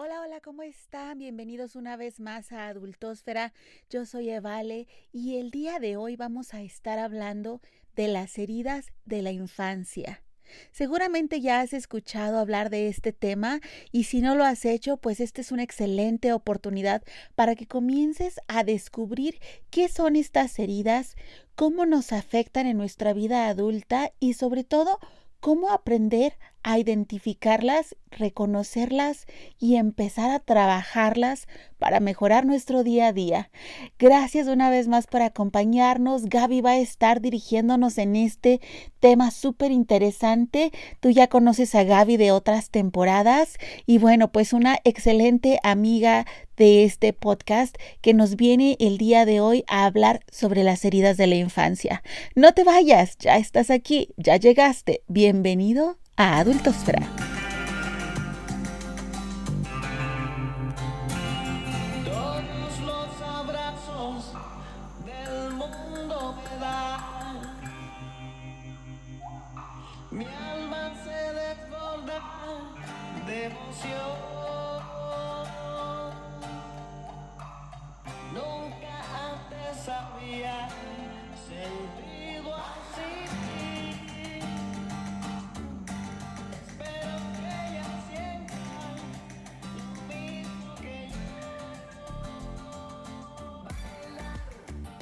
Hola, 0.00 0.20
hola, 0.20 0.40
¿cómo 0.40 0.62
están? 0.62 1.18
Bienvenidos 1.18 1.74
una 1.74 1.96
vez 1.96 2.20
más 2.20 2.52
a 2.52 2.68
Adultósfera. 2.68 3.52
Yo 3.90 4.06
soy 4.06 4.30
Evale 4.30 4.86
y 5.12 5.38
el 5.38 5.50
día 5.50 5.80
de 5.80 5.96
hoy 5.96 6.14
vamos 6.14 6.54
a 6.54 6.62
estar 6.62 7.00
hablando 7.00 7.60
de 7.96 8.06
las 8.06 8.38
heridas 8.38 8.92
de 9.06 9.22
la 9.22 9.32
infancia. 9.32 10.22
Seguramente 10.70 11.40
ya 11.40 11.58
has 11.58 11.72
escuchado 11.72 12.38
hablar 12.38 12.70
de 12.70 12.86
este 12.86 13.12
tema 13.12 13.58
y 13.90 14.04
si 14.04 14.20
no 14.20 14.36
lo 14.36 14.44
has 14.44 14.64
hecho, 14.66 14.98
pues 14.98 15.18
esta 15.18 15.40
es 15.40 15.50
una 15.50 15.64
excelente 15.64 16.32
oportunidad 16.32 17.02
para 17.34 17.56
que 17.56 17.66
comiences 17.66 18.38
a 18.46 18.62
descubrir 18.62 19.40
qué 19.68 19.88
son 19.88 20.14
estas 20.14 20.60
heridas, 20.60 21.16
cómo 21.56 21.86
nos 21.86 22.12
afectan 22.12 22.68
en 22.68 22.76
nuestra 22.76 23.14
vida 23.14 23.48
adulta 23.48 24.12
y 24.20 24.34
sobre 24.34 24.62
todo 24.62 25.00
cómo 25.40 25.70
aprender 25.70 26.34
a 26.62 26.78
identificarlas, 26.78 27.96
reconocerlas 28.10 29.26
y 29.58 29.76
empezar 29.76 30.30
a 30.30 30.40
trabajarlas 30.40 31.46
para 31.78 32.00
mejorar 32.00 32.44
nuestro 32.44 32.82
día 32.82 33.08
a 33.08 33.12
día. 33.12 33.50
Gracias 33.98 34.48
una 34.48 34.70
vez 34.70 34.88
más 34.88 35.06
por 35.06 35.22
acompañarnos. 35.22 36.26
Gaby 36.26 36.60
va 36.60 36.72
a 36.72 36.78
estar 36.78 37.20
dirigiéndonos 37.20 37.98
en 37.98 38.16
este 38.16 38.60
tema 39.00 39.30
súper 39.30 39.70
interesante. 39.70 40.72
Tú 41.00 41.10
ya 41.10 41.28
conoces 41.28 41.74
a 41.74 41.84
Gaby 41.84 42.16
de 42.16 42.32
otras 42.32 42.70
temporadas 42.70 43.56
y 43.86 43.98
bueno, 43.98 44.32
pues 44.32 44.52
una 44.52 44.78
excelente 44.84 45.60
amiga 45.62 46.26
de 46.56 46.84
este 46.84 47.12
podcast 47.12 47.76
que 48.00 48.14
nos 48.14 48.34
viene 48.34 48.76
el 48.80 48.98
día 48.98 49.24
de 49.24 49.40
hoy 49.40 49.64
a 49.68 49.84
hablar 49.84 50.20
sobre 50.30 50.64
las 50.64 50.84
heridas 50.84 51.16
de 51.16 51.28
la 51.28 51.36
infancia. 51.36 52.02
No 52.34 52.52
te 52.52 52.64
vayas, 52.64 53.16
ya 53.18 53.36
estás 53.36 53.70
aquí, 53.70 54.08
ya 54.16 54.36
llegaste. 54.36 55.02
Bienvenido 55.06 55.98
a 56.18 56.38
Adultosfera. 56.40 57.06
Todos 57.06 57.37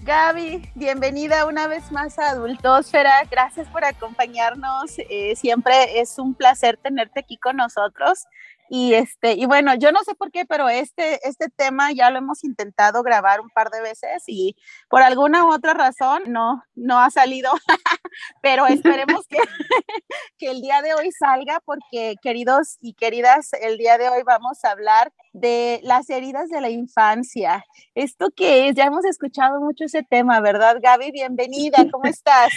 Gaby, 0.06 0.70
bienvenida 0.76 1.46
una 1.46 1.66
vez 1.66 1.90
más 1.90 2.16
a 2.20 2.30
Adultosfera. 2.30 3.24
Gracias 3.28 3.66
por 3.66 3.84
acompañarnos. 3.84 5.00
Eh, 5.10 5.34
siempre 5.34 5.98
es 5.98 6.20
un 6.20 6.32
placer 6.34 6.76
tenerte 6.76 7.18
aquí 7.18 7.36
con 7.36 7.56
nosotros. 7.56 8.26
Y 8.68 8.94
este, 8.94 9.32
y 9.32 9.46
bueno, 9.46 9.74
yo 9.74 9.92
no 9.92 10.02
sé 10.04 10.14
por 10.14 10.30
qué, 10.30 10.44
pero 10.44 10.68
este, 10.68 11.26
este 11.28 11.48
tema 11.48 11.92
ya 11.92 12.10
lo 12.10 12.18
hemos 12.18 12.44
intentado 12.44 13.02
grabar 13.02 13.40
un 13.40 13.50
par 13.50 13.70
de 13.70 13.80
veces 13.80 14.24
y 14.26 14.56
por 14.88 15.02
alguna 15.02 15.44
u 15.44 15.52
otra 15.52 15.74
razón 15.74 16.24
no, 16.26 16.62
no 16.74 16.98
ha 16.98 17.10
salido. 17.10 17.50
pero 18.42 18.66
esperemos 18.66 19.26
que, 19.28 19.38
que 20.38 20.50
el 20.50 20.60
día 20.60 20.82
de 20.82 20.94
hoy 20.94 21.10
salga 21.12 21.60
porque 21.64 22.16
queridos 22.22 22.78
y 22.80 22.94
queridas, 22.94 23.52
el 23.54 23.78
día 23.78 23.98
de 23.98 24.08
hoy 24.08 24.22
vamos 24.24 24.64
a 24.64 24.70
hablar 24.70 25.12
de 25.32 25.80
las 25.82 26.08
heridas 26.10 26.48
de 26.48 26.60
la 26.60 26.70
infancia. 26.70 27.64
¿Esto 27.94 28.28
qué 28.34 28.68
es? 28.68 28.74
Ya 28.74 28.84
hemos 28.84 29.04
escuchado 29.04 29.60
mucho 29.60 29.84
ese 29.84 30.02
tema, 30.02 30.40
¿verdad, 30.40 30.78
Gaby? 30.80 31.10
Bienvenida, 31.12 31.84
¿cómo 31.90 32.04
estás? 32.04 32.52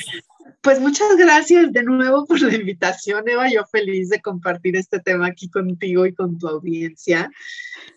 Pues 0.61 0.81
muchas 0.81 1.15
gracias 1.15 1.71
de 1.71 1.83
nuevo 1.83 2.25
por 2.27 2.41
la 2.41 2.53
invitación, 2.53 3.27
Eva. 3.29 3.49
Yo 3.49 3.65
feliz 3.65 4.09
de 4.09 4.21
compartir 4.21 4.75
este 4.75 4.99
tema 4.99 5.27
aquí 5.27 5.49
contigo 5.49 6.05
y 6.05 6.13
con 6.13 6.37
tu 6.37 6.47
audiencia. 6.47 7.31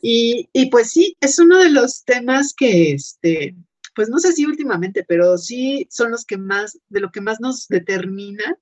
Y, 0.00 0.48
y 0.52 0.70
pues 0.70 0.90
sí, 0.90 1.16
es 1.20 1.38
uno 1.38 1.58
de 1.58 1.70
los 1.70 2.04
temas 2.04 2.54
que, 2.54 2.92
este, 2.92 3.56
pues 3.94 4.08
no 4.08 4.18
sé 4.18 4.32
si 4.32 4.46
últimamente, 4.46 5.04
pero 5.06 5.36
sí 5.38 5.88
son 5.90 6.12
los 6.12 6.24
que 6.24 6.38
más, 6.38 6.78
de 6.88 7.00
lo 7.00 7.10
que 7.10 7.20
más 7.20 7.40
nos 7.40 7.66
determina 7.68 8.56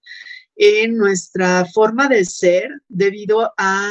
en 0.56 0.96
nuestra 0.96 1.66
forma 1.66 2.08
de 2.08 2.24
ser 2.24 2.68
debido 2.88 3.52
a 3.56 3.90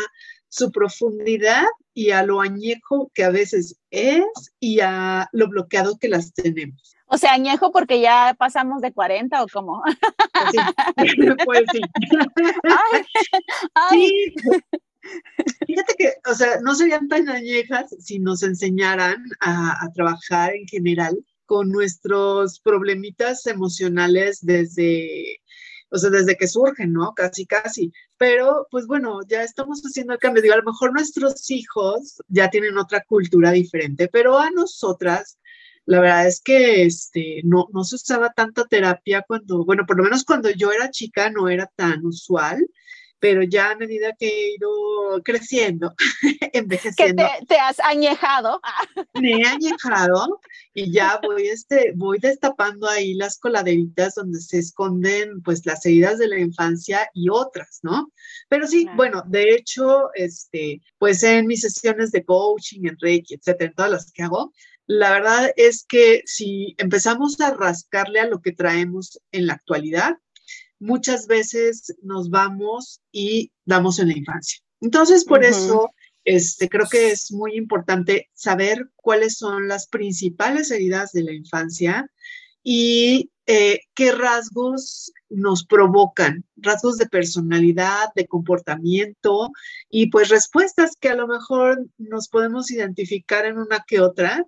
su 0.50 0.72
profundidad 0.72 1.66
y 1.94 2.12
a 2.12 2.24
lo 2.24 2.42
añejo 2.42 3.12
que 3.14 3.24
a 3.24 3.30
veces 3.30 3.78
es 3.92 4.26
y 4.60 4.80
a 4.80 5.30
lo 5.34 5.50
bloqueado 5.50 5.98
que 6.00 6.10
las 6.10 6.34
tenemos. 6.34 6.96
O 7.10 7.18
sea, 7.18 7.34
añejo 7.34 7.72
porque 7.72 8.00
ya 8.00 8.36
pasamos 8.38 8.82
de 8.82 8.94
40 8.94 9.44
o 9.44 9.48
cómo. 9.52 9.82
Pues 9.84 10.52
sí, 10.52 10.58
pues 11.46 11.64
sí. 11.72 11.82
Ay, 12.64 13.04
ay. 13.74 14.00
Sí. 14.00 14.34
Fíjate 15.66 15.96
que, 15.98 16.14
o 16.30 16.34
sea, 16.34 16.60
no 16.62 16.76
serían 16.76 17.08
tan 17.08 17.30
añejas 17.30 17.96
si 18.00 18.20
nos 18.20 18.44
enseñaran 18.44 19.24
a, 19.40 19.84
a 19.84 19.92
trabajar 19.94 20.54
en 20.54 20.68
general 20.68 21.18
con 21.46 21.70
nuestros 21.70 22.60
problemitas 22.60 23.48
emocionales 23.48 24.40
desde, 24.42 25.42
o 25.90 25.98
sea, 25.98 26.12
desde 26.12 26.38
que 26.38 26.48
surgen, 26.48 26.94
¿no? 26.94 27.14
Casi, 27.16 27.46
casi. 27.48 27.92
Pero, 28.18 28.68
pues 28.70 28.86
bueno, 28.86 29.20
ya 29.28 29.44
estamos 29.44 29.82
haciendo 29.82 30.14
el 30.14 30.20
cambio. 30.20 30.44
Digo, 30.44 30.54
a 30.54 30.58
lo 30.58 30.72
mejor 30.72 30.94
nuestros 30.94 31.50
hijos 31.50 32.22
ya 32.28 32.50
tienen 32.50 32.78
otra 32.78 33.04
cultura 33.04 33.52
diferente, 33.52 34.10
pero 34.12 34.38
a 34.38 34.52
nosotras, 34.52 35.40
la 35.90 36.02
verdad 36.02 36.28
es 36.28 36.40
que 36.40 36.84
este, 36.84 37.42
no, 37.44 37.68
no 37.74 37.84
se 37.84 37.96
usaba 37.96 38.32
tanta 38.32 38.64
terapia 38.66 39.24
cuando, 39.28 39.66
bueno, 39.66 39.88
por 39.88 39.98
lo 39.98 40.04
menos 40.04 40.24
cuando 40.24 40.52
yo 40.52 40.72
era 40.72 40.92
chica 40.92 41.32
no 41.32 41.50
era 41.50 41.66
tan 41.76 42.06
usual, 42.06 42.64
pero 43.18 43.42
ya 43.42 43.72
a 43.72 43.76
medida 43.76 44.16
que 44.18 44.28
he 44.28 44.56
ido 44.56 44.70
creciendo, 45.24 45.96
Que 46.54 46.60
envejeciendo, 46.60 47.24
te, 47.40 47.46
te 47.48 47.58
has 47.58 47.80
añejado. 47.80 48.62
Me 49.20 49.42
he 49.42 49.48
añejado 49.48 50.40
y 50.76 50.92
ya 50.92 51.20
voy, 51.24 51.48
este, 51.48 51.94
voy 51.96 52.20
destapando 52.20 52.88
ahí 52.88 53.16
las 53.16 53.40
coladeritas 53.40 54.14
donde 54.14 54.40
se 54.42 54.60
esconden 54.60 55.42
pues 55.42 55.66
las 55.66 55.84
heridas 55.88 56.20
de 56.20 56.28
la 56.28 56.38
infancia 56.38 57.10
y 57.16 57.30
otras, 57.30 57.80
¿no? 57.82 58.12
Pero 58.48 58.68
sí, 58.68 58.84
Claro. 58.84 58.96
bueno, 58.96 59.24
de 59.26 59.56
hecho, 59.56 60.14
este, 60.14 60.84
pues 61.00 61.24
en 61.24 61.48
mis 61.48 61.62
sesiones 61.62 62.12
de 62.12 62.24
coaching, 62.24 62.82
en 62.86 62.98
Reiki, 63.00 63.34
etcétera, 63.34 63.70
en 63.72 63.76
todas 63.76 63.92
las 63.92 64.12
que 64.12 64.22
hago, 64.22 64.54
la 64.90 65.12
verdad 65.12 65.52
es 65.56 65.86
que 65.88 66.24
si 66.26 66.74
empezamos 66.80 67.40
a 67.42 67.54
rascarle 67.54 68.22
a 68.22 68.28
lo 68.28 68.42
que 68.42 68.54
traemos 68.54 69.22
en 69.32 69.46
la 69.46 69.54
actualidad, 69.54 70.18
muchas 70.80 71.28
veces 71.28 71.96
nos 72.02 72.32
vamos 72.32 73.00
y 73.12 73.52
damos 73.66 74.00
en 74.00 74.08
la 74.08 74.18
infancia. 74.18 74.62
Entonces, 74.82 75.26
por 75.26 75.42
Ujú. 75.42 75.48
eso 75.48 75.92
este, 76.26 76.70
creo 76.70 76.88
que 76.90 77.12
es 77.12 77.32
muy 77.32 77.56
importante 77.56 78.32
saber 78.34 78.90
cuáles 78.96 79.38
son 79.38 79.68
las 79.68 79.86
principales 79.88 80.72
heridas 80.72 81.12
de 81.12 81.22
la 81.22 81.34
infancia 81.34 82.10
y 82.64 83.30
eh, 83.52 83.80
qué 83.96 84.12
rasgos 84.12 85.12
nos 85.28 85.66
provocan, 85.66 86.46
rasgos 86.56 86.98
de 86.98 87.08
personalidad, 87.08 88.10
de 88.14 88.28
comportamiento 88.28 89.50
y 89.90 90.12
pues 90.12 90.30
respuestas 90.30 90.96
que 91.00 91.10
a 91.10 91.16
lo 91.16 91.28
mejor 91.28 91.84
nos 91.98 92.28
podemos 92.28 92.70
identificar 92.70 93.48
en 93.48 93.58
una 93.58 93.84
que 93.88 94.02
otra 94.02 94.46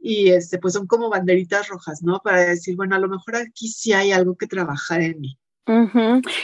y 0.00 0.30
este, 0.30 0.58
pues 0.58 0.74
son 0.74 0.88
como 0.88 1.10
banderitas 1.10 1.68
rojas, 1.68 2.02
¿no? 2.02 2.18
Para 2.24 2.40
decir, 2.40 2.74
bueno, 2.74 2.96
a 2.96 2.98
lo 2.98 3.08
mejor 3.08 3.36
aquí 3.36 3.68
sí 3.68 3.92
hay 3.92 4.10
algo 4.10 4.36
que 4.36 4.48
trabajar 4.48 5.00
en 5.00 5.20
mí. 5.20 5.38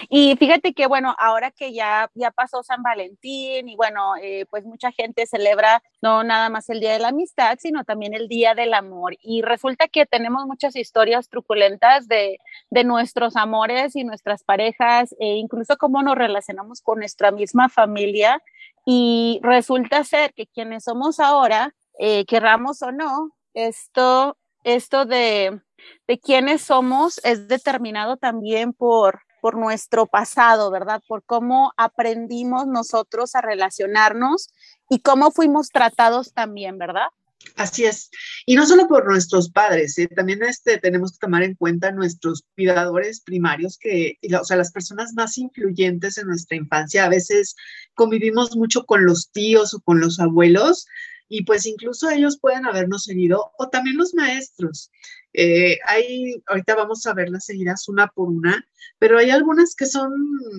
Y 0.09 0.37
fíjate 0.37 0.73
que, 0.73 0.87
bueno, 0.87 1.15
ahora 1.19 1.51
que 1.51 1.73
ya, 1.73 2.11
ya 2.15 2.31
pasó 2.31 2.63
San 2.63 2.83
Valentín 2.83 3.69
y 3.69 3.77
bueno, 3.77 4.15
eh, 4.21 4.47
pues 4.51 4.65
mucha 4.65 4.93
gente 4.93 5.27
celebra 5.27 5.83
no 6.03 6.25
nada 6.25 6.49
más 6.49 6.69
el 6.69 6.81
Día 6.81 6.93
de 6.93 6.99
la 6.99 7.09
Amistad, 7.09 7.59
sino 7.61 7.85
también 7.85 8.15
el 8.15 8.29
Día 8.29 8.55
del 8.55 8.75
Amor. 8.75 9.17
Y 9.23 9.43
resulta 9.43 9.89
que 9.89 10.07
tenemos 10.07 10.47
muchas 10.47 10.77
historias 10.77 11.29
truculentas 11.29 12.09
de, 12.09 12.39
de 12.71 12.85
nuestros 12.85 13.37
amores 13.37 13.97
y 13.97 14.05
nuestras 14.05 14.45
parejas, 14.45 15.15
e 15.19 15.37
incluso 15.37 15.77
cómo 15.77 16.03
nos 16.03 16.17
relacionamos 16.17 16.81
con 16.81 16.99
nuestra 16.99 17.31
misma 17.31 17.69
familia. 17.69 18.43
Y 18.85 19.41
resulta 19.43 20.05
ser 20.05 20.33
que 20.35 20.47
quienes 20.47 20.85
somos 20.85 21.19
ahora, 21.19 21.75
eh, 21.99 22.25
querramos 22.27 22.83
o 22.83 22.93
no, 22.93 23.33
esto, 23.55 24.37
esto 24.65 25.07
de 25.07 25.61
de 26.07 26.19
quiénes 26.19 26.63
somos 26.63 27.21
es 27.25 27.49
determinado 27.49 28.17
también 28.17 28.73
por, 28.73 29.21
por 29.41 29.57
nuestro 29.57 30.07
pasado, 30.07 30.71
¿verdad? 30.71 31.03
Por 31.07 31.25
cómo 31.25 31.73
aprendimos 31.77 32.67
nosotros 32.67 33.35
a 33.35 33.41
relacionarnos 33.41 34.49
y 34.89 35.01
cómo 35.01 35.31
fuimos 35.31 35.69
tratados 35.69 36.33
también, 36.33 36.79
¿verdad? 36.79 37.07
Así 37.55 37.85
es. 37.85 38.11
Y 38.45 38.57
no 38.57 38.67
solo 38.67 38.89
por 38.89 39.07
nuestros 39.07 39.51
padres, 39.51 39.97
¿eh? 39.99 40.09
también 40.09 40.43
este, 40.43 40.79
tenemos 40.79 41.13
que 41.13 41.19
tomar 41.21 41.43
en 41.43 41.55
cuenta 41.55 41.93
nuestros 41.93 42.45
cuidadores 42.55 43.21
primarios, 43.21 43.79
que, 43.79 44.19
o 44.39 44.45
sea, 44.45 44.57
las 44.57 44.73
personas 44.73 45.13
más 45.15 45.39
influyentes 45.39 46.19
en 46.19 46.27
nuestra 46.27 46.57
infancia. 46.57 47.05
A 47.05 47.09
veces 47.09 47.55
convivimos 47.95 48.57
mucho 48.57 48.85
con 48.85 49.05
los 49.05 49.31
tíos 49.31 49.75
o 49.75 49.81
con 49.81 50.01
los 50.01 50.19
abuelos 50.19 50.87
y 51.29 51.45
pues 51.45 51.67
incluso 51.67 52.11
ellos 52.11 52.39
pueden 52.41 52.67
habernos 52.67 53.09
herido 53.09 53.53
o 53.59 53.69
también 53.69 53.97
los 53.97 54.15
maestros. 54.15 54.91
Eh, 55.33 55.79
hay, 55.87 56.43
ahorita 56.47 56.75
vamos 56.77 57.05
a 57.07 57.15
verlas 57.15 57.45
seguidas 57.45 57.89
una 57.89 58.09
por 58.09 58.29
una, 58.29 58.65
pero 58.99 59.19
hay 59.19 59.31
algunas 59.31 59.75
que 59.75 59.87
son 59.87 60.13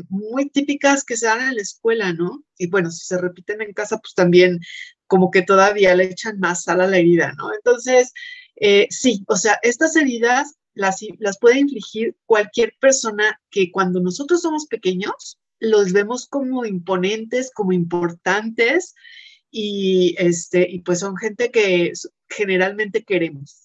muy 0.10 0.50
típicas 0.50 1.04
que 1.04 1.18
se 1.18 1.26
dan 1.26 1.42
en 1.42 1.56
la 1.56 1.62
escuela, 1.62 2.14
¿no? 2.14 2.44
Y 2.58 2.68
bueno, 2.68 2.92
si 2.92 3.06
se 3.06 3.18
repiten 3.18 3.62
en 3.62 3.74
casa, 3.74 3.98
pues 3.98 4.14
también 4.14 4.60
como 5.08 5.32
que 5.32 5.42
todavía 5.42 5.96
le 5.96 6.06
echan 6.06 6.40
más 6.40 6.64
sal 6.64 6.82
a 6.82 6.88
la 6.88 6.98
herida, 6.98 7.34
¿no? 7.38 7.54
Entonces, 7.54 8.14
eh, 8.58 8.88
sí, 8.90 9.24
o 9.28 9.36
sea, 9.36 9.58
estas 9.64 9.96
heridas 9.96 10.56
las, 10.74 11.00
las 11.18 11.40
puede 11.40 11.60
infligir 11.60 12.16
cualquier 12.26 12.76
persona 12.80 13.42
que 13.50 13.72
cuando 13.72 14.00
nosotros 14.00 14.42
somos 14.42 14.68
pequeños, 14.68 15.40
los 15.60 15.92
vemos 15.92 16.28
como 16.28 16.66
imponentes, 16.66 17.52
como 17.52 17.72
importantes 17.72 18.94
y, 19.52 20.16
este, 20.18 20.68
y 20.70 20.80
pues 20.80 21.00
son 21.00 21.18
gente 21.18 21.52
que 21.52 21.94
generalmente 22.30 23.04
queremos. 23.04 23.64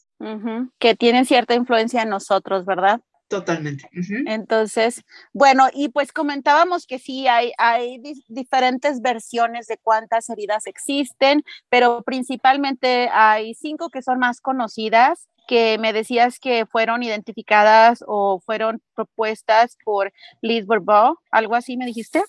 Que 0.78 0.94
tienen 0.94 1.26
cierta 1.26 1.54
influencia 1.54 2.02
en 2.02 2.08
nosotros, 2.08 2.64
¿verdad? 2.64 3.00
Totalmente. 3.32 3.88
Entonces, 4.26 5.02
bueno, 5.32 5.68
y 5.72 5.88
pues 5.88 6.12
comentábamos 6.12 6.86
que 6.86 6.98
sí, 6.98 7.26
hay, 7.26 7.52
hay 7.56 7.98
diferentes 8.28 9.00
versiones 9.00 9.66
de 9.66 9.78
cuántas 9.78 10.28
heridas 10.28 10.66
existen, 10.66 11.42
pero 11.70 12.02
principalmente 12.02 13.08
hay 13.10 13.54
cinco 13.54 13.88
que 13.88 14.02
son 14.02 14.18
más 14.18 14.42
conocidas, 14.42 15.28
que 15.48 15.78
me 15.78 15.94
decías 15.94 16.38
que 16.38 16.66
fueron 16.66 17.02
identificadas 17.02 18.04
o 18.06 18.38
fueron 18.44 18.82
propuestas 18.94 19.78
por 19.82 20.12
Liz 20.42 20.66
Bourbeau, 20.66 21.16
algo 21.30 21.54
así 21.54 21.78
me 21.78 21.86
dijiste. 21.86 22.22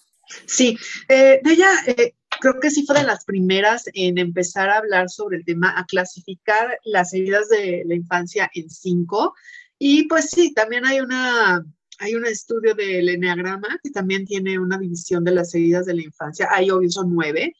Sí, 0.45 0.77
eh, 1.09 1.41
ella 1.43 1.69
eh, 1.85 2.13
creo 2.39 2.59
que 2.59 2.71
sí 2.71 2.85
fue 2.85 2.99
de 2.99 3.05
las 3.05 3.25
primeras 3.25 3.85
en 3.93 4.17
empezar 4.17 4.69
a 4.69 4.77
hablar 4.77 5.09
sobre 5.09 5.37
el 5.37 5.45
tema, 5.45 5.77
a 5.77 5.85
clasificar 5.85 6.79
las 6.83 7.13
heridas 7.13 7.49
de 7.49 7.83
la 7.85 7.95
infancia 7.95 8.49
en 8.53 8.69
cinco. 8.69 9.33
Y 9.77 10.07
pues 10.07 10.29
sí, 10.29 10.53
también 10.53 10.85
hay 10.85 10.99
una, 10.99 11.65
hay 11.99 12.15
un 12.15 12.25
estudio 12.25 12.73
del 12.75 13.09
Enneagrama 13.09 13.79
que 13.83 13.91
también 13.91 14.25
tiene 14.25 14.59
una 14.59 14.77
división 14.77 15.23
de 15.23 15.31
las 15.31 15.53
heridas 15.55 15.85
de 15.85 15.95
la 15.95 16.03
infancia. 16.03 16.47
Ahí 16.51 16.69
obvio 16.69 16.89
son 16.89 17.13
nueve. 17.13 17.53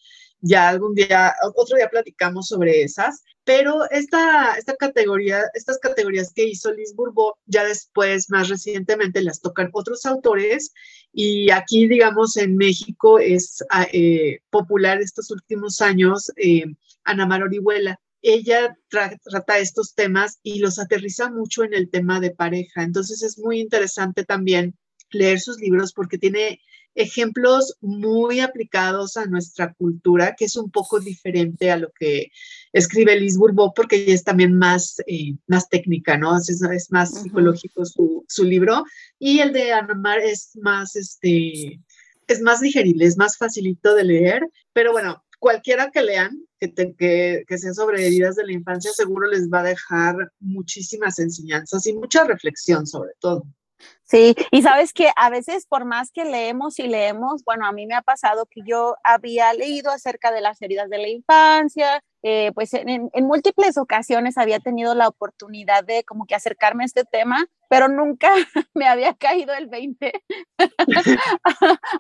Ya 0.45 0.67
algún 0.67 0.93
día, 0.93 1.33
otro 1.55 1.77
día 1.77 1.89
platicamos 1.89 2.49
sobre 2.49 2.83
esas, 2.83 3.23
pero 3.45 3.89
esta, 3.89 4.55
esta 4.57 4.75
categoría, 4.75 5.41
estas 5.53 5.79
categorías 5.79 6.33
que 6.33 6.43
hizo 6.43 6.73
Liz 6.73 6.93
Bourbeau, 6.95 7.35
ya 7.45 7.63
después, 7.63 8.29
más 8.29 8.49
recientemente, 8.49 9.21
las 9.21 9.39
tocan 9.39 9.69
otros 9.71 10.05
autores 10.05 10.73
y 11.13 11.51
aquí, 11.51 11.87
digamos, 11.87 12.37
en 12.37 12.57
México 12.57 13.19
es 13.19 13.63
ah, 13.69 13.87
eh, 13.93 14.39
popular 14.49 14.99
estos 14.99 15.31
últimos 15.31 15.79
años 15.81 16.31
eh, 16.37 16.65
Ana 17.03 17.25
Mar 17.25 17.43
Orihuela 17.43 17.99
ella 18.23 18.77
trata 18.89 19.59
estos 19.59 19.93
temas 19.93 20.39
y 20.43 20.59
los 20.59 20.79
aterriza 20.79 21.29
mucho 21.29 21.65
en 21.65 21.73
el 21.73 21.89
tema 21.89 22.21
de 22.21 22.31
pareja. 22.31 22.81
Entonces 22.81 23.21
es 23.21 23.37
muy 23.37 23.59
interesante 23.59 24.23
también 24.23 24.75
leer 25.11 25.41
sus 25.41 25.59
libros 25.59 25.91
porque 25.93 26.17
tiene 26.17 26.61
ejemplos 26.95 27.75
muy 27.81 28.39
aplicados 28.39 29.17
a 29.17 29.25
nuestra 29.25 29.73
cultura, 29.73 30.35
que 30.37 30.45
es 30.45 30.55
un 30.55 30.71
poco 30.71 31.01
diferente 31.01 31.69
a 31.69 31.77
lo 31.77 31.91
que 31.91 32.31
escribe 32.73 33.15
Liz 33.15 33.37
Bourbeau, 33.37 33.73
porque 33.73 33.97
ella 33.97 34.15
es 34.15 34.23
también 34.23 34.57
más, 34.57 34.97
eh, 35.07 35.35
más 35.47 35.69
técnica, 35.69 36.17
¿no? 36.17 36.37
Es, 36.37 36.49
es 36.49 36.91
más 36.91 37.21
psicológico 37.21 37.85
su, 37.85 38.25
su, 38.27 38.43
libro. 38.43 38.83
Y 39.19 39.39
el 39.39 39.53
de 39.53 39.71
Anamar 39.71 40.19
es 40.19 40.51
más, 40.61 40.95
este, 40.95 41.79
es 42.27 42.41
más 42.41 42.59
digerible, 42.61 43.05
es 43.05 43.17
más 43.17 43.37
facilito 43.37 43.93
de 43.95 44.03
leer, 44.03 44.49
pero 44.73 44.91
bueno, 44.91 45.23
cualquiera 45.39 45.91
que 45.91 46.01
lean, 46.01 46.39
que, 46.59 47.45
que, 47.47 47.57
sea 47.57 47.73
sobre 47.73 48.07
heridas 48.07 48.37
de 48.37 48.45
la 48.45 48.53
infancia, 48.53 48.91
seguro 48.93 49.27
les 49.27 49.49
va 49.49 49.59
a 49.59 49.63
dejar 49.63 50.15
muchísimas 50.39 51.19
enseñanzas 51.19 51.85
y 51.85 51.93
mucha 51.93 52.23
reflexión 52.23 52.87
sobre 52.87 53.11
todo. 53.19 53.43
Sí, 54.03 54.35
y 54.51 54.61
sabes 54.61 54.93
que 54.93 55.09
a 55.17 55.29
veces 55.29 55.65
por 55.65 55.83
más 55.83 56.11
que 56.11 56.23
leemos 56.23 56.79
y 56.79 56.87
leemos, 56.87 57.43
bueno, 57.43 57.65
a 57.65 57.73
mí 57.73 57.85
me 57.85 57.95
ha 57.95 58.01
pasado 58.01 58.45
que 58.45 58.61
yo 58.65 58.95
había 59.03 59.53
leído 59.53 59.91
acerca 59.91 60.31
de 60.31 60.39
las 60.39 60.61
heridas 60.61 60.89
de 60.89 60.99
la 60.99 61.09
infancia, 61.09 62.01
eh, 62.25 62.53
pues 62.55 62.73
en, 62.73 63.11
múltiples 63.13 63.77
ocasiones 63.77 64.37
había 64.37 64.59
tenido 64.59 64.95
la 64.95 65.09
oportunidad 65.09 65.83
de 65.83 66.05
como 66.05 66.25
que 66.25 66.35
acercarme 66.35 66.83
a 66.83 66.85
este 66.85 67.03
tema, 67.03 67.45
pero 67.69 67.89
nunca 67.89 68.31
me 68.73 68.87
había 68.87 69.13
caído 69.13 69.53
el 69.53 69.67
20. 69.67 70.23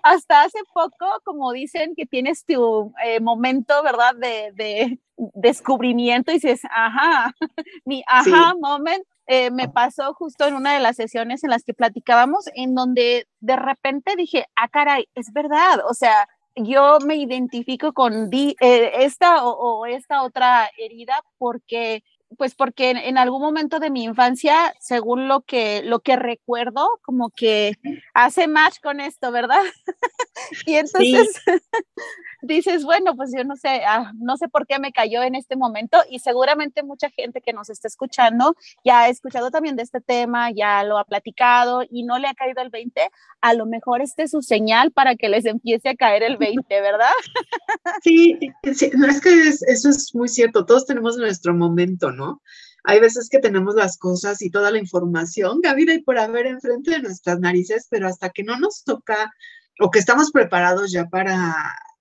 Hasta 0.03 0.43
hace 0.43 0.59
poco, 0.73 1.05
como 1.25 1.51
dicen, 1.51 1.93
que 1.95 2.05
tienes 2.05 2.45
tu 2.45 2.93
eh, 3.03 3.19
momento, 3.19 3.83
¿verdad? 3.83 4.15
De, 4.15 4.97
descubrimiento 5.15 6.31
y 6.31 6.35
dices, 6.35 6.61
ajá, 6.71 7.35
mi 7.85 8.03
ajá 8.07 8.55
moment. 8.59 9.05
Eh, 9.25 9.51
me 9.51 9.69
pasó 9.69 10.13
justo 10.13 10.45
en 10.45 10.53
una 10.53 10.73
de 10.73 10.81
las 10.81 10.97
sesiones 10.97 11.43
en 11.43 11.49
las 11.49 11.63
que 11.63 11.73
platicábamos, 11.73 12.49
en 12.55 12.75
donde 12.75 13.27
de 13.39 13.55
repente 13.55 14.15
dije, 14.17 14.47
ah, 14.55 14.67
caray, 14.67 15.07
es 15.15 15.31
verdad, 15.31 15.79
o 15.87 15.93
sea, 15.93 16.27
yo 16.55 16.99
me 17.05 17.15
identifico 17.15 17.93
con 17.93 18.29
eh, 18.33 18.91
esta 18.99 19.45
o, 19.45 19.85
esta 19.85 20.23
otra 20.23 20.69
herida 20.77 21.15
porque 21.37 22.03
pues 22.37 22.55
porque 22.55 22.89
en, 22.89 23.17
algún 23.19 23.41
momento 23.41 23.79
de 23.79 23.91
mi 23.91 24.03
infancia, 24.03 24.73
según 24.79 25.27
lo 25.27 25.41
que, 25.41 25.83
lo 25.83 25.99
que 25.99 26.15
recuerdo, 26.15 26.89
como 27.03 27.29
que 27.29 27.73
hace 28.15 28.47
match 28.47 28.79
con 28.81 28.99
esto, 28.99 29.31
¿verdad? 29.31 29.61
y 30.65 30.73
entonces 30.73 31.41
dices, 32.43 32.83
bueno, 32.83 33.15
pues 33.15 33.31
yo 33.35 33.43
no 33.43 33.55
sé, 33.55 33.83
ah, 33.87 34.11
no 34.15 34.37
sé 34.37 34.49
por 34.49 34.67
qué 34.67 34.77
me 34.77 34.91
cayó 34.91 35.23
en 35.23 35.33
este 35.35 35.55
momento 35.55 35.97
y 36.09 36.19
seguramente 36.19 36.83
mucha 36.83 37.09
gente 37.09 37.41
que 37.41 37.53
nos 37.53 37.69
está 37.69 37.87
escuchando 37.87 38.55
ya 38.83 39.01
ha 39.01 39.09
escuchado 39.09 39.49
también 39.49 39.75
de 39.75 39.83
este 39.83 40.01
tema, 40.01 40.51
ya 40.51 40.83
lo 40.83 40.97
ha 40.97 41.05
platicado 41.05 41.83
y 41.89 42.03
no 42.03 42.19
le 42.19 42.27
ha 42.27 42.33
caído 42.33 42.61
el 42.61 42.69
20, 42.69 43.09
a 43.41 43.53
lo 43.53 43.65
mejor 43.65 44.01
este 44.01 44.23
es 44.23 44.31
su 44.31 44.41
señal 44.41 44.91
para 44.91 45.15
que 45.15 45.29
les 45.29 45.45
empiece 45.45 45.89
a 45.89 45.95
caer 45.95 46.23
el 46.23 46.37
20, 46.37 46.81
¿verdad? 46.81 47.11
sí, 48.03 48.37
sí 48.73 48.91
es 49.07 49.21
que 49.21 49.47
eso 49.47 49.89
es 49.89 50.13
muy 50.13 50.27
cierto, 50.27 50.65
todos 50.65 50.85
tenemos 50.85 51.17
nuestro 51.17 51.53
momento, 51.53 52.11
¿no? 52.11 52.41
Hay 52.85 52.99
veces 52.99 53.29
que 53.29 53.39
tenemos 53.39 53.75
las 53.75 53.97
cosas 53.97 54.41
y 54.41 54.51
toda 54.51 54.69
la 54.69 54.77
información, 54.77 55.61
Gabriela, 55.61 55.93
y 55.93 56.03
por 56.03 56.19
haber 56.19 56.47
enfrente 56.47 56.91
de 56.91 56.99
nuestras 56.99 57.39
narices, 57.39 57.87
pero 57.89 58.07
hasta 58.07 58.29
que 58.29 58.43
no 58.43 58.59
nos 58.59 58.83
toca 58.83 59.31
o 59.79 59.89
que 59.89 59.99
estamos 59.99 60.31
preparados 60.31 60.91
ya 60.91 61.05
para 61.05 61.55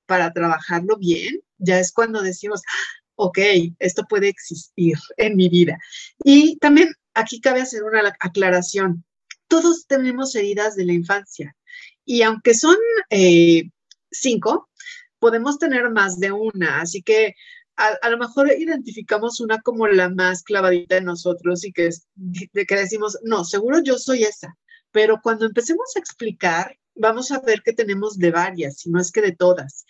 para 0.06 0.32
trabajarlo 0.32 0.96
bien, 0.96 1.40
ya 1.58 1.78
es 1.78 1.92
cuando 1.92 2.22
decimos, 2.22 2.62
ok, 3.16 3.38
esto 3.78 4.04
puede 4.08 4.28
existir 4.28 4.96
en 5.16 5.36
mi 5.36 5.48
vida. 5.48 5.78
Y 6.24 6.56
también 6.56 6.92
aquí 7.14 7.40
cabe 7.40 7.60
hacer 7.60 7.82
una 7.84 8.14
aclaración. 8.20 9.04
Todos 9.48 9.86
tenemos 9.86 10.34
heridas 10.34 10.76
de 10.76 10.84
la 10.86 10.92
infancia 10.92 11.54
y 12.04 12.22
aunque 12.22 12.54
son 12.54 12.76
eh, 13.10 13.64
cinco, 14.10 14.68
podemos 15.18 15.58
tener 15.58 15.90
más 15.90 16.18
de 16.18 16.32
una. 16.32 16.80
Así 16.80 17.02
que 17.02 17.34
a, 17.76 18.10
lo 18.10 18.18
mejor 18.18 18.50
identificamos 18.52 19.40
una 19.40 19.60
como 19.60 19.86
la 19.88 20.08
más 20.08 20.42
clavadita 20.42 20.96
en 20.96 21.04
nosotros 21.04 21.64
y 21.64 21.72
que, 21.72 21.90
de 22.14 22.66
que 22.66 22.76
decimos, 22.76 23.18
no, 23.22 23.44
seguro 23.44 23.80
yo 23.82 23.98
soy 23.98 24.24
esa. 24.24 24.56
Pero 24.90 25.20
cuando 25.22 25.46
empecemos 25.46 25.96
a 25.96 26.00
explicar, 26.00 26.76
vamos 26.94 27.30
a 27.30 27.40
ver 27.40 27.62
que 27.62 27.72
tenemos 27.72 28.18
de 28.18 28.30
varias, 28.30 28.78
si 28.78 28.90
no 28.90 29.00
es 29.00 29.12
que 29.12 29.22
de 29.22 29.32
todas. 29.32 29.84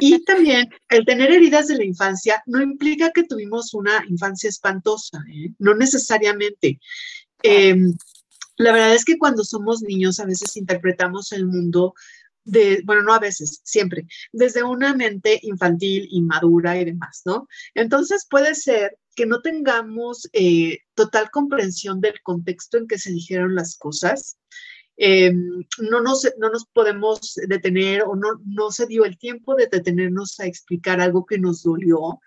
Y 0.00 0.24
también 0.24 0.68
el 0.88 1.04
tener 1.04 1.30
heridas 1.30 1.68
de 1.68 1.76
la 1.76 1.84
infancia 1.84 2.42
no 2.46 2.60
implica 2.62 3.10
que 3.10 3.24
tuvimos 3.24 3.74
una 3.74 4.04
infancia 4.08 4.48
espantosa, 4.48 5.22
¿eh? 5.32 5.52
no 5.58 5.74
necesariamente. 5.74 6.80
Em, 7.42 7.94
la 8.56 8.72
verdad 8.72 8.94
es 8.94 9.04
que 9.04 9.18
cuando 9.18 9.44
somos 9.44 9.82
niños 9.82 10.20
a 10.20 10.26
veces 10.26 10.56
interpretamos 10.56 11.32
el 11.32 11.46
mundo 11.46 11.94
de, 12.44 12.82
bueno, 12.84 13.02
no 13.02 13.14
a 13.14 13.18
veces, 13.18 13.60
siempre, 13.64 14.06
desde 14.32 14.62
una 14.62 14.94
mente 14.94 15.38
infantil, 15.42 16.08
inmadura 16.10 16.78
y 16.78 16.84
demás, 16.84 17.22
¿no? 17.24 17.46
Entonces 17.74 18.26
puede 18.28 18.54
ser 18.54 18.98
que 19.14 19.26
no 19.26 19.40
tengamos 19.40 20.28
eh, 20.32 20.78
total 20.94 21.30
comprensión 21.30 22.00
del 22.00 22.20
contexto 22.22 22.78
en 22.78 22.86
que 22.86 22.98
se 22.98 23.12
dijeron 23.12 23.54
las 23.54 23.76
cosas 23.76 24.38
eh, 25.02 25.32
no, 25.32 26.00
nos, 26.02 26.28
no 26.38 26.50
nos 26.50 26.66
podemos 26.66 27.34
detener 27.48 28.02
o 28.02 28.14
no, 28.14 28.28
no 28.44 28.70
se 28.70 28.86
dio 28.86 29.04
el 29.04 29.16
tiempo 29.16 29.54
de 29.54 29.66
detenernos 29.66 30.38
a 30.40 30.46
explicar 30.46 31.00
algo 31.00 31.24
que 31.24 31.38
nos 31.38 31.62
dolió, 31.62 32.20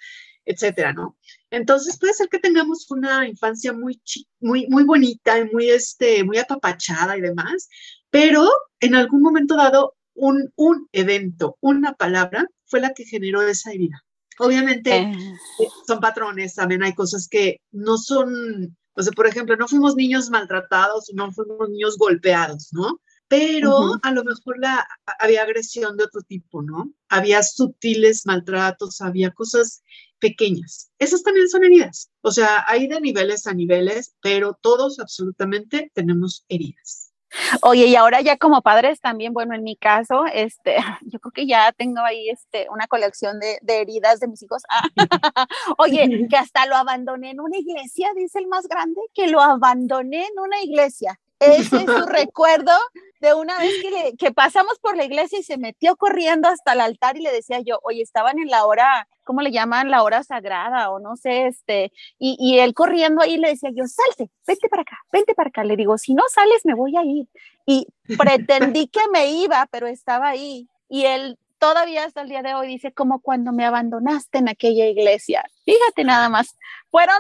etcétera, 0.44 0.92
¿no? 0.92 1.16
Entonces 1.52 2.00
puede 2.00 2.14
ser 2.14 2.30
que 2.30 2.40
tengamos 2.40 2.90
una 2.90 3.28
infancia 3.28 3.74
muy, 3.74 4.02
muy, 4.40 4.66
muy 4.68 4.84
bonita 4.84 5.38
y 5.40 5.46
muy, 5.54 5.70
este, 5.70 6.24
muy 6.24 6.38
apapachada 6.40 7.16
y 7.16 7.22
demás, 7.22 7.70
pero 8.10 8.50
en 8.80 8.96
algún 8.96 9.22
momento 9.22 9.56
dado 9.56 9.96
un, 10.16 10.52
un 10.56 10.88
evento, 10.92 11.58
una 11.62 11.94
palabra 11.94 12.48
fue 12.66 12.80
la 12.80 12.94
que 12.94 13.06
generó 13.06 13.42
esa 13.44 13.72
herida. 13.72 14.04
Obviamente 14.40 14.90
Eh, 14.92 15.14
eh, 15.60 15.68
son 15.86 16.00
patrones, 16.00 16.56
también 16.56 16.82
hay 16.82 16.96
cosas 16.96 17.28
que 17.30 17.62
no 17.72 17.98
son, 17.98 18.76
o 18.96 19.02
sea, 19.02 19.12
por 19.14 19.28
ejemplo, 19.28 19.56
no 19.56 19.68
fuimos 19.68 19.96
niños 19.96 20.30
maltratados, 20.30 21.12
no 21.14 21.32
fuimos 21.32 21.70
niños 21.70 21.98
golpeados, 21.98 22.70
¿no? 22.72 23.02
Pero 23.28 24.00
a 24.04 24.12
lo 24.12 24.24
mejor 24.24 24.60
la, 24.60 24.86
había 25.20 25.42
agresión 25.42 25.98
de 25.98 26.04
otro 26.04 26.22
tipo, 26.22 26.62
¿no? 26.62 26.94
Había 27.10 27.42
sutiles 27.42 28.28
maltratos, 28.28 29.02
había 29.02 29.32
cosas 29.32 29.82
pequeñas. 30.20 30.92
Esas 31.00 31.24
también 31.24 31.50
son 31.50 31.64
heridas. 31.64 32.12
O 32.22 32.32
sea, 32.32 32.64
hay 32.68 32.88
de 32.88 33.02
niveles 33.02 33.48
a 33.48 33.54
niveles, 33.54 34.16
pero 34.22 34.60
todos 34.62 35.00
absolutamente 35.00 35.92
tenemos 35.96 36.46
heridas. 36.48 37.13
Oye, 37.62 37.88
y 37.88 37.96
ahora 37.96 38.22
ya 38.22 38.38
como 38.38 38.62
padres 38.62 39.00
también, 39.00 39.34
bueno, 39.34 39.56
en 39.56 39.64
mi 39.64 39.76
caso, 39.76 40.26
este, 40.34 40.76
yo 41.02 41.20
creo 41.20 41.32
que 41.32 41.48
ya 41.48 41.72
tengo 41.72 42.02
ahí 42.02 42.30
este, 42.30 42.68
una 42.70 42.88
colección 42.88 43.40
de, 43.40 43.58
de 43.62 43.82
heridas 43.82 44.20
de 44.20 44.28
mis 44.28 44.42
hijos. 44.44 44.64
Oye, 45.78 46.28
que 46.30 46.38
hasta 46.38 46.66
lo 46.66 46.76
abandoné 46.76 47.32
en 47.32 47.40
una 47.40 47.58
iglesia, 47.58 48.10
dice 48.16 48.40
el 48.40 48.48
más 48.48 48.68
grande, 48.68 49.02
que 49.14 49.28
lo 49.28 49.42
abandoné 49.42 50.26
en 50.26 50.40
una 50.40 50.62
iglesia. 50.62 51.20
Ese 51.46 51.78
es 51.78 51.86
su 51.86 52.06
recuerdo 52.06 52.72
de 53.20 53.34
una 53.34 53.58
vez 53.58 53.74
que, 54.18 54.32
pasamos 54.32 54.80
por 54.80 54.98
la 54.98 55.06
iglesia 55.06 55.40
y 55.40 55.44
se 55.44 55.58
metió 55.58 55.96
corriendo 55.96 56.50
hasta 56.50 56.74
el 56.74 56.82
altar 56.82 57.18
y 57.18 57.22
le 57.22 57.32
decía 57.32 57.60
yo, 57.62 57.80
oye, 57.84 58.02
estaban 58.02 58.38
en 58.38 58.50
la 58.50 58.66
hora, 58.66 59.08
¿cómo 59.24 59.42
le 59.42 59.52
llaman? 59.52 59.90
La 59.90 60.04
hora 60.04 60.24
sagrada 60.24 60.90
o 60.92 61.00
no 61.00 61.16
sé, 61.16 61.48
este, 61.48 61.92
y, 62.20 62.36
y 62.40 62.60
él 62.60 62.74
corriendo 62.74 63.22
ahí 63.22 63.38
le 63.38 63.50
decía 63.50 63.70
yo, 63.74 63.86
salte, 63.88 64.30
vente 64.46 64.68
para 64.68 64.82
acá, 64.82 64.98
vente 65.12 65.34
para 65.34 65.50
acá. 65.50 65.64
Le 65.64 65.78
digo, 65.78 65.98
si 65.98 66.14
no 66.14 66.24
sales, 66.34 66.66
me 66.66 66.74
voy 66.74 66.98
a 66.98 67.04
ir. 67.04 67.28
Y 67.66 67.88
pretendí 68.18 68.88
que 68.88 69.02
me 69.12 69.28
iba, 69.28 69.68
pero 69.72 69.88
estaba 69.88 70.28
ahí. 70.28 70.68
Y 70.90 71.06
él 71.06 71.38
todavía 71.64 72.04
hasta 72.04 72.24
el 72.24 72.28
día 72.28 72.42
de 72.42 72.54
hoy 72.56 72.68
dice, 72.68 72.92
como 72.92 73.22
cuando 73.22 73.54
me 73.54 73.64
abandonaste 73.64 74.40
en 74.40 74.50
aquella 74.50 74.86
iglesia. 74.86 75.46
Fíjate 75.64 76.04
nada 76.04 76.28
más. 76.28 76.58
Fueron, 76.92 77.16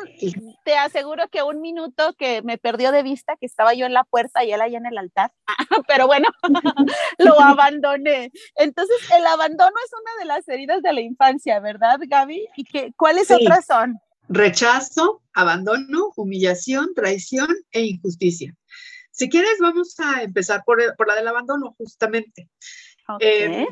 te 0.66 0.76
aseguro 0.76 1.30
que 1.30 1.44
un 1.44 1.62
minuto 1.62 2.14
que 2.18 2.42
me 2.42 2.58
perdió 2.58 2.92
de 2.92 3.04
vista, 3.04 3.38
que 3.38 3.46
estaba 3.46 3.74
yo 3.74 3.86
en 3.86 3.94
la 3.94 4.04
puerta 4.04 4.44
y 4.44 4.52
él 4.52 4.60
ahí 4.60 4.76
en 4.76 4.86
el 4.86 4.98
altar. 4.98 5.32
Pero 5.88 6.08
bueno, 6.08 6.28
lo 7.20 7.40
abandoné. 7.40 8.34
Entonces, 8.56 8.98
el 9.18 9.26
abandono 9.26 9.72
es 9.86 9.92
una 9.94 10.20
de 10.20 10.26
las 10.26 10.50
heridas 10.50 10.82
de 10.82 10.92
la 10.92 11.00
infancia, 11.00 11.62
¿verdad, 11.62 11.98
Gaby? 12.06 12.46
¿Y 12.58 12.66
que, 12.66 12.92
cuáles 12.98 13.28
Sí. 13.28 13.36
otras 13.36 13.66
son? 13.66 13.98
Rechazo, 14.28 15.22
abandono, 15.34 16.12
humillación, 16.18 16.94
traición 16.94 17.48
e 17.72 17.86
injusticia. 17.86 18.54
Si 19.10 19.30
quieres, 19.30 19.58
vamos 19.62 19.98
a 20.02 20.22
empezar 20.22 20.64
por, 20.66 20.82
por 20.98 21.08
la 21.08 21.16
del 21.16 21.30
abandono, 21.30 21.76
justamente. 21.78 22.50
Ok. 23.08 23.22
Eh, 23.22 23.68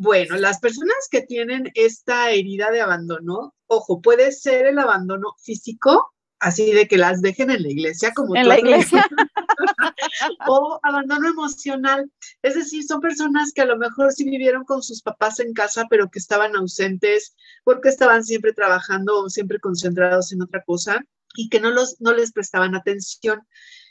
Bueno, 0.00 0.36
las 0.36 0.60
personas 0.60 1.08
que 1.10 1.22
tienen 1.22 1.72
esta 1.74 2.30
herida 2.30 2.70
de 2.70 2.80
abandono, 2.80 3.52
ojo, 3.66 4.00
puede 4.00 4.30
ser 4.30 4.66
el 4.66 4.78
abandono 4.78 5.34
físico, 5.42 6.14
así 6.38 6.70
de 6.70 6.86
que 6.86 6.96
las 6.96 7.20
dejen 7.20 7.50
en 7.50 7.64
la 7.64 7.68
iglesia, 7.68 8.12
como 8.14 8.36
en 8.36 8.44
tú 8.44 8.48
la 8.48 8.60
iglesia. 8.60 9.04
o 10.48 10.78
abandono 10.84 11.28
emocional. 11.28 12.08
Es 12.42 12.54
decir, 12.54 12.84
son 12.84 13.00
personas 13.00 13.50
que 13.52 13.62
a 13.62 13.66
lo 13.66 13.76
mejor 13.76 14.12
sí 14.12 14.22
vivieron 14.22 14.62
con 14.62 14.84
sus 14.84 15.02
papás 15.02 15.40
en 15.40 15.52
casa, 15.52 15.86
pero 15.90 16.08
que 16.08 16.20
estaban 16.20 16.54
ausentes 16.54 17.34
porque 17.64 17.88
estaban 17.88 18.22
siempre 18.22 18.52
trabajando 18.52 19.24
o 19.24 19.28
siempre 19.28 19.58
concentrados 19.58 20.30
en 20.30 20.42
otra 20.42 20.62
cosa 20.62 21.04
y 21.34 21.48
que 21.48 21.58
no, 21.58 21.72
los, 21.72 22.00
no 22.00 22.14
les 22.14 22.30
prestaban 22.30 22.76
atención. 22.76 23.40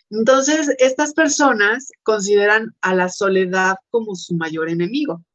Entonces, 0.10 0.74
estas 0.78 1.14
personas 1.14 1.92
consideran 2.04 2.74
a 2.80 2.96
la 2.96 3.10
soledad 3.10 3.76
como 3.90 4.16
su 4.16 4.36
mayor 4.36 4.70
enemigo. 4.70 5.26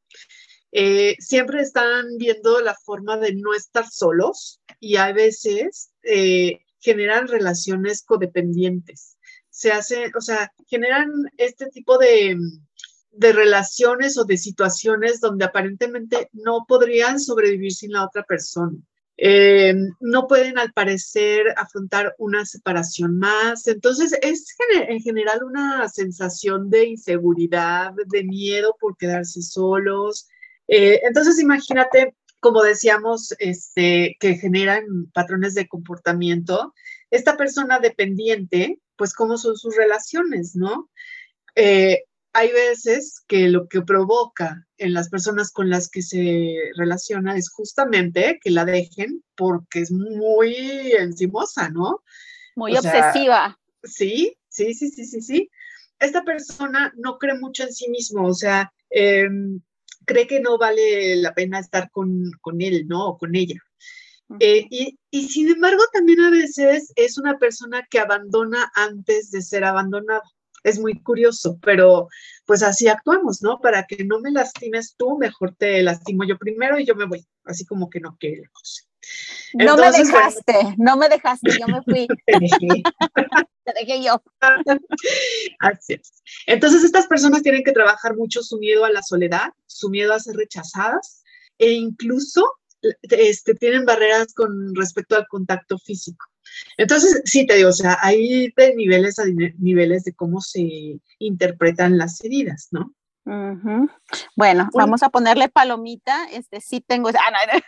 Eh, 0.73 1.17
siempre 1.19 1.61
están 1.61 2.17
viendo 2.19 2.61
la 2.61 2.75
forma 2.75 3.19
de 3.19 3.35
no 3.35 3.55
estar 3.55 3.87
solos 3.91 4.61
y 4.81 4.97
a 4.97 5.13
veces 5.13 5.93
eh, 6.03 6.61
generan 6.81 7.29
relaciones 7.29 8.03
codependientes 8.03 9.17
se 9.55 9.71
hace, 9.71 10.11
o 10.17 10.21
sea, 10.23 10.51
generan 10.67 11.11
este 11.37 11.67
tipo 11.67 11.99
de, 11.99 12.39
de 13.11 13.33
relaciones 13.33 14.17
o 14.17 14.25
de 14.25 14.39
situaciones 14.39 15.21
donde 15.21 15.45
aparentemente 15.45 16.31
no 16.33 16.65
podrían 16.67 17.21
sobrevivir 17.21 17.71
sin 17.73 17.93
la 17.93 18.07
otra 18.07 18.23
persona. 18.25 18.73
Eh, 19.19 19.75
no 20.01 20.27
pueden, 20.27 20.59
al 20.59 20.73
parecer, 20.73 21.45
afrontar 21.57 22.15
una 22.19 22.47
separación 22.47 23.19
más. 23.19 23.67
Entonces, 23.69 24.15
es 24.23 24.47
gener- 24.57 24.87
en 24.91 25.01
general 25.01 25.45
una 25.45 25.87
sensación 25.91 26.71
de 26.71 26.87
inseguridad, 26.87 27.93
de 28.07 28.25
miedo 28.25 28.75
por 28.81 28.97
quedarse 28.97 29.43
solos. 29.43 30.29
Eh, 30.69 31.01
entonces, 31.05 31.39
imagínate, 31.41 32.15
como 32.41 32.63
decíamos, 32.63 33.35
este, 33.39 34.17
que 34.19 34.35
generan 34.37 35.11
patrones 35.13 35.55
de 35.55 35.69
comportamiento. 35.69 36.75
Esta 37.11 37.37
persona 37.37 37.79
dependiente, 37.79 38.81
pues 38.97 39.15
cómo 39.15 39.39
son 39.39 39.57
sus 39.57 39.77
relaciones, 39.77 40.57
¿no? 40.57 40.91
Eh, 41.55 42.05
hay 42.33 42.51
veces 42.51 43.23
que 43.29 43.49
lo 43.49 43.69
que 43.69 43.83
provoca 43.83 44.67
en 44.79 44.95
las 44.95 45.11
personas 45.11 45.53
con 45.53 45.69
las 45.69 45.91
que 45.91 46.03
se 46.03 46.57
relaciona 46.77 47.37
es 47.37 47.51
justamente 47.51 48.41
que 48.43 48.51
la 48.51 48.65
dejen 48.65 49.23
porque 49.37 49.81
es 49.81 49.93
muy 49.93 50.93
encimosa, 50.99 51.69
¿no? 51.69 52.03
Muy 52.57 52.77
o 52.77 52.81
sea, 52.81 53.09
obsesiva. 53.09 53.61
Sí, 53.85 54.37
sí, 54.49 54.73
sí, 54.75 54.91
sí, 54.91 55.05
sí, 55.05 55.21
sí. 55.21 55.51
Esta 55.99 56.25
persona 56.25 56.93
no 56.97 57.19
cree 57.19 57.39
mucho 57.39 57.65
en 57.65 57.73
sí 57.73 57.89
mismo, 57.91 58.27
o 58.27 58.35
sea, 58.35 58.73
eh, 58.91 59.29
cree 60.05 60.27
que 60.27 60.41
no 60.41 60.59
vale 60.59 61.17
la 61.17 61.35
pena 61.35 61.59
estar 61.59 61.91
con, 61.91 62.31
con 62.41 62.61
él, 62.61 62.87
¿no? 62.87 63.09
O 63.09 63.19
con 63.19 63.35
ella. 63.35 63.57
Eh, 64.41 64.67
y, 64.71 64.99
y, 65.11 65.29
sin 65.29 65.51
embargo, 65.51 65.83
también 65.93 66.21
a 66.21 66.31
veces 66.31 66.93
es 66.97 67.19
una 67.19 67.39
persona 67.39 67.87
que 67.91 67.99
abandona 67.99 68.71
antes 68.75 69.31
de 69.31 69.43
ser 69.43 69.65
abandonada. 69.65 70.23
Es 70.65 70.79
muy 70.79 71.03
curioso, 71.03 71.59
pero 71.61 72.09
pues 72.47 72.63
así 72.63 72.89
actuamos, 72.89 73.43
¿no? 73.43 73.59
Para 73.61 73.85
que 73.85 74.05
no 74.05 74.21
me 74.21 74.31
lastimes 74.31 74.95
tú, 74.97 75.19
mejor 75.19 75.55
te 75.57 75.83
lastimo 75.83 76.25
yo 76.25 76.39
primero 76.39 76.79
y 76.79 76.87
yo 76.87 76.95
me 76.95 77.07
voy, 77.07 77.27
así 77.45 77.67
como 77.67 77.91
que 77.91 78.01
no 78.01 78.17
quiere 78.19 78.43
la 78.43 78.49
cosa. 78.49 78.83
No 79.55 79.75
Entonces, 79.75 80.07
me 80.07 80.13
dejaste, 80.13 80.75
no 80.79 80.97
me 80.97 81.09
dejaste, 81.09 81.51
yo 81.59 81.67
me 81.67 81.83
fui, 81.83 82.07
te 83.65 83.73
dejé 83.75 84.03
yo. 84.03 84.23
Así 85.61 85.95
es. 85.95 86.23
Entonces, 86.47 86.85
estas 86.85 87.07
personas 87.07 87.43
tienen 87.43 87.65
que 87.65 87.73
trabajar 87.73 88.17
mucho 88.17 88.43
su 88.43 88.59
miedo 88.59 88.85
a 88.85 88.91
la 88.91 89.03
soledad, 89.03 89.51
su 89.67 89.91
miedo 89.91 90.15
a 90.15 90.21
ser 90.21 90.37
rechazadas 90.37 91.23
e 91.59 91.71
incluso 91.73 92.45
este, 93.03 93.55
tienen 93.55 93.85
barreras 93.85 94.35
con 94.35 94.75
respecto 94.75 95.17
al 95.17 95.27
contacto 95.29 95.79
físico. 95.79 96.27
Entonces, 96.77 97.23
sí 97.25 97.47
te 97.47 97.57
digo, 97.57 97.69
o 97.69 97.73
sea, 97.73 97.99
hay 98.01 98.53
de 98.57 98.75
niveles 98.75 99.19
a 99.19 99.25
niveles 99.59 100.05
de 100.05 100.15
cómo 100.15 100.41
se 100.41 101.01
interpretan 101.19 101.99
las 101.99 102.23
heridas, 102.25 102.69
¿no? 102.71 102.93
Uh 103.25 103.31
-huh. 103.31 103.91
Bueno, 104.35 104.69
vamos 104.75 105.03
a 105.05 105.11
ponerle 105.11 105.49
palomita. 105.49 106.27
Este 106.33 106.61
sí 106.61 106.81
tengo. 106.81 107.09
Ah, 107.11 107.31
no. 107.31 107.61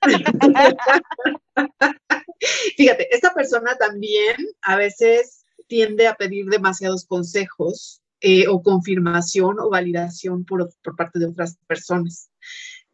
Fíjate, 2.76 3.14
esta 3.14 3.34
persona 3.34 3.76
también 3.76 4.36
a 4.62 4.76
veces 4.76 5.44
tiende 5.66 6.06
a 6.06 6.14
pedir 6.14 6.46
demasiados 6.46 7.04
consejos 7.04 8.00
eh, 8.20 8.48
o 8.48 8.62
confirmación 8.62 9.60
o 9.60 9.70
validación 9.70 10.44
por, 10.44 10.70
por 10.82 10.96
parte 10.96 11.18
de 11.18 11.26
otras 11.26 11.58
personas. 11.66 12.30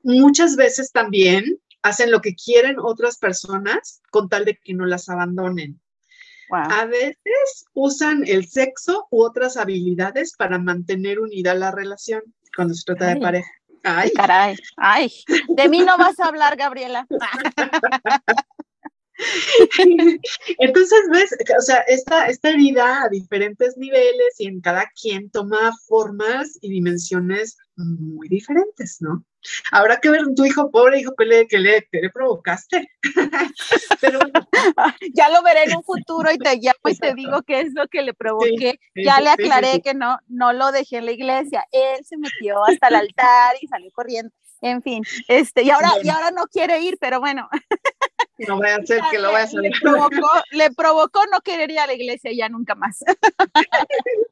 Muchas 0.02 0.56
veces 0.56 0.92
también 0.92 1.58
hacen 1.82 2.10
lo 2.10 2.20
que 2.20 2.34
quieren 2.34 2.76
otras 2.78 3.18
personas 3.18 4.02
con 4.10 4.28
tal 4.28 4.44
de 4.44 4.58
que 4.58 4.74
no 4.74 4.86
las 4.86 5.08
abandonen. 5.08 5.80
Wow. 6.50 6.60
A 6.70 6.84
veces 6.86 7.64
usan 7.72 8.24
el 8.26 8.46
sexo 8.46 9.06
u 9.10 9.22
otras 9.22 9.56
habilidades 9.56 10.34
para 10.36 10.58
mantener 10.58 11.20
unida 11.20 11.54
la 11.54 11.70
relación 11.70 12.22
cuando 12.54 12.74
se 12.74 12.84
trata 12.84 13.08
Ay. 13.08 13.14
de 13.14 13.20
pareja. 13.20 13.50
Ay, 13.84 14.10
Caray, 14.12 14.56
ay, 14.78 15.12
de 15.48 15.68
mí 15.68 15.80
no 15.80 15.98
vas 15.98 16.18
a 16.18 16.28
hablar, 16.28 16.56
Gabriela. 16.56 17.06
Entonces, 20.58 20.98
ves, 21.12 21.36
o 21.56 21.62
sea, 21.62 21.78
esta, 21.88 22.26
esta 22.26 22.50
herida 22.50 23.04
a 23.04 23.08
diferentes 23.08 23.76
niveles 23.76 24.34
y 24.38 24.46
en 24.46 24.60
cada 24.60 24.90
quien 25.00 25.30
toma 25.30 25.72
formas 25.86 26.58
y 26.60 26.70
dimensiones 26.70 27.56
muy 27.76 28.28
diferentes, 28.28 28.98
¿no? 29.00 29.24
Habrá 29.72 29.98
que 29.98 30.10
ver 30.10 30.22
tu 30.34 30.44
hijo, 30.44 30.70
pobre 30.70 31.00
hijo, 31.00 31.14
que 31.16 31.24
le, 31.26 31.46
que 31.46 31.58
le, 31.58 31.86
que 31.90 32.00
le 32.00 32.10
provocaste. 32.10 32.88
Pero 34.00 34.18
bueno, 34.20 34.48
ya 35.14 35.28
lo 35.28 35.42
veré 35.42 35.64
en 35.64 35.76
un 35.76 35.84
futuro 35.84 36.30
y 36.32 36.38
te 36.38 36.56
llamo 36.56 36.78
y 36.86 36.96
te 36.96 37.14
digo 37.14 37.42
qué 37.42 37.60
es 37.60 37.74
lo 37.74 37.86
que 37.88 38.02
le 38.02 38.14
provoqué. 38.14 38.78
ya 38.94 39.20
le 39.20 39.30
sí, 39.30 39.34
sí, 39.36 39.42
aclaré 39.44 39.72
sí. 39.72 39.82
que 39.82 39.94
no, 39.94 40.18
no 40.28 40.52
lo 40.52 40.72
dejé 40.72 40.98
en 40.98 41.06
la 41.06 41.12
iglesia. 41.12 41.66
Él 41.72 42.04
se 42.04 42.16
metió 42.16 42.64
hasta 42.64 42.88
el 42.88 42.94
altar 42.94 43.56
y 43.60 43.66
salió 43.66 43.90
corriendo. 43.92 44.32
En 44.60 44.80
fin, 44.80 45.02
este, 45.28 45.62
y 45.62 45.68
ahora, 45.68 45.90
y 46.00 46.04
Bueno. 46.04 46.14
ahora 46.14 46.30
no 46.30 46.44
quiere 46.46 46.80
ir, 46.80 46.96
pero 46.98 47.20
bueno. 47.20 47.50
No 48.38 48.58
vaya 48.58 48.76
a 48.76 48.86
ser 48.86 49.00
que 49.10 49.18
lo 49.18 49.32
vayas 49.32 49.54
a 49.54 49.60
le 49.60 49.70
provocó, 49.80 50.28
le 50.50 50.70
provocó 50.72 51.20
no 51.30 51.40
querer 51.40 51.70
ir 51.70 51.78
a 51.78 51.86
la 51.86 51.94
iglesia 51.94 52.32
ya 52.32 52.48
nunca 52.48 52.74
más. 52.74 52.98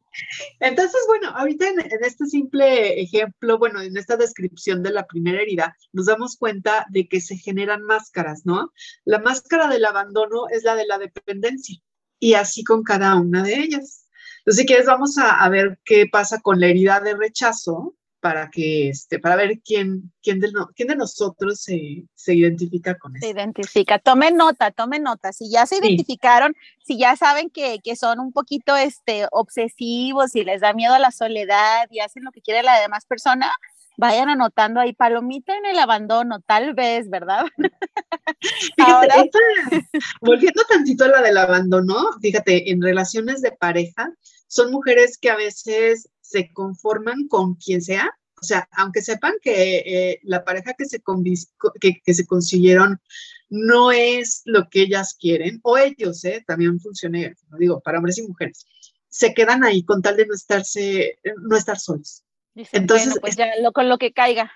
Entonces, 0.60 1.00
bueno, 1.06 1.30
ahorita 1.30 1.68
en, 1.68 1.80
en 1.80 2.04
este 2.04 2.26
simple 2.26 3.00
ejemplo, 3.00 3.58
bueno, 3.58 3.80
en 3.80 3.96
esta 3.96 4.16
descripción 4.16 4.82
de 4.82 4.90
la 4.90 5.06
primera 5.06 5.40
herida, 5.40 5.76
nos 5.92 6.06
damos 6.06 6.36
cuenta 6.36 6.86
de 6.90 7.08
que 7.08 7.20
se 7.20 7.36
generan 7.36 7.82
máscaras, 7.82 8.44
¿no? 8.44 8.72
La 9.04 9.20
máscara 9.20 9.68
del 9.68 9.84
abandono 9.84 10.48
es 10.50 10.64
la 10.64 10.74
de 10.74 10.86
la 10.86 10.98
dependencia 10.98 11.78
y 12.18 12.34
así 12.34 12.64
con 12.64 12.82
cada 12.82 13.16
una 13.16 13.42
de 13.42 13.54
ellas. 13.54 14.06
Entonces, 14.38 14.60
si 14.60 14.66
quieres, 14.66 14.86
vamos 14.86 15.16
a, 15.18 15.42
a 15.42 15.48
ver 15.48 15.78
qué 15.84 16.06
pasa 16.10 16.40
con 16.40 16.60
la 16.60 16.66
herida 16.66 17.00
de 17.00 17.14
rechazo 17.14 17.94
para 18.22 18.50
que, 18.50 18.88
este, 18.88 19.18
para 19.18 19.34
ver 19.34 19.58
quién, 19.64 20.12
quién, 20.22 20.38
de, 20.38 20.52
no- 20.52 20.68
quién 20.76 20.86
de 20.86 20.94
nosotros 20.94 21.60
se, 21.60 22.04
se 22.14 22.34
identifica 22.36 22.96
con 22.96 23.14
Se 23.18 23.26
eso. 23.30 23.36
identifica. 23.36 23.98
Tomen 23.98 24.36
nota, 24.36 24.70
tomen 24.70 25.02
nota. 25.02 25.32
Si 25.32 25.50
ya 25.50 25.66
se 25.66 25.76
Sí. 25.76 25.80
identificaron, 25.84 26.54
si 26.84 26.96
ya 26.98 27.16
saben 27.16 27.50
que, 27.50 27.80
que 27.82 27.96
son 27.96 28.20
un 28.20 28.32
poquito 28.32 28.76
este, 28.76 29.26
obsesivos 29.32 30.36
y 30.36 30.44
les 30.44 30.60
da 30.60 30.72
miedo 30.72 30.94
a 30.94 31.00
la 31.00 31.10
soledad 31.10 31.88
y 31.90 31.98
hacen 31.98 32.22
lo 32.22 32.30
que 32.30 32.42
quiere 32.42 32.62
la 32.62 32.80
demás 32.80 33.06
persona, 33.06 33.50
vayan 33.98 34.28
anotando 34.30 34.78
ahí 34.78 34.92
palomita 34.92 35.56
en 35.56 35.66
el 35.66 35.78
abandono, 35.80 36.40
tal 36.46 36.74
vez, 36.74 37.10
¿verdad? 37.10 37.44
Fíjate, 38.76 38.82
Ahora- 38.82 39.14
esta- 39.24 40.00
volviendo 40.20 40.62
tantito 40.68 41.04
a 41.04 41.08
la 41.08 41.22
del 41.22 41.38
abandono, 41.38 41.96
fíjate, 42.20 42.70
en 42.70 42.80
relaciones 42.82 43.42
de 43.42 43.50
pareja, 43.50 44.10
son 44.46 44.70
mujeres 44.70 45.18
que 45.18 45.30
a 45.30 45.36
veces 45.36 46.08
se 46.32 46.52
conforman 46.52 47.28
con 47.28 47.54
quien 47.54 47.82
sea, 47.82 48.10
o 48.40 48.44
sea, 48.44 48.68
aunque 48.72 49.02
sepan 49.02 49.34
que 49.40 49.78
eh, 49.78 50.20
la 50.24 50.44
pareja 50.44 50.74
que 50.74 50.86
se, 50.86 51.00
que, 51.80 52.00
que 52.04 52.14
se 52.14 52.26
consiguieron 52.26 53.00
no 53.50 53.92
es 53.92 54.42
lo 54.46 54.68
que 54.68 54.82
ellas 54.82 55.14
quieren, 55.18 55.60
o 55.62 55.76
ellos, 55.76 56.24
eh, 56.24 56.42
también 56.46 56.80
funciona, 56.80 57.32
digo, 57.58 57.80
para 57.80 57.98
hombres 57.98 58.18
y 58.18 58.26
mujeres, 58.26 58.66
se 59.08 59.34
quedan 59.34 59.62
ahí 59.62 59.84
con 59.84 60.00
tal 60.00 60.16
de 60.16 60.26
no 60.26 60.34
estarse, 60.34 61.18
no 61.42 61.56
estar 61.56 61.78
solos. 61.78 62.24
Dicen, 62.54 62.82
Entonces, 62.82 63.08
bueno, 63.08 63.20
pues 63.20 63.36
ya 63.36 63.46
lo, 63.62 63.72
con 63.72 63.88
lo 63.88 63.98
que 63.98 64.12
caiga. 64.12 64.50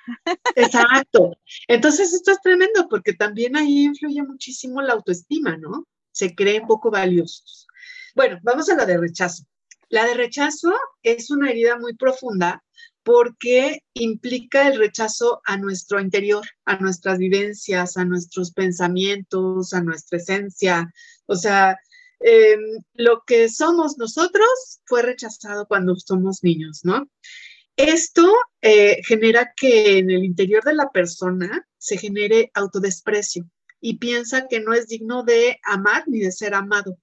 Exacto. 0.54 1.36
Entonces, 1.68 2.12
esto 2.12 2.32
es 2.32 2.40
tremendo 2.40 2.88
porque 2.88 3.12
también 3.12 3.56
ahí 3.56 3.84
influye 3.84 4.22
muchísimo 4.22 4.82
la 4.82 4.94
autoestima, 4.94 5.56
¿no? 5.56 5.86
Se 6.10 6.34
creen 6.34 6.66
poco 6.66 6.90
valiosos. 6.90 7.66
Bueno, 8.14 8.38
vamos 8.42 8.68
a 8.68 8.74
la 8.74 8.86
de 8.86 8.98
rechazo. 8.98 9.44
La 9.88 10.04
de 10.04 10.14
rechazo 10.14 10.72
es 11.02 11.30
una 11.30 11.50
herida 11.50 11.78
muy 11.78 11.94
profunda 11.94 12.64
porque 13.02 13.84
implica 13.94 14.66
el 14.66 14.78
rechazo 14.78 15.40
a 15.44 15.56
nuestro 15.56 16.00
interior, 16.00 16.44
a 16.64 16.76
nuestras 16.78 17.18
vivencias, 17.18 17.96
a 17.96 18.04
nuestros 18.04 18.50
pensamientos, 18.50 19.72
a 19.72 19.80
nuestra 19.80 20.18
esencia. 20.18 20.92
O 21.26 21.36
sea, 21.36 21.78
em, 22.18 22.60
lo 22.94 23.22
que 23.24 23.48
somos 23.48 23.96
nosotros 23.96 24.48
fue 24.86 25.02
rechazado 25.02 25.66
cuando 25.68 25.94
somos 25.94 26.42
niños, 26.42 26.80
¿no? 26.82 27.08
Esto 27.76 28.32
eh, 28.62 29.02
genera 29.06 29.52
que 29.54 29.98
en 29.98 30.10
el 30.10 30.24
interior 30.24 30.64
de 30.64 30.74
la 30.74 30.90
persona 30.90 31.64
se 31.78 31.98
genere 31.98 32.50
autodesprecio 32.54 33.48
y 33.80 33.98
piensa 33.98 34.48
que 34.48 34.60
no 34.60 34.72
es 34.72 34.88
digno 34.88 35.22
de 35.22 35.60
amar 35.62 36.04
ni 36.08 36.20
de 36.20 36.32
ser 36.32 36.54
amado. 36.54 36.98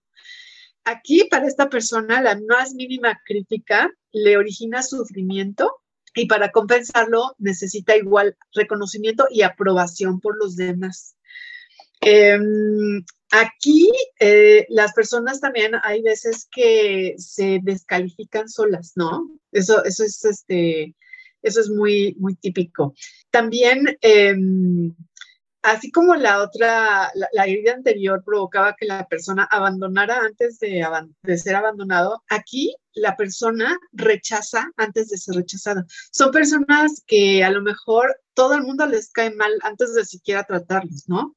Aquí 0.86 1.26
para 1.30 1.48
esta 1.48 1.70
persona 1.70 2.22
la 2.22 2.40
más 2.48 2.74
mínima 2.74 3.20
crítica 3.26 3.90
le 4.12 4.38
origina 4.38 4.84
sufrimiento 4.84 5.72
y 6.16 6.28
para 6.28 6.52
compensarlo 6.52 7.36
necesita 7.40 7.96
igual 7.96 8.38
reconocimiento 8.54 9.26
y 9.30 9.42
aprobación 9.42 10.20
por 10.20 10.38
los 10.38 10.56
demás. 10.56 11.16
Em, 12.02 13.04
aquí 13.32 13.90
eh, 14.20 14.66
las 14.70 14.94
personas 14.94 15.40
también 15.40 15.72
hay 15.84 16.02
veces 16.02 16.48
que 16.52 17.16
se 17.18 17.60
descalifican 17.64 18.50
solas, 18.50 18.92
¿no? 18.96 19.30
Eso, 19.52 19.84
eso 19.86 20.04
es 20.04 20.24
este, 20.26 20.96
eso 21.42 21.62
es 21.62 21.70
muy, 21.70 22.16
muy 22.20 22.36
típico. 22.36 22.94
También, 23.32 23.98
em, 24.02 24.96
así 25.64 25.92
como 25.92 26.16
la 26.16 26.42
otra, 26.42 27.10
la, 27.16 27.30
la 27.34 27.46
herida 27.46 27.74
anterior 27.74 28.24
provocaba 28.24 28.76
que 28.78 28.86
la 28.86 29.08
persona 29.08 29.46
abandonara 29.50 30.20
antes 30.20 30.60
de, 30.60 30.86
de 31.24 31.38
ser 31.38 31.56
abandonado, 31.56 32.24
aquí 32.30 32.76
la 32.94 33.16
persona 33.18 33.80
rechaza 33.92 34.70
antes 34.78 35.10
de 35.10 35.18
ser 35.18 35.36
rechazada. 35.36 35.86
Son 36.12 36.32
personas 36.32 37.04
que 37.08 37.44
a 37.44 37.50
lo 37.50 37.62
mejor 37.62 38.16
todo 38.36 38.54
el 38.54 38.64
mundo 38.64 38.86
les 38.86 39.12
cae 39.12 39.34
mal 39.34 39.52
antes 39.64 39.96
de 39.96 40.06
siquiera 40.06 40.44
tratarlos, 40.44 41.08
¿no? 41.08 41.36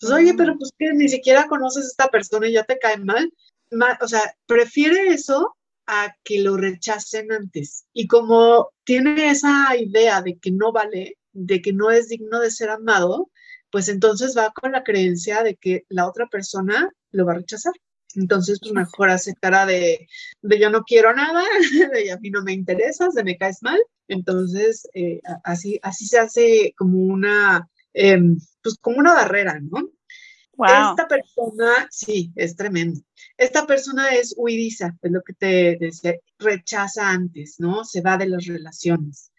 Pues, 0.00 0.12
oye, 0.12 0.34
pero 0.34 0.56
pues 0.58 0.72
que 0.78 0.92
ni 0.92 1.08
siquiera 1.08 1.46
conoces 1.48 1.84
a 1.84 1.88
esta 1.88 2.08
persona 2.08 2.48
y 2.48 2.52
ya 2.52 2.64
te 2.64 2.78
cae 2.78 2.98
mal. 2.98 3.32
Ma- 3.70 3.98
o 4.00 4.08
sea, 4.08 4.34
prefiere 4.46 5.08
eso 5.08 5.56
a 5.86 6.14
que 6.24 6.40
lo 6.40 6.56
rechacen 6.56 7.32
antes. 7.32 7.86
Y 7.92 8.06
como 8.06 8.70
tiene 8.84 9.30
esa 9.30 9.76
idea 9.76 10.20
de 10.20 10.38
que 10.38 10.50
no 10.50 10.72
vale, 10.72 11.18
de 11.32 11.62
que 11.62 11.72
no 11.72 11.90
es 11.90 12.08
digno 12.08 12.40
de 12.40 12.50
ser 12.50 12.70
amado, 12.70 13.30
pues 13.72 13.88
entonces 13.88 14.36
va 14.36 14.52
con 14.52 14.70
la 14.70 14.84
creencia 14.84 15.42
de 15.42 15.56
que 15.56 15.86
la 15.88 16.06
otra 16.06 16.26
persona 16.26 16.92
lo 17.10 17.24
va 17.24 17.32
a 17.32 17.36
rechazar. 17.36 17.72
Entonces, 18.14 18.58
pues 18.60 18.74
mejor 18.74 19.08
hace 19.08 19.34
cara 19.34 19.64
de, 19.64 20.06
de 20.42 20.58
yo 20.60 20.68
no 20.68 20.82
quiero 20.82 21.14
nada, 21.14 21.42
de 21.94 22.12
a 22.12 22.18
mí 22.18 22.28
no 22.28 22.42
me 22.42 22.52
interesas, 22.52 23.14
de 23.14 23.24
me 23.24 23.38
caes 23.38 23.62
mal. 23.62 23.80
Entonces, 24.08 24.86
eh, 24.92 25.22
así, 25.42 25.80
así 25.82 26.06
se 26.06 26.18
hace 26.18 26.74
como 26.76 26.98
una, 26.98 27.66
em, 27.94 28.36
pues 28.62 28.76
como 28.78 28.98
una 28.98 29.14
barrera, 29.14 29.58
¿no? 29.58 29.88
Wow. 30.58 30.90
Esta 30.90 31.08
persona, 31.08 31.88
sí, 31.90 32.30
es 32.36 32.54
tremendo. 32.54 33.00
Esta 33.38 33.66
persona 33.66 34.10
es 34.10 34.34
huidiza, 34.36 34.98
es 35.00 35.10
lo 35.10 35.22
que 35.22 35.32
te 35.32 35.78
decía, 35.80 36.16
rechaza 36.38 37.08
antes, 37.08 37.56
¿no? 37.58 37.86
Se 37.86 38.02
va 38.02 38.18
de 38.18 38.28
las 38.28 38.44
relaciones. 38.44 39.32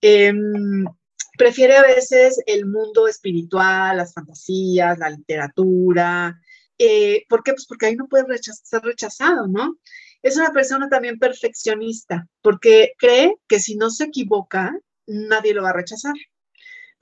Em, 0.00 0.84
prefiere 1.36 1.76
a 1.76 1.82
veces 1.82 2.40
el 2.46 2.66
mundo 2.66 3.08
espiritual, 3.08 3.96
las 3.96 4.14
fantasías, 4.14 4.98
la 4.98 5.10
literatura. 5.10 6.40
Eh, 6.78 7.24
¿Por 7.28 7.42
qué? 7.42 7.52
Pues 7.52 7.66
porque 7.66 7.86
ahí 7.86 7.96
no 7.96 8.08
puede 8.08 8.24
ser 8.38 8.82
rechazado, 8.82 9.46
¿no? 9.48 9.76
Es 10.22 10.36
una 10.36 10.52
persona 10.52 10.88
también 10.88 11.18
perfeccionista, 11.18 12.28
porque 12.42 12.92
cree 12.98 13.34
que 13.48 13.60
si 13.60 13.76
no 13.76 13.90
se 13.90 14.04
equivoca, 14.04 14.72
nadie 15.06 15.54
lo 15.54 15.62
va 15.62 15.70
a 15.70 15.74
rechazar 15.74 16.14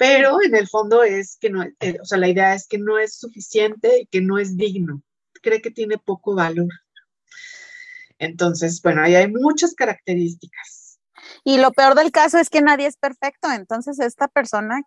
pero 0.00 0.38
en 0.42 0.56
el 0.56 0.66
fondo 0.66 1.02
es 1.02 1.36
que 1.38 1.50
no, 1.50 1.62
eh, 1.62 1.98
o 2.00 2.06
sea, 2.06 2.16
la 2.16 2.30
idea 2.30 2.54
es 2.54 2.66
que 2.66 2.78
no 2.78 2.98
es 2.98 3.18
suficiente 3.18 4.00
y 4.00 4.06
que 4.06 4.22
no 4.22 4.38
es 4.38 4.56
digno, 4.56 5.02
cree 5.42 5.60
que 5.60 5.70
tiene 5.70 5.98
poco 5.98 6.34
valor. 6.34 6.70
Entonces, 8.18 8.80
bueno, 8.80 9.02
ahí 9.02 9.14
hay 9.14 9.30
muchas 9.30 9.74
características. 9.74 10.79
Y 11.44 11.58
lo 11.58 11.72
peor 11.72 11.94
del 11.94 12.10
caso 12.10 12.38
es 12.38 12.50
que 12.50 12.62
nadie 12.62 12.86
es 12.86 12.96
perfecto, 12.96 13.50
entonces 13.50 13.98
esta 14.00 14.28
persona 14.28 14.82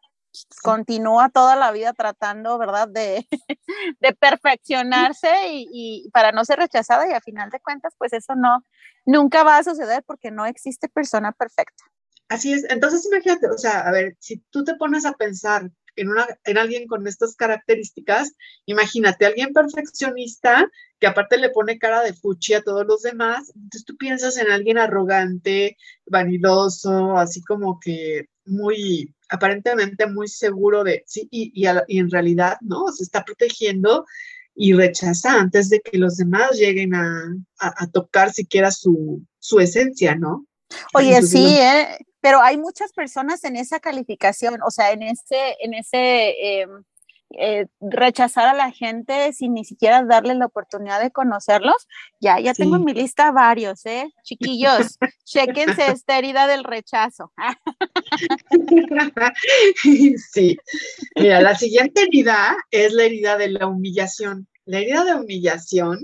continúa 0.64 1.30
toda 1.30 1.56
la 1.56 1.72
vida 1.72 1.94
tratando, 1.94 2.58
¿verdad?, 2.58 2.88
de, 2.88 3.28
de 4.00 4.14
perfeccionarse 4.14 5.30
y, 5.50 5.68
y 5.72 6.10
para 6.12 6.32
no 6.32 6.44
ser 6.46 6.60
rechazada 6.60 7.08
y 7.08 7.14
a 7.14 7.22
final 7.22 7.50
de 7.50 7.60
cuentas, 7.60 7.94
pues 7.98 8.14
eso 8.14 8.36
no, 8.36 8.64
nunca 9.06 9.44
va 9.44 9.58
a 9.58 9.64
suceder 9.64 10.04
porque 10.06 10.32
no 10.32 10.46
existe 10.46 10.90
persona 10.90 11.32
perfecta. 11.32 11.84
Así 12.30 12.54
es, 12.54 12.66
entonces 12.70 13.06
imagínate, 13.06 13.48
o 13.48 13.58
sea, 13.58 13.82
a 13.82 13.92
ver, 13.92 14.16
si 14.20 14.38
tú 14.50 14.64
te 14.64 14.76
pones 14.76 15.06
a 15.06 15.14
pensar 15.14 15.70
en, 15.96 16.10
una, 16.10 16.28
en 16.46 16.58
alguien 16.58 16.88
con 16.88 17.08
estas 17.08 17.36
características, 17.36 18.34
imagínate, 18.66 19.26
alguien 19.26 19.54
perfeccionista 19.54 20.70
que 21.00 21.08
aparte 21.08 21.38
le 21.38 21.50
pone 21.50 21.78
cara 21.80 22.02
de 22.02 22.14
fuchi 22.14 22.54
a 22.54 22.62
todos 22.62 22.86
los 22.88 23.02
demás, 23.02 23.52
entonces 23.56 23.84
tú 23.86 23.98
piensas 23.98 24.38
en 24.38 24.50
alguien 24.52 24.78
arrogante, 24.78 25.78
vanidoso, 26.06 27.18
así 27.18 27.42
como 27.44 27.80
que 27.80 28.26
muy, 28.46 29.14
aparentemente 29.30 30.08
muy 30.08 30.28
seguro 30.28 30.84
de, 30.84 31.04
sí, 31.06 31.28
y, 31.32 31.52
y, 31.54 31.66
a- 31.66 31.84
y 31.88 32.00
en 32.00 32.10
realidad, 32.10 32.58
¿no? 32.62 32.88
Se 32.92 33.04
está 33.04 33.24
protegiendo 33.24 34.06
y 34.56 34.74
rechaza 34.74 35.40
antes 35.40 35.70
de 35.70 35.80
que 35.82 35.98
los 35.98 36.18
demás 36.18 36.52
lleguen 36.58 36.94
a, 36.96 37.08
a- 37.60 37.84
a 37.84 37.88
tocar 37.88 38.32
siquiera 38.32 38.72
su, 38.72 39.24
su 39.40 39.60
esencia, 39.60 40.16
¿no? 40.16 40.46
Oye, 40.94 41.16
Entonces, 41.16 41.30
sí, 41.32 41.58
¿eh? 41.60 41.98
Pero 42.24 42.42
hay 42.42 42.56
muchas 42.56 42.94
personas 42.94 43.44
en 43.44 43.58
esa 43.58 43.82
calificación, 43.82 44.62
o 44.66 44.72
sea, 44.72 44.94
en 44.94 45.04
ese, 45.04 45.58
en 45.60 45.74
ese 45.74 46.62
eh, 46.62 46.68
eh, 47.38 47.66
rechazar 47.82 48.48
a 48.48 48.54
la 48.54 48.72
gente 48.72 49.34
sin 49.34 49.54
ni 49.54 49.66
siquiera 49.66 50.06
darle 50.06 50.34
la 50.34 50.46
oportunidad 50.46 51.02
de 51.02 51.12
conocerlos. 51.12 51.86
Ya, 52.22 52.40
ya 52.40 52.54
tengo 52.54 52.78
en 52.78 52.86
mi 52.86 52.94
lista 52.94 53.34
varios, 53.34 53.86
¿eh? 53.86 54.10
Chiquillos, 54.24 54.98
chequense 55.26 55.92
esta 55.92 56.18
herida 56.18 56.48
del 56.48 56.64
rechazo. 56.64 57.34
Sí, 60.32 60.58
mira, 61.18 61.42
la 61.42 61.56
siguiente 61.56 62.04
herida 62.04 62.56
es 62.72 62.94
la 62.94 63.04
herida 63.04 63.38
de 63.38 63.50
la 63.50 63.68
humillación. 63.68 64.48
La 64.64 64.80
herida 64.80 65.04
de 65.04 65.16
humillación 65.16 66.00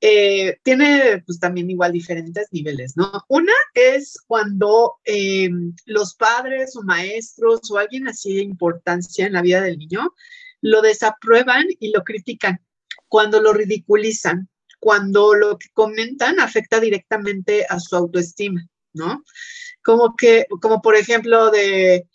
eh, 0.00 0.58
tiene 0.62 1.22
pues 1.26 1.40
también 1.40 1.70
igual 1.70 1.92
diferentes 1.92 2.46
niveles, 2.52 2.96
¿no? 2.96 3.10
Una 3.28 3.52
es 3.74 4.18
cuando 4.26 4.96
eh, 5.04 5.50
los 5.86 6.14
padres 6.14 6.76
o 6.76 6.82
maestros 6.82 7.68
o 7.70 7.78
alguien 7.78 8.06
así 8.06 8.34
de 8.34 8.42
importancia 8.42 9.26
en 9.26 9.32
la 9.32 9.42
vida 9.42 9.60
del 9.60 9.78
niño 9.78 10.14
lo 10.60 10.82
desaprueban 10.82 11.66
y 11.80 11.90
lo 11.90 12.04
critican, 12.04 12.60
cuando 13.08 13.40
lo 13.40 13.52
ridiculizan, 13.52 14.48
cuando 14.80 15.34
lo 15.34 15.58
que 15.58 15.68
comentan 15.72 16.38
afecta 16.40 16.80
directamente 16.80 17.66
a 17.68 17.80
su 17.80 17.96
autoestima, 17.96 18.64
¿no? 18.92 19.24
Como 19.82 20.14
que, 20.16 20.46
como 20.60 20.80
por 20.80 20.94
ejemplo 20.96 21.50
de, 21.50 22.06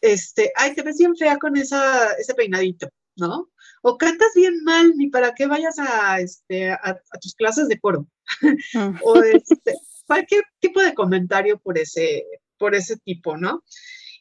este, 0.00 0.52
ay, 0.56 0.74
te 0.74 0.82
ves 0.82 0.98
bien 0.98 1.16
fea 1.16 1.36
con 1.38 1.56
esa, 1.56 2.12
ese 2.14 2.34
peinadito, 2.34 2.88
¿no? 3.16 3.50
O 3.82 3.96
cantas 3.96 4.32
bien 4.34 4.62
mal, 4.64 4.92
ni 4.96 5.08
para 5.08 5.34
qué 5.34 5.46
vayas 5.46 5.78
a, 5.78 6.20
este, 6.20 6.70
a, 6.70 7.00
tus 7.20 7.34
clases 7.34 7.68
de 7.68 7.80
coro. 7.80 8.06
o 9.04 9.22
este, 9.22 9.74
cualquier 10.06 10.44
tipo 10.58 10.80
de 10.80 10.94
comentario 10.94 11.58
por 11.58 11.78
ese, 11.78 12.26
por 12.58 12.74
ese 12.74 12.96
tipo, 12.98 13.36
¿no? 13.36 13.62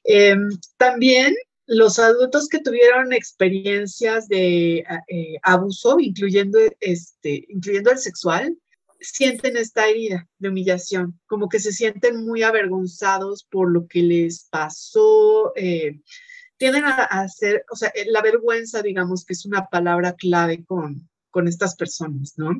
Em, 0.04 0.50
también 0.78 1.36
los 1.66 2.00
adultos 2.00 2.48
que 2.48 2.62
tuvieron 2.62 3.14
experiencias 3.14 4.28
de 4.28 4.78
eh, 5.08 5.38
abuso, 5.44 6.00
incluyendo, 6.00 6.58
este, 6.80 7.46
incluyendo 7.50 7.92
el 7.92 8.00
sexual, 8.00 8.58
sienten 9.00 9.56
esta 9.56 9.88
herida 9.88 10.28
de 10.40 10.50
humillación, 10.50 11.20
como 11.28 11.48
que 11.48 11.60
se 11.60 11.72
sienten 11.72 12.26
muy 12.26 12.44
avergonzados 12.44 13.44
por 13.44 13.72
lo 13.72 13.88
que 13.88 14.02
les 14.02 14.48
pasó. 14.50 15.54
Eh, 15.56 16.02
tienden 16.60 16.86
a, 16.86 17.06
hacer, 17.06 17.66
o 17.72 17.76
sea, 17.76 17.92
la 18.08 18.22
vergüenza, 18.22 18.84
digamos, 18.84 19.26
que 19.26 19.34
es 19.34 19.46
una 19.46 19.68
palabra 19.68 20.14
clave 20.14 20.64
con, 20.66 21.10
con 21.32 21.48
estas 21.48 21.76
personas, 21.76 22.34
¿no? 22.38 22.52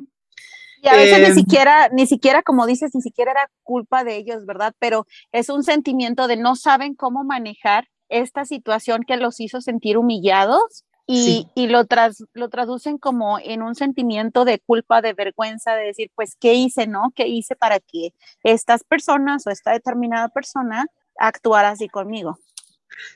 Y 0.82 0.88
a 0.88 0.96
veces 0.96 1.18
ni 1.18 1.26
Em, 1.26 1.34
siquiera, 1.34 1.88
ni 1.90 2.06
siquiera, 2.06 2.42
como 2.42 2.66
dices, 2.66 2.92
ni 2.94 3.02
siquiera 3.02 3.32
era 3.32 3.50
culpa 3.62 4.02
de 4.02 4.16
ellos, 4.16 4.46
¿verdad? 4.46 4.74
Pero 4.78 5.06
es 5.30 5.50
un 5.50 5.62
sentimiento 5.62 6.26
de 6.26 6.38
no 6.38 6.56
saben 6.56 6.94
cómo 6.94 7.22
manejar 7.22 7.88
esta 8.08 8.46
situación 8.46 9.02
que 9.06 9.18
los 9.18 9.38
hizo 9.38 9.60
sentir 9.60 9.98
humillados 9.98 10.84
y, 11.06 11.24
Sí. 11.24 11.48
y 11.54 11.66
lo, 11.66 11.84
tras, 11.84 12.24
lo 12.32 12.48
traducen 12.48 12.96
como 12.96 13.38
en 13.38 13.62
un 13.62 13.74
sentimiento 13.74 14.46
de 14.46 14.60
culpa, 14.60 15.02
de 15.02 15.12
vergüenza, 15.12 15.74
de 15.74 15.84
decir, 15.84 16.10
pues, 16.14 16.36
¿qué 16.40 16.54
hice, 16.54 16.86
no? 16.86 17.12
¿Qué 17.14 17.28
hice 17.28 17.54
para 17.54 17.80
que 17.80 18.14
estas 18.42 18.82
personas 18.82 19.46
o 19.46 19.50
esta 19.50 19.72
determinada 19.72 20.28
persona 20.30 20.86
actuara 21.18 21.68
así 21.68 21.88
conmigo? 21.88 22.38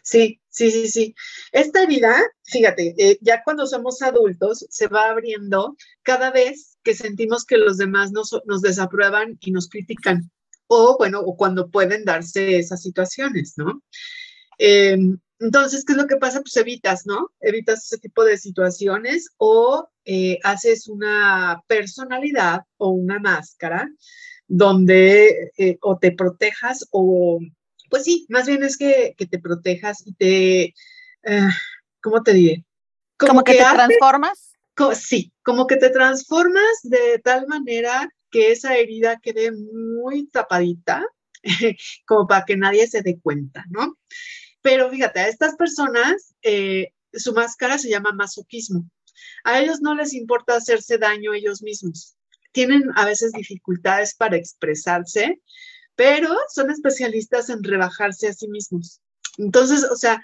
Sí, 0.03 0.41
sí, 0.49 0.71
sí, 0.71 0.89
sí. 0.89 1.15
Esta 1.53 1.83
herida, 1.83 2.17
fíjate, 2.45 2.95
eh, 2.99 3.19
ya 3.21 3.43
cuando 3.43 3.67
somos 3.67 4.03
adultos 4.03 4.67
se 4.71 4.89
va 4.89 5.11
abriendo 5.11 5.77
cada 6.03 6.31
vez 6.31 6.79
que 6.83 6.95
sentimos 6.95 7.45
que 7.45 7.59
los 7.59 7.77
demás 7.79 8.13
nos, 8.13 8.31
desaprueban 8.63 9.39
y 9.41 9.51
nos 9.53 9.69
critican. 9.69 10.31
O 10.67 10.97
bueno, 10.99 11.21
o 11.21 11.37
cuando 11.37 11.71
pueden 11.71 12.05
darse 12.05 12.59
esas 12.59 12.83
situaciones, 12.83 13.55
¿no? 13.57 13.83
Eh, 14.59 14.97
entonces, 15.41 15.85
¿qué 15.85 15.93
es 15.93 15.99
lo 15.99 16.07
que 16.07 16.17
pasa? 16.17 16.41
Pues 16.41 16.57
evitas, 16.57 17.07
¿no? 17.07 17.31
Evitas 17.41 17.85
ese 17.85 17.99
tipo 17.99 18.25
de 18.25 18.39
situaciones 18.39 19.31
o 19.37 19.89
eh, 20.05 20.39
haces 20.43 20.89
una 20.89 21.63
personalidad 21.67 22.63
o 22.79 22.91
una 22.91 23.19
máscara 23.19 23.91
donde 24.47 25.51
eh, 25.57 25.79
o 25.83 25.99
te 25.99 26.13
protejas 26.13 26.87
o, 26.91 27.41
pues 27.90 28.05
sí, 28.05 28.27
más 28.29 28.47
bien 28.47 28.62
es 28.62 28.77
que, 28.77 29.14
que 29.16 29.27
te 29.27 29.38
protejas 29.38 30.07
y 30.07 30.14
te, 30.14 30.62
eh, 31.23 31.49
¿cómo 32.03 32.23
te 32.23 32.33
diré? 32.33 32.64
Como, 33.16 33.44
que, 33.44 33.53
te 33.53 33.59
transformas. 33.59 34.53
co- 34.75 34.94
sí, 34.94 35.33
como 35.42 35.66
que 35.66 35.77
te 35.77 35.90
transformas 35.90 36.81
de 36.83 37.20
tal 37.23 37.47
manera 37.47 38.09
que 38.31 38.51
esa 38.51 38.77
herida 38.77 39.20
quede 39.20 39.53
muy 39.53 40.27
tapadita, 40.27 41.07
como 42.07 42.27
para 42.27 42.44
que 42.44 42.57
nadie 42.57 42.87
se 42.88 43.03
dé 43.03 43.18
cuenta, 43.20 43.64
¿no? 43.70 43.97
Pero 44.62 44.90
fíjate, 44.90 45.20
a 45.20 45.29
estas 45.29 45.55
personas, 45.57 46.35
eh, 46.42 46.88
su 47.12 47.33
máscara 47.33 47.79
se 47.79 47.90
llama 47.90 48.12
masoquismo. 48.12 48.88
A 49.44 49.61
ellos 49.61 49.81
no 49.81 49.94
les 49.94 50.14
importa 50.14 50.57
hacerse 50.57 50.99
daño 50.99 51.35
ellos 51.35 51.62
mismos. 51.62 52.16
Tienen 52.53 52.85
a 52.97 53.05
veces 53.05 53.33
dificultades 53.33 54.14
para 54.14 54.37
expresarse, 54.37 55.40
pero 55.96 56.35
son 56.48 56.70
especialistas 56.70 57.50
en 57.50 57.62
rebajarse 57.62 58.28
a 58.28 58.33
sí 58.33 58.48
mismos. 58.48 59.00
Entonces, 59.38 59.85
o 59.90 59.96
sea, 59.96 60.22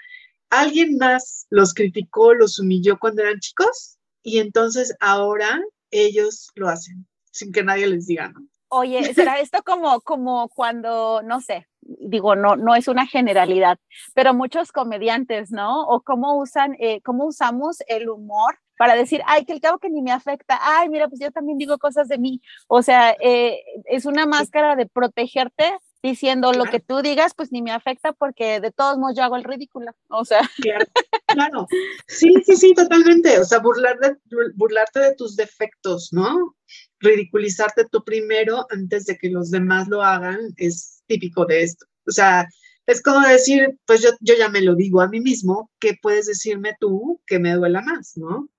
alguien 0.49 0.97
más 0.97 1.47
los 1.49 1.73
criticó, 1.73 2.33
los 2.33 2.59
humilló 2.59 2.99
cuando 2.99 3.21
eran 3.21 3.39
chicos 3.39 3.97
y 4.23 4.39
entonces 4.39 4.95
ahora 4.99 5.61
ellos 5.89 6.49
lo 6.55 6.69
hacen 6.69 7.07
sin 7.31 7.51
que 7.51 7.63
nadie 7.63 7.87
les 7.87 8.07
diga, 8.07 8.29
¿no? 8.29 8.41
Oye, 8.73 9.13
¿será 9.13 9.39
esto 9.39 9.63
como, 9.63 9.99
como 9.99 10.47
cuando, 10.47 11.21
no 11.23 11.41
sé, 11.41 11.67
digo, 11.81 12.35
no, 12.35 12.55
no 12.55 12.73
es 12.75 12.87
una 12.87 13.05
generalidad, 13.05 13.77
pero 14.13 14.33
muchos 14.33 14.71
comediantes, 14.71 15.51
¿no? 15.51 15.81
O 15.87 16.01
cómo 16.01 16.37
usan, 16.37 16.75
eh, 16.79 17.01
cómo 17.01 17.25
usamos 17.25 17.79
el 17.87 18.09
humor 18.09 18.57
para 18.81 18.95
decir, 18.95 19.21
ay, 19.27 19.45
que 19.45 19.53
el 19.53 19.61
cabo 19.61 19.77
que 19.77 19.91
ni 19.91 20.01
me 20.01 20.11
afecta, 20.11 20.57
ay, 20.59 20.89
mira, 20.89 21.07
pues 21.07 21.21
yo 21.21 21.29
también 21.29 21.59
digo 21.59 21.77
cosas 21.77 22.07
de 22.07 22.17
mí. 22.17 22.41
O 22.67 22.81
sea, 22.81 23.15
eh, 23.19 23.59
es 23.85 24.07
una 24.07 24.25
máscara 24.25 24.75
de 24.75 24.87
protegerte 24.87 25.71
diciendo 26.01 26.51
lo 26.51 26.63
que 26.63 26.79
tú 26.79 27.03
digas, 27.03 27.35
pues 27.35 27.51
ni 27.51 27.61
me 27.61 27.69
afecta 27.69 28.11
porque 28.11 28.59
de 28.59 28.71
todos 28.71 28.97
modos 28.97 29.15
yo 29.15 29.21
hago 29.21 29.35
el 29.35 29.43
ridículo. 29.43 29.91
O 30.09 30.25
sea, 30.25 30.41
Claro, 30.59 30.85
claro. 31.27 31.67
Sí, 32.07 32.33
sí, 32.43 32.55
sí, 32.55 32.73
totalmente. 32.73 33.39
O 33.39 33.43
sea, 33.43 33.59
burlar 33.59 33.99
de, 33.99 34.15
burlarte 34.55 34.99
de 34.99 35.13
tus 35.13 35.35
defectos, 35.35 36.11
¿no? 36.11 36.55
Ridiculizarte 37.01 37.85
tú 37.85 38.03
primero 38.03 38.65
antes 38.71 39.05
de 39.05 39.15
que 39.15 39.29
los 39.29 39.51
demás 39.51 39.89
lo 39.89 40.01
hagan 40.01 40.39
es 40.57 41.03
típico 41.05 41.45
de 41.45 41.61
esto. 41.61 41.85
O 42.07 42.11
sea, 42.11 42.47
es 42.87 43.03
como 43.03 43.19
decir, 43.27 43.77
pues 43.85 44.01
yo, 44.01 44.09
yo 44.21 44.33
ya 44.39 44.49
me 44.49 44.61
lo 44.61 44.73
digo 44.73 45.01
a 45.01 45.07
mí 45.07 45.19
mismo, 45.19 45.69
¿qué 45.79 45.99
puedes 46.01 46.25
decirme 46.25 46.75
tú 46.79 47.21
que 47.27 47.37
me 47.37 47.53
duela 47.53 47.83
más, 47.83 48.17
¿no? 48.17 48.49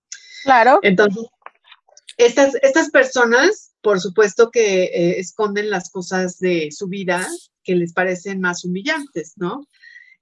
Claro. 0.43 0.79
Entonces, 0.83 1.25
estas, 2.17 2.55
estas 2.63 2.91
personas, 2.91 3.75
por 3.81 4.01
supuesto 4.01 4.51
que 4.51 4.85
eh, 4.85 5.19
esconden 5.19 5.71
las 5.71 5.91
cosas 5.91 6.39
de 6.39 6.71
su 6.71 6.89
vida 6.89 7.27
que 7.65 7.75
les 7.75 7.93
parecen 7.93 8.41
más 8.41 8.65
humillantes, 8.65 9.35
¿no? 9.37 9.67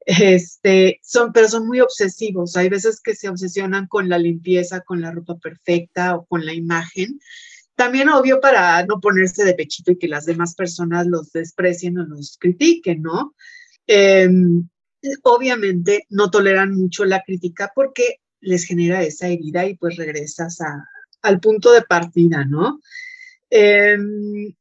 Este, 0.07 0.99
son, 1.03 1.33
pero 1.33 1.49
son 1.49 1.67
muy 1.67 1.81
obsesivos. 1.81 2.57
Hay 2.57 2.69
veces 2.69 3.01
que 3.01 3.15
se 3.15 3.29
obsesionan 3.29 3.87
con 3.87 4.09
la 4.09 4.19
limpieza, 4.19 4.81
con 4.81 5.01
la 5.01 5.11
ropa 5.11 5.37
perfecta 5.37 6.17
o 6.17 6.25
con 6.25 6.47
la 6.47 6.55
imagen. 6.55 7.21
También 7.75 8.09
obvio 8.09 8.41
para 8.41 8.85
no 8.87 9.01
ponerse 9.01 9.45
de 9.45 9.55
pechito 9.55 9.93
y 9.93 9.99
que 9.99 10.09
las 10.09 10.27
demás 10.27 10.55
personas 10.55 11.07
los 11.07 11.33
desprecien 11.33 11.99
o 11.99 12.05
los 12.05 12.37
critiquen, 12.39 13.03
¿no? 13.03 13.35
Em, 13.87 14.69
obviamente 15.23 16.07
no 16.11 16.31
toleran 16.31 16.75
mucho 16.75 17.05
la 17.05 17.23
crítica 17.23 17.73
porque 17.75 18.21
les 18.41 18.65
genera 18.65 19.03
esa 19.03 19.29
herida 19.29 19.67
y 19.67 19.77
pues 19.77 19.97
regresas 19.97 20.61
a, 20.61 20.89
al 21.23 21.41
punto 21.41 21.73
de 21.73 21.83
partida, 21.83 22.45
¿no? 22.45 22.81
Em, 23.51 24.55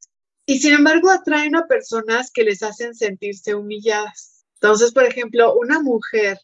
y 0.46 0.60
sin 0.60 0.74
embargo 0.74 1.12
atraen 1.12 1.56
a 1.56 1.68
personas 1.68 2.32
que 2.32 2.44
les 2.44 2.64
hacen 2.64 2.96
sentirse 2.96 3.54
humilladas. 3.56 4.44
Entonces, 4.56 4.92
por 4.92 5.04
ejemplo, 5.06 5.54
una 5.56 5.80
mujer 5.82 6.38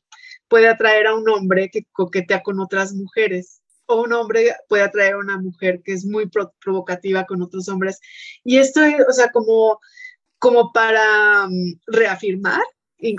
puede 0.47 0.67
atraer 0.67 1.07
a 1.07 1.15
un 1.15 1.27
hombre 1.27 1.69
que 1.69 1.85
coquetea 1.91 2.43
con 2.43 2.59
otras 2.59 2.93
mujeres 2.93 3.61
o 3.87 4.01
un 4.03 4.13
hombre 4.13 4.55
puede 4.69 4.83
atraer 4.83 5.13
a 5.13 5.17
una 5.19 5.37
mujer 5.37 5.81
que 5.83 5.93
es 5.93 6.05
muy 6.05 6.27
pro- 6.27 6.53
provocativa 6.63 7.25
con 7.25 7.41
otros 7.41 7.67
hombres. 7.67 7.99
Y 8.43 8.57
esto 8.57 8.81
es, 8.83 8.95
o 9.07 9.11
sea, 9.11 9.31
como, 9.31 9.79
como 10.39 10.71
para 10.71 11.45
um, 11.45 11.79
reafirmar, 11.87 12.61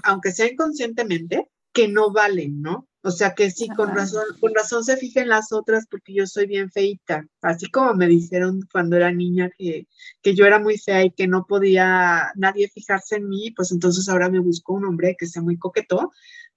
aunque 0.04 0.32
sea 0.32 0.46
inconscientemente, 0.50 1.48
que 1.76 1.88
no 1.88 2.10
valen, 2.10 2.62
¿no? 2.62 2.88
O 3.02 3.10
sea, 3.10 3.34
que 3.34 3.50
sí, 3.50 3.68
con 3.68 3.90
Ajá. 3.90 3.98
razón, 3.98 4.24
con 4.40 4.54
razón 4.54 4.82
se 4.82 4.96
fijen 4.96 5.28
las 5.28 5.52
otras 5.52 5.86
porque 5.90 6.14
yo 6.14 6.26
soy 6.26 6.46
bien 6.46 6.70
feita. 6.70 7.26
Así 7.42 7.70
como 7.70 7.92
me 7.92 8.06
dijeron 8.06 8.62
cuando 8.72 8.96
era 8.96 9.12
niña 9.12 9.50
que, 9.58 9.86
que 10.22 10.34
yo 10.34 10.46
era 10.46 10.58
muy 10.58 10.78
fea 10.78 11.04
y 11.04 11.10
que 11.10 11.28
no 11.28 11.44
podía 11.46 12.32
nadie 12.34 12.68
fijarse 12.68 13.16
en 13.16 13.28
mí, 13.28 13.50
pues 13.50 13.72
entonces 13.72 14.08
ahora 14.08 14.30
me 14.30 14.38
busco 14.38 14.72
un 14.72 14.86
hombre 14.86 15.16
que 15.18 15.26
sea 15.26 15.42
muy 15.42 15.58
coqueto 15.58 16.12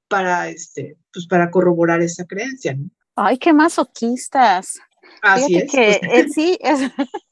para, 0.07 0.47
este, 0.47 0.95
pues 1.11 1.27
para 1.27 1.51
corroborar 1.51 2.01
esa 2.01 2.25
creencia, 2.25 2.75
¿no? 2.75 2.89
Ay, 3.17 3.37
qué 3.37 3.51
masoquistas. 3.51 4.79
Así 5.21 5.57
es. 5.57 5.71
que 5.71 5.89
eh, 5.91 6.29
sí, 6.29 6.57
es, 6.61 6.79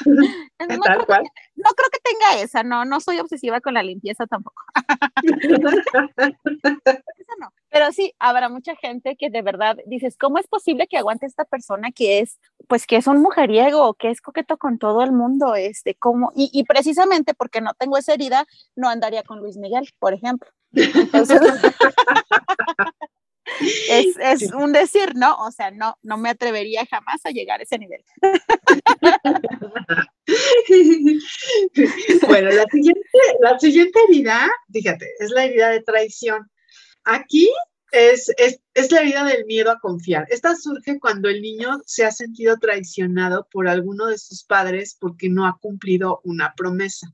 no, 0.06 0.24
tal 0.58 0.78
creo, 0.78 1.06
cual. 1.06 1.22
no 1.56 1.70
creo 1.70 1.88
que 1.90 1.98
tenga 2.02 2.42
esa, 2.42 2.62
no, 2.62 2.84
no 2.84 3.00
soy 3.00 3.18
obsesiva 3.18 3.60
con 3.60 3.74
la 3.74 3.82
limpieza 3.82 4.26
tampoco. 4.26 4.62
Esa 6.16 7.34
no. 7.40 7.52
Pero 7.70 7.92
sí, 7.92 8.14
habrá 8.18 8.48
mucha 8.48 8.74
gente 8.76 9.16
que 9.16 9.28
de 9.28 9.42
verdad 9.42 9.76
dices, 9.86 10.16
¿cómo 10.16 10.38
es 10.38 10.46
posible 10.46 10.86
que 10.86 10.96
aguante 10.96 11.26
esta 11.26 11.44
persona 11.44 11.90
que 11.92 12.20
es, 12.20 12.38
pues 12.66 12.86
que 12.86 12.96
es 12.96 13.06
un 13.06 13.20
mujeriego, 13.20 13.94
que 13.94 14.10
es 14.10 14.22
coqueto 14.22 14.56
con 14.56 14.78
todo 14.78 15.02
el 15.02 15.12
mundo? 15.12 15.54
Este, 15.54 15.94
¿cómo? 15.94 16.32
Y, 16.34 16.50
y 16.52 16.64
precisamente 16.64 17.34
porque 17.34 17.60
no 17.60 17.74
tengo 17.74 17.98
esa 17.98 18.14
herida, 18.14 18.46
no 18.74 18.88
andaría 18.88 19.22
con 19.22 19.40
Luis 19.40 19.58
Miguel, 19.58 19.88
por 19.98 20.14
ejemplo. 20.14 20.48
Entonces, 20.72 21.40
es, 23.60 24.16
es 24.20 24.40
Sí. 24.40 24.48
un 24.54 24.72
decir, 24.72 25.14
¿no? 25.14 25.36
O 25.38 25.50
sea, 25.50 25.70
no, 25.70 25.96
no 26.02 26.16
me 26.18 26.30
atrevería 26.30 26.86
jamás 26.86 27.20
a 27.24 27.30
llegar 27.30 27.60
a 27.60 27.64
ese 27.64 27.78
nivel. 27.78 28.04
bueno, 32.26 32.50
la 32.50 32.64
siguiente, 32.70 33.02
la 33.40 33.58
siguiente 33.58 33.98
herida, 34.08 34.48
fíjate, 34.72 35.10
es 35.18 35.30
la 35.30 35.44
herida 35.44 35.70
de 35.70 35.82
traición. 35.82 36.50
Aquí 37.04 37.48
Es, 37.90 38.28
es, 38.36 38.60
es, 38.74 38.92
la 38.92 39.00
herida 39.00 39.24
del 39.24 39.46
miedo 39.46 39.70
a 39.70 39.80
confiar. 39.80 40.26
Esta 40.28 40.54
surge 40.54 40.98
cuando 41.00 41.30
el 41.30 41.40
niño 41.40 41.80
se 41.86 42.04
ha 42.04 42.10
sentido 42.10 42.58
traicionado 42.58 43.48
por 43.50 43.66
alguno 43.66 44.04
de 44.06 44.18
sus 44.18 44.44
padres 44.44 44.94
porque 45.00 45.30
no 45.30 45.46
ha 45.46 45.56
cumplido 45.58 46.20
una 46.22 46.52
promesa. 46.54 47.06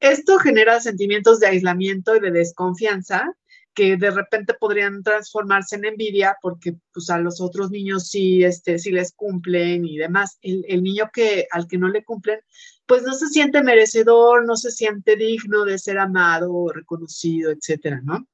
Esto 0.00 0.38
genera 0.38 0.80
sentimientos 0.80 1.38
de 1.38 1.48
aislamiento 1.48 2.16
y 2.16 2.20
de 2.20 2.30
desconfianza 2.30 3.30
que 3.74 3.96
de 3.96 4.10
repente 4.10 4.54
podrían 4.54 5.02
transformarse 5.02 5.76
en 5.76 5.84
envidia 5.84 6.36
porque 6.42 6.76
pues 6.92 7.08
a 7.10 7.18
los 7.18 7.40
otros 7.40 7.70
niños 7.70 8.08
sí, 8.08 8.42
este, 8.44 8.78
sí 8.78 8.90
les 8.90 9.12
cumplen 9.12 9.84
y 9.84 9.96
demás. 9.96 10.38
El, 10.42 10.64
el 10.68 10.82
niño 10.82 11.10
que, 11.12 11.46
al 11.50 11.66
que 11.66 11.78
no 11.78 11.88
le 11.88 12.04
cumplen, 12.04 12.40
pues 12.86 13.02
no 13.02 13.14
se 13.14 13.28
siente 13.28 13.62
merecedor, 13.62 14.44
no 14.44 14.56
se 14.56 14.70
siente 14.70 15.16
digno 15.16 15.64
de 15.64 15.78
ser 15.78 15.98
amado 15.98 16.52
o 16.52 16.72
reconocido, 16.72 17.50
etcétera, 17.50 18.00
¿no? 18.02 18.26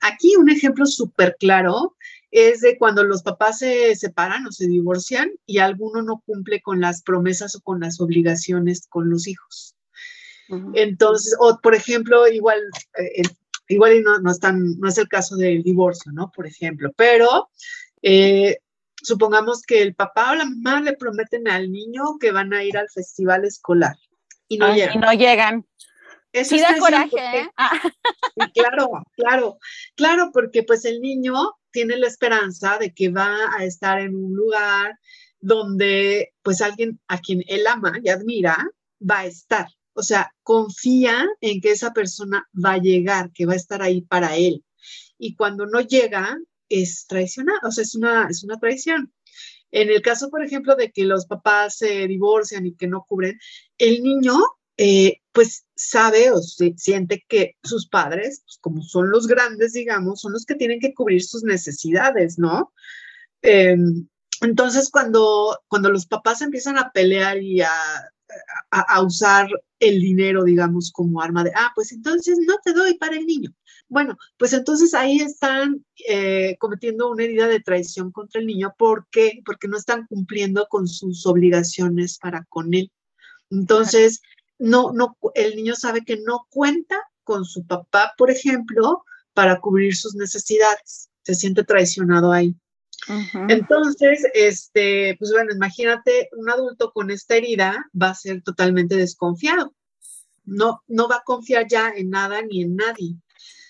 Aquí 0.00 0.36
un 0.36 0.50
ejemplo 0.50 0.86
súper 0.86 1.36
claro 1.38 1.96
es 2.30 2.60
de 2.60 2.78
cuando 2.78 3.04
los 3.04 3.22
papás 3.22 3.58
se 3.58 3.94
separan 3.96 4.46
o 4.46 4.52
se 4.52 4.66
divorcian 4.66 5.30
y 5.46 5.58
alguno 5.58 6.02
no 6.02 6.22
cumple 6.24 6.60
con 6.60 6.80
las 6.80 7.02
promesas 7.02 7.56
o 7.56 7.60
con 7.60 7.80
las 7.80 8.00
obligaciones 8.00 8.86
con 8.88 9.10
los 9.10 9.26
hijos. 9.26 9.74
Entonces, 10.74 11.36
o 11.40 11.58
por 11.60 11.74
ejemplo, 11.74 12.26
igual, 12.26 12.58
eh, 12.98 13.22
igual 13.68 14.02
no, 14.02 14.18
no, 14.18 14.30
es 14.30 14.38
no 14.42 14.88
es 14.88 14.98
el 14.98 15.08
caso 15.08 15.36
del 15.36 15.62
divorcio, 15.62 16.12
¿no? 16.12 16.30
Por 16.30 16.46
ejemplo, 16.46 16.90
pero 16.96 17.50
eh, 18.02 18.58
supongamos 19.02 19.62
que 19.62 19.82
el 19.82 19.94
papá 19.94 20.32
o 20.32 20.34
la 20.34 20.44
mamá 20.44 20.80
le 20.80 20.94
prometen 20.94 21.48
al 21.48 21.70
niño 21.70 22.18
que 22.20 22.32
van 22.32 22.52
a 22.52 22.64
ir 22.64 22.76
al 22.76 22.88
festival 22.88 23.44
escolar 23.44 23.96
y 24.48 24.58
no 24.58 24.74
llegan. 24.74 24.96
Y 24.96 24.98
no 24.98 25.12
llegan. 25.12 25.66
Eso 26.32 26.56
sí 26.56 26.60
da 26.60 26.76
coraje, 26.78 27.16
¿eh? 27.16 27.48
Ah. 27.56 27.80
Sí, 27.82 28.52
claro, 28.54 28.90
claro, 29.16 29.58
claro, 29.96 30.30
porque 30.32 30.62
pues 30.62 30.84
el 30.84 31.00
niño 31.00 31.34
tiene 31.70 31.96
la 31.96 32.06
esperanza 32.06 32.78
de 32.78 32.92
que 32.92 33.08
va 33.08 33.36
a 33.56 33.64
estar 33.64 34.00
en 34.00 34.14
un 34.14 34.34
lugar 34.34 34.98
donde 35.40 36.34
pues 36.42 36.60
alguien 36.60 37.00
a 37.08 37.18
quien 37.18 37.42
él 37.46 37.66
ama 37.66 37.94
y 38.02 38.10
admira 38.10 38.56
va 39.00 39.20
a 39.20 39.26
estar. 39.26 39.66
O 39.98 40.04
sea, 40.04 40.32
confía 40.44 41.26
en 41.40 41.60
que 41.60 41.72
esa 41.72 41.92
persona 41.92 42.48
va 42.54 42.74
a 42.74 42.78
llegar, 42.78 43.32
que 43.32 43.46
va 43.46 43.54
a 43.54 43.56
estar 43.56 43.82
ahí 43.82 44.02
para 44.02 44.36
él. 44.36 44.64
Y 45.18 45.34
cuando 45.34 45.66
no 45.66 45.80
llega, 45.80 46.38
es 46.68 47.06
traicionado, 47.08 47.58
o 47.64 47.72
sea, 47.72 47.82
es 47.82 47.96
una, 47.96 48.28
es 48.30 48.44
una 48.44 48.60
traición. 48.60 49.12
En 49.72 49.90
el 49.90 50.00
caso, 50.00 50.30
por 50.30 50.44
ejemplo, 50.44 50.76
de 50.76 50.92
que 50.92 51.02
los 51.02 51.26
papás 51.26 51.78
se 51.78 52.06
divorcian 52.06 52.64
y 52.64 52.76
que 52.76 52.86
no 52.86 53.04
cubren, 53.08 53.40
el 53.76 54.04
niño, 54.04 54.36
eh, 54.76 55.16
pues 55.32 55.66
sabe 55.74 56.30
o 56.30 56.40
siente 56.42 57.24
que 57.26 57.56
sus 57.64 57.88
padres, 57.88 58.42
pues, 58.44 58.58
como 58.60 58.82
son 58.82 59.10
los 59.10 59.26
grandes, 59.26 59.72
digamos, 59.72 60.20
son 60.20 60.32
los 60.32 60.44
que 60.44 60.54
tienen 60.54 60.78
que 60.78 60.94
cubrir 60.94 61.24
sus 61.24 61.42
necesidades, 61.42 62.38
¿no? 62.38 62.72
Eh, 63.42 63.76
entonces, 64.42 64.90
cuando, 64.90 65.58
cuando 65.66 65.90
los 65.90 66.06
papás 66.06 66.40
empiezan 66.40 66.78
a 66.78 66.92
pelear 66.92 67.42
y 67.42 67.62
a, 67.62 67.70
a, 68.70 69.02
usar 69.02 69.48
el 69.80 70.00
dinero, 70.00 70.44
digamos, 70.44 70.90
como 70.92 71.20
arma 71.20 71.44
de, 71.44 71.52
ah, 71.54 71.72
pues 71.74 71.92
entonces 71.92 72.38
no 72.46 72.56
te 72.62 72.72
doy 72.72 72.94
para 72.94 73.16
el 73.16 73.26
niño. 73.26 73.50
Bueno, 73.88 74.16
pues 74.36 74.52
entonces 74.52 74.92
ahí 74.94 75.20
están 75.20 75.84
eh, 76.08 76.56
cometiendo 76.58 77.10
una 77.10 77.24
herida 77.24 77.48
de 77.48 77.60
traición 77.60 78.12
contra 78.12 78.40
el 78.40 78.46
niño. 78.46 78.74
¿Por 78.76 79.06
qué? 79.10 79.40
Porque 79.44 79.68
no 79.68 79.78
están 79.78 80.06
cumpliendo 80.06 80.66
con 80.68 80.86
sus 80.86 81.26
obligaciones 81.26 82.18
para 82.18 82.44
con 82.48 82.74
él. 82.74 82.92
Entonces, 83.50 84.20
no, 84.58 84.92
no, 84.92 85.16
el 85.34 85.56
niño 85.56 85.74
sabe 85.74 86.04
que 86.04 86.18
no 86.20 86.46
cuenta 86.50 86.96
con 87.24 87.44
su 87.44 87.66
papá, 87.66 88.12
por 88.18 88.30
ejemplo, 88.30 89.04
para 89.32 89.60
cubrir 89.60 89.96
sus 89.96 90.14
necesidades. 90.14 91.10
Se 91.22 91.34
siente 91.34 91.64
traicionado 91.64 92.32
ahí. 92.32 92.54
Entonces, 93.48 94.24
este, 94.34 95.16
pues 95.18 95.32
bueno, 95.32 95.52
imagínate, 95.52 96.28
un 96.36 96.50
adulto 96.50 96.92
con 96.92 97.10
esta 97.10 97.36
herida 97.36 97.86
va 98.00 98.10
a 98.10 98.14
ser 98.14 98.42
totalmente 98.42 98.96
desconfiado. 98.96 99.74
No, 100.44 100.82
no 100.86 101.08
va 101.08 101.16
a 101.16 101.24
confiar 101.24 101.66
ya 101.68 101.90
en 101.94 102.10
nada 102.10 102.42
ni 102.42 102.62
en 102.62 102.76
nadie. 102.76 103.16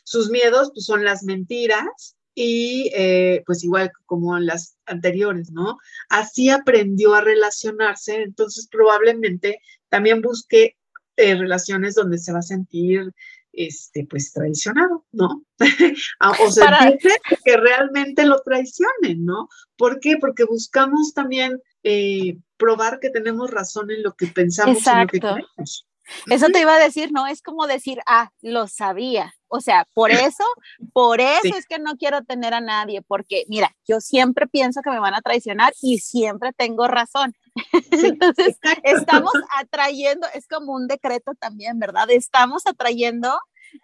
Sus 0.05 0.31
miedos 0.31 0.70
pues, 0.72 0.87
son 0.87 1.05
las 1.05 1.22
mentiras 1.24 2.16
y 2.35 2.90
eh, 2.94 3.42
pues 3.46 3.64
igual 3.64 3.90
como 4.07 4.37
en 4.37 4.46
las 4.46 4.77
anteriores, 4.87 5.51
¿no? 5.51 5.79
Así 6.09 6.51
aprendió 6.51 7.14
a 7.14 7.20
relacionarse, 7.20 8.22
entonces 8.22 8.68
probablemente 8.70 9.61
también 9.88 10.22
busque 10.22 10.77
eh, 11.16 11.35
relaciones 11.35 11.96
donde 11.96 12.18
se 12.18 12.33
va 12.33 12.38
a 12.38 12.42
sentir 12.42 13.12
este, 13.59 14.07
pues 14.09 14.33
traicionado, 14.33 15.05
¿no? 15.11 15.42
o 16.44 16.51
sea, 16.51 16.97
que 17.44 17.57
realmente 17.57 18.25
lo 18.25 18.40
traicionen, 18.42 19.25
¿no? 19.25 19.49
¿Por 19.77 19.99
qué? 19.99 20.16
Porque 20.16 20.44
buscamos 20.44 21.12
también 21.12 21.61
eh, 21.83 22.38
probar 22.57 23.01
que 23.01 23.11
tenemos 23.11 23.51
razón 23.51 23.90
en 23.90 24.05
lo 24.05 24.14
que 24.14 24.29
pensamos 24.29 24.87
y 24.87 24.88
en 24.88 25.01
lo 25.01 25.07
que 25.09 25.21
creemos. 25.21 25.87
Eso 26.31 26.47
te 26.47 26.61
iba 26.61 26.75
a 26.77 26.79
decir, 26.79 27.11
¿no? 27.12 27.27
Es 27.27 27.42
como 27.42 27.66
decir, 27.66 27.99
ah, 28.07 28.31
lo 28.40 28.68
sabía. 28.68 29.35
O 29.48 29.61
sea, 29.61 29.87
por 29.94 30.11
eso, 30.12 30.44
por 30.92 31.20
eso 31.20 31.40
sí. 31.42 31.52
es 31.56 31.66
que 31.66 31.78
no 31.78 31.96
quiero 31.96 32.22
tener 32.22 32.54
a 32.54 32.61
nadie, 32.61 33.02
porque 33.02 33.44
mira, 33.48 33.74
yo 33.87 34.00
siempre 34.00 34.46
pienso 34.46 34.80
que 34.82 34.90
me 34.90 35.00
van 35.00 35.14
a 35.14 35.22
traicionar 35.22 35.72
y 35.82 35.98
siempre 35.98 36.52
tengo 36.52 36.88
razón. 36.88 37.34
Sí, 37.90 38.06
Entonces, 38.06 38.56
exacto. 38.62 38.82
estamos 38.84 39.32
atrayendo, 39.58 40.28
es 40.34 40.46
como 40.46 40.74
un 40.74 40.87
decreto 40.87 41.32
también, 41.40 41.78
¿verdad? 41.80 42.08
Estamos 42.11 42.66
atrayendo 42.66 43.37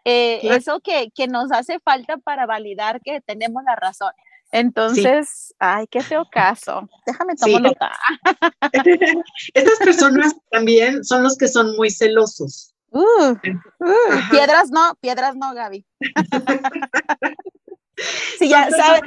eh, 0.04 0.38
claro. 0.42 0.56
eso 0.56 0.80
que, 0.80 1.10
que 1.12 1.26
nos 1.26 1.50
hace 1.50 1.80
falta 1.80 2.16
para 2.18 2.46
validar 2.46 3.00
que 3.00 3.20
tenemos 3.20 3.64
la 3.64 3.74
razón. 3.74 4.12
Entonces, 4.52 5.28
sí. 5.48 5.54
ay, 5.58 5.86
qué 5.88 6.00
feo 6.00 6.28
caso. 6.30 6.88
Déjame 7.06 7.34
tomar 7.34 7.62
nota. 7.62 7.92
Estas 9.54 9.78
personas 9.78 10.32
también 10.50 11.02
son 11.02 11.24
los 11.24 11.36
que 11.36 11.48
son 11.48 11.74
muy 11.76 11.90
celosos. 11.90 12.73
Uh, 12.94 13.32
uh, 13.32 13.36
piedras 14.30 14.70
no, 14.70 14.94
piedras 15.00 15.34
no, 15.34 15.52
Gaby. 15.52 15.84
sí, 18.38 18.48
ya 18.48 18.70
saben, 18.70 19.02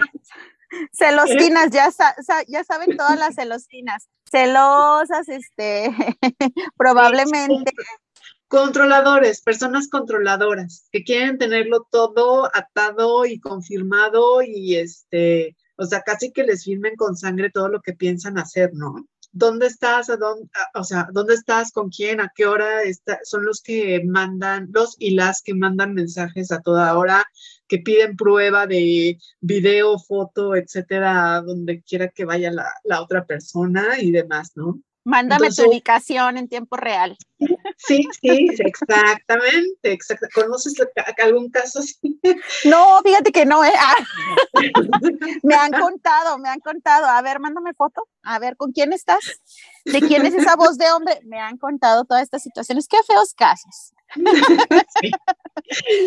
celostinas, 0.92 1.72
ya, 1.72 1.90
ya 2.50 2.64
saben 2.66 2.98
todas 2.98 3.18
las 3.18 3.36
celostinas. 3.36 4.10
Celosas, 4.30 5.30
este, 5.30 5.96
probablemente. 6.78 7.72
Controladores, 8.50 9.42
personas 9.42 9.88
controladoras 9.90 10.90
que 10.92 11.06
quieren 11.06 11.38
tenerlo 11.38 11.88
todo 11.90 12.52
atado 12.54 13.26
y 13.26 13.40
confirmado 13.40 14.42
y 14.42 14.76
este, 14.76 15.56
o 15.78 15.86
sea, 15.86 16.02
casi 16.02 16.34
que 16.34 16.44
les 16.44 16.66
firmen 16.66 16.98
con 16.98 17.16
sangre 17.16 17.52
todo 17.52 17.70
lo 17.70 17.82
que 17.82 17.94
piensan 17.94 18.38
hacer, 18.38 18.72
¿no? 18.74 19.08
¿Dónde 19.38 19.68
estás? 19.68 20.10
¿A 20.10 20.18
dónde, 20.18 20.50
o 20.74 20.84
sea, 20.84 21.08
¿dónde 21.14 21.36
estás? 21.36 21.72
¿Con 21.72 21.90
quién? 21.90 22.20
¿A 22.20 22.32
qué 22.36 22.48
hora? 22.48 22.82
Está? 22.84 23.20
Son 23.24 23.46
los 23.46 23.62
que 23.62 24.02
mandan, 24.04 24.70
los 24.74 24.96
y 24.98 25.12
las 25.12 25.44
que 25.44 25.54
mandan 25.54 25.94
mensajes 25.94 26.52
a 26.52 26.62
toda 26.62 26.98
hora, 26.98 27.24
que 27.68 27.78
piden 27.78 28.16
prueba 28.16 28.66
de 28.66 29.20
video, 29.40 30.00
foto, 30.00 30.56
etcétera, 30.56 31.42
donde 31.42 31.84
quiera 31.84 32.10
que 32.10 32.26
vaya 32.26 32.52
la, 32.52 32.66
la 32.84 33.02
otra 33.02 33.26
persona 33.26 34.00
y 34.02 34.12
demás, 34.12 34.54
¿no? 34.56 34.82
Mándame 35.08 35.46
Entonces, 35.46 35.64
tu 35.64 35.72
ubicación 35.72 36.36
en 36.36 36.50
tiempo 36.50 36.76
real. 36.76 37.18
Sí, 37.78 38.06
sí, 38.20 38.50
exactamente. 38.60 39.94
Exact 39.94 40.22
¿Conoces 40.34 40.76
algún 41.24 41.50
caso 41.50 41.80
así? 41.80 42.20
No, 42.66 43.00
fíjate 43.06 43.32
que 43.32 43.46
no, 43.46 43.64
¿eh? 43.64 43.72
Ah. 43.78 43.96
me 45.44 45.56
han 45.56 45.72
contado, 45.72 46.38
me 46.40 46.50
han 46.50 46.60
contado. 46.60 47.06
A 47.06 47.22
ver, 47.22 47.40
mándame 47.40 47.74
foto. 47.74 48.06
A 48.24 48.38
ver, 48.40 48.58
¿con 48.58 48.74
quién 48.74 48.92
estás? 48.92 49.40
¿De 49.86 50.02
quién 50.02 50.26
es 50.26 50.34
esa 50.34 50.58
voz 50.58 50.78
de 50.78 50.92
hombre? 50.92 51.22
Me 51.24 51.40
han 51.40 51.58
contado 51.58 52.04
todas 52.04 52.24
estas 52.24 52.44
situaciones. 52.44 52.90
Qué 52.90 52.98
feos 53.08 53.34
casos. 53.34 53.94
Sí. 54.14 55.12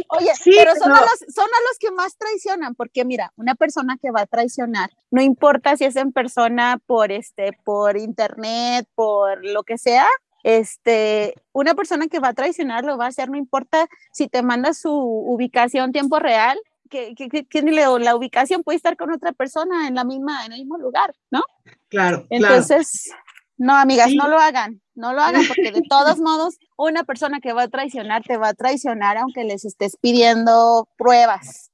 Oye, 0.09 0.31
sí, 0.35 0.53
pero 0.57 0.75
son, 0.75 0.89
no. 0.89 0.97
a 0.97 1.01
los, 1.01 1.19
son 1.35 1.45
a 1.45 1.61
los 1.69 1.79
que 1.79 1.91
más 1.91 2.17
traicionan, 2.17 2.75
porque 2.75 3.05
mira, 3.05 3.33
una 3.37 3.55
persona 3.55 3.99
que 4.01 4.11
va 4.11 4.23
a 4.23 4.27
traicionar, 4.27 4.91
no 5.11 5.21
importa 5.21 5.77
si 5.77 5.85
es 5.85 5.97
en 5.97 6.13
persona, 6.13 6.81
por 6.87 7.13
este, 7.13 7.53
por 7.65 7.97
internet, 7.97 8.89
por 8.95 9.45
lo 9.45 9.63
que 9.63 9.77
sea, 9.77 10.09
este, 10.43 11.35
una 11.53 11.75
persona 11.75 12.09
que 12.09 12.21
va 12.21 12.29
a 12.29 12.35
traicionar 12.35 12.85
lo 12.85 12.97
va 12.97 13.07
a 13.07 13.09
hacer, 13.09 13.29
no 13.29 13.37
importa 13.37 13.87
si 14.13 14.29
te 14.29 14.43
manda 14.43 14.73
su 14.73 14.93
ubicación 14.93 15.93
tiempo 15.93 16.19
real, 16.19 16.59
que, 16.89 17.15
que, 17.15 17.45
que, 17.45 17.63
la 17.63 18.17
ubicación 18.17 18.63
puede 18.65 18.77
estar 18.77 18.97
con 18.97 19.13
otra 19.13 19.33
persona 19.33 19.87
en 19.87 19.95
la 19.95 20.05
misma, 20.05 20.45
en 20.45 20.53
el 20.53 20.61
mismo 20.61 20.77
lugar, 20.77 21.15
¿no? 21.31 21.43
Claro. 21.89 22.27
Entonces, 22.31 23.05
claro. 23.05 23.23
No, 23.61 23.77
amigas, 23.77 24.09
sí. 24.09 24.17
no 24.17 24.27
lo 24.27 24.39
hagan, 24.39 24.81
no 24.95 25.13
lo 25.13 25.21
hagan, 25.21 25.47
porque 25.47 25.71
de 25.71 25.83
todos 25.89 26.19
modos, 26.19 26.59
una 26.79 27.05
persona 27.05 27.41
que 27.41 27.53
va 27.53 27.65
a 27.65 27.69
traicionar 27.69 28.23
te 28.23 28.39
va 28.39 28.49
a 28.49 28.55
traicionar 28.55 29.19
aunque 29.19 29.45
les 29.45 29.67
estés 29.67 29.99
pidiendo 30.01 30.89
pruebas. 30.97 31.71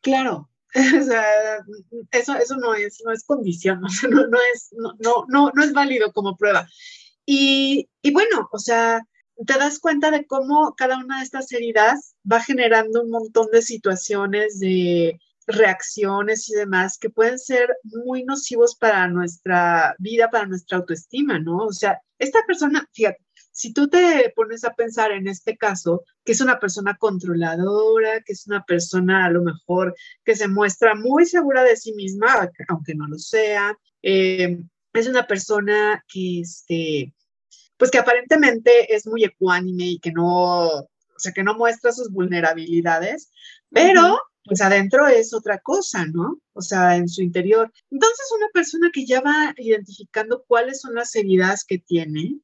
Claro, 0.00 0.48
o 0.74 1.04
sea, 1.04 1.22
eso, 2.12 2.34
eso 2.36 2.56
no 2.56 2.72
es, 2.74 3.02
no 3.04 3.12
es 3.12 3.24
condición, 3.24 3.82
no, 3.82 3.88
no, 4.26 4.38
es, 4.54 4.70
no, 4.72 5.26
no, 5.28 5.50
no 5.54 5.62
es 5.62 5.74
válido 5.74 6.14
como 6.14 6.34
prueba. 6.38 6.66
Y, 7.26 7.90
y, 8.00 8.10
bueno, 8.10 8.48
o 8.50 8.58
sea, 8.58 9.02
te 9.46 9.58
das 9.58 9.80
cuenta 9.80 10.10
de 10.10 10.26
cómo 10.26 10.74
cada 10.76 10.96
una 10.96 11.18
de 11.18 11.24
estas 11.24 11.52
heridas 11.52 12.14
va 12.30 12.40
generando 12.40 13.02
un 13.02 13.10
montón 13.10 13.48
de 13.52 13.60
situaciones 13.60 14.58
de, 14.60 15.20
reacciones 15.46 16.48
y 16.48 16.54
demás 16.54 16.98
que 16.98 17.10
pueden 17.10 17.38
ser 17.38 17.76
muy 17.84 18.24
nocivos 18.24 18.76
para 18.76 19.08
nuestra 19.08 19.94
vida, 19.98 20.30
para 20.30 20.46
nuestra 20.46 20.78
autoestima, 20.78 21.38
¿no? 21.38 21.58
O 21.66 21.72
sea, 21.72 22.00
esta 22.18 22.40
persona, 22.46 22.88
fíjate, 22.92 23.22
si 23.52 23.72
tú 23.72 23.88
te 23.88 24.32
pones 24.34 24.64
a 24.64 24.74
pensar 24.74 25.12
en 25.12 25.28
este 25.28 25.56
caso, 25.56 26.04
que 26.24 26.32
es 26.32 26.40
una 26.40 26.58
persona 26.58 26.96
controladora, 26.96 28.22
que 28.22 28.32
es 28.32 28.46
una 28.46 28.64
persona 28.64 29.26
a 29.26 29.30
lo 29.30 29.42
mejor 29.42 29.94
que 30.24 30.34
se 30.34 30.48
muestra 30.48 30.94
muy 30.94 31.26
segura 31.26 31.62
de 31.62 31.76
sí 31.76 31.92
misma, 31.92 32.50
aunque 32.68 32.94
no 32.94 33.06
lo 33.06 33.18
sea, 33.18 33.76
eh, 34.02 34.58
es 34.94 35.06
una 35.06 35.26
persona 35.26 36.02
que, 36.08 36.40
este, 36.40 37.14
pues 37.76 37.90
que 37.90 37.98
aparentemente 37.98 38.94
es 38.94 39.06
muy 39.06 39.24
ecuánime 39.24 39.84
y 39.84 39.98
que 39.98 40.12
no, 40.12 40.66
o 40.66 40.88
sea, 41.18 41.32
que 41.32 41.42
no 41.42 41.54
muestra 41.54 41.92
sus 41.92 42.10
vulnerabilidades, 42.10 43.30
pero 43.70 44.18
pues 44.44 44.60
adentro 44.60 45.06
es 45.06 45.32
otra 45.34 45.58
cosa, 45.58 46.04
¿no? 46.06 46.38
O 46.52 46.62
sea, 46.62 46.96
en 46.96 47.08
su 47.08 47.22
interior. 47.22 47.72
Entonces, 47.90 48.26
una 48.36 48.48
persona 48.52 48.90
que 48.92 49.06
ya 49.06 49.20
va 49.20 49.54
identificando 49.56 50.44
cuáles 50.46 50.80
son 50.80 50.94
las 50.94 51.14
heridas 51.14 51.64
que 51.64 51.78
tiene, 51.78 52.38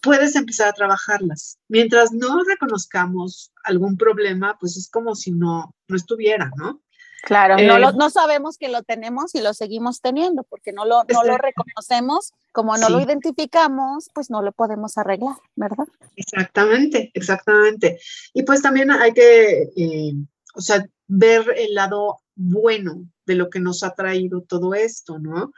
puedes 0.00 0.36
empezar 0.36 0.68
a 0.68 0.72
trabajarlas. 0.72 1.58
Mientras 1.68 2.12
no 2.12 2.42
reconozcamos 2.44 3.52
algún 3.64 3.96
problema, 3.96 4.56
pues 4.60 4.76
es 4.76 4.88
como 4.90 5.14
si 5.14 5.30
no, 5.32 5.74
no 5.88 5.96
estuviera, 5.96 6.50
¿no? 6.56 6.80
Claro, 7.22 7.56
no, 7.56 7.76
Eh, 7.76 7.80
lo- 7.80 7.92
no 7.92 8.10
sabemos 8.10 8.58
que 8.58 8.68
lo 8.68 8.82
tenemos 8.82 9.34
y 9.34 9.40
lo 9.40 9.54
seguimos 9.54 10.02
teniendo 10.02 10.42
porque 10.44 10.72
no 10.74 10.84
lo, 10.84 11.04
no 11.04 11.24
lo 11.24 11.38
reconocemos, 11.38 12.32
como 12.52 12.76
no 12.76 12.90
lo 12.90 13.00
identificamos, 13.00 14.10
pues 14.12 14.28
no 14.28 14.42
lo 14.42 14.52
podemos 14.52 14.98
arreglar, 14.98 15.36
¿verdad? 15.56 15.86
Exactamente, 16.16 17.10
exactamente. 17.14 17.98
Y 18.34 18.42
pues 18.42 18.60
también 18.60 18.90
hay 18.90 19.12
que, 19.12 19.62
eh, 19.74 20.12
o 20.54 20.60
sea, 20.60 20.86
ver 21.06 21.52
el 21.56 21.74
lado 21.74 22.18
bueno 22.34 23.06
de 23.26 23.34
lo 23.34 23.50
que 23.50 23.60
nos 23.60 23.82
ha 23.82 23.94
traído 23.94 24.42
todo 24.42 24.74
esto, 24.74 25.18
¿no? 25.18 25.52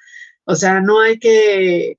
O 0.45 0.55
sea, 0.55 0.81
no 0.81 1.01
hay 1.01 1.19
que, 1.19 1.99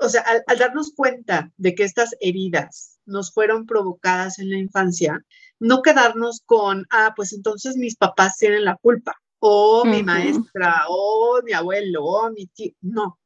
o 0.00 0.08
sea, 0.08 0.22
al, 0.22 0.42
al 0.46 0.58
darnos 0.58 0.92
cuenta 0.94 1.50
de 1.56 1.74
que 1.74 1.84
estas 1.84 2.14
heridas 2.20 2.98
nos 3.06 3.32
fueron 3.32 3.66
provocadas 3.66 4.38
en 4.38 4.50
la 4.50 4.58
infancia, 4.58 5.24
no 5.58 5.82
quedarnos 5.82 6.42
con, 6.46 6.86
ah, 6.90 7.12
pues 7.16 7.32
entonces 7.32 7.76
mis 7.76 7.96
papás 7.96 8.36
tienen 8.38 8.64
la 8.64 8.76
culpa, 8.76 9.20
o 9.40 9.84
mi 9.84 10.02
maestra, 10.02 10.84
o 10.88 11.40
mi 11.42 11.52
abuelo, 11.52 12.04
o 12.04 12.30
mi 12.30 12.46
tío, 12.46 12.72
no 12.80 13.18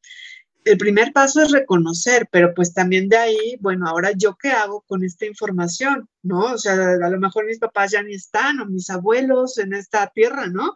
el 0.64 0.79
primer 0.79 1.12
paso 1.12 1.42
es 1.42 1.53
reconocer, 1.53 2.29
pero 2.31 2.55
pues 2.55 2.72
también 2.72 3.09
de 3.09 3.16
ahí, 3.18 3.57
bueno, 3.61 3.87
ahora 3.87 4.12
yo 4.16 4.37
qué 4.37 4.50
hago 4.50 4.83
con 4.87 5.05
esta 5.05 5.27
información, 5.27 6.09
¿no? 6.22 6.55
O 6.55 6.59
sea, 6.59 6.74
a 6.74 7.11
lo 7.11 7.20
mejor 7.20 7.46
mis 7.46 7.59
papás 7.59 7.92
ya 7.92 8.03
ni 8.03 8.14
están 8.14 8.61
o 8.61 8.66
mis 8.66 8.88
abuelos 8.90 9.59
en 9.59 9.74
esta 9.74 10.07
tierra, 10.09 10.46
¿no? 10.46 10.74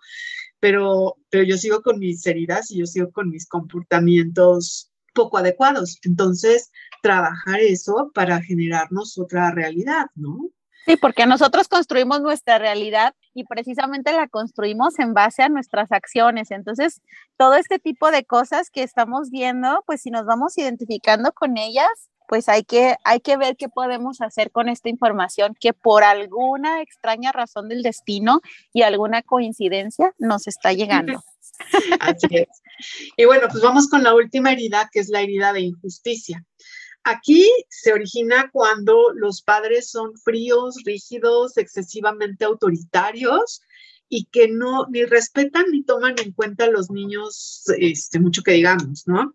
Pero, 0.60 1.16
pero 1.30 1.44
yo 1.44 1.56
sigo 1.56 1.82
con 1.82 1.98
mis 1.98 2.26
heridas 2.26 2.70
y 2.70 2.78
yo 2.78 2.86
sigo 2.86 3.10
con 3.12 3.30
mis 3.30 3.46
comportamientos 3.46 4.92
poco 5.14 5.38
adecuados. 5.38 5.98
Entonces, 6.02 6.70
trabajar 7.02 7.60
eso 7.60 8.10
para 8.14 8.42
generarnos 8.42 9.18
otra 9.18 9.50
realidad, 9.52 10.06
¿no? 10.14 10.50
Sí, 10.88 10.96
porque 10.96 11.26
nosotros 11.26 11.68
construimos 11.68 12.22
nuestra 12.22 12.58
realidad 12.58 13.14
y 13.34 13.44
precisamente 13.44 14.10
la 14.12 14.26
construimos 14.26 14.98
en 14.98 15.12
base 15.12 15.42
a 15.42 15.50
nuestras 15.50 15.92
acciones. 15.92 16.50
Entonces, 16.50 17.02
todo 17.36 17.56
este 17.56 17.78
tipo 17.78 18.10
de 18.10 18.24
cosas 18.24 18.70
que 18.70 18.82
estamos 18.82 19.28
viendo, 19.30 19.82
pues 19.86 20.00
si 20.00 20.10
nos 20.10 20.24
vamos 20.24 20.56
identificando 20.56 21.32
con 21.32 21.58
ellas, 21.58 21.90
pues 22.26 22.48
hay 22.48 22.62
que, 22.64 22.96
hay 23.04 23.20
que 23.20 23.36
ver 23.36 23.56
qué 23.58 23.68
podemos 23.68 24.22
hacer 24.22 24.50
con 24.50 24.70
esta 24.70 24.88
información 24.88 25.54
que 25.60 25.74
por 25.74 26.04
alguna 26.04 26.80
extraña 26.80 27.32
razón 27.32 27.68
del 27.68 27.82
destino 27.82 28.40
y 28.72 28.80
alguna 28.80 29.20
coincidencia 29.20 30.14
nos 30.18 30.46
está 30.46 30.72
llegando. 30.72 31.22
Así 32.00 32.28
es. 32.30 32.48
Y 33.16 33.26
bueno, 33.26 33.48
pues 33.50 33.62
vamos 33.62 33.88
con 33.88 34.02
la 34.02 34.14
última 34.14 34.52
herida, 34.52 34.88
que 34.90 35.00
es 35.00 35.10
la 35.10 35.20
herida 35.20 35.52
de 35.52 35.60
injusticia. 35.60 36.46
Aquí 37.04 37.48
se 37.68 37.92
origina 37.92 38.50
cuando 38.52 39.10
los 39.14 39.42
padres 39.42 39.90
son 39.90 40.16
fríos, 40.16 40.76
rígidos, 40.84 41.56
excesivamente 41.56 42.44
autoritarios 42.44 43.62
y 44.08 44.24
que 44.26 44.48
no 44.48 44.86
ni 44.90 45.04
respetan 45.04 45.66
ni 45.70 45.82
toman 45.84 46.14
en 46.22 46.32
cuenta 46.32 46.64
a 46.64 46.70
los 46.70 46.90
niños, 46.90 47.64
este, 47.78 48.20
mucho 48.20 48.42
que 48.42 48.52
digamos, 48.52 49.06
¿no? 49.06 49.34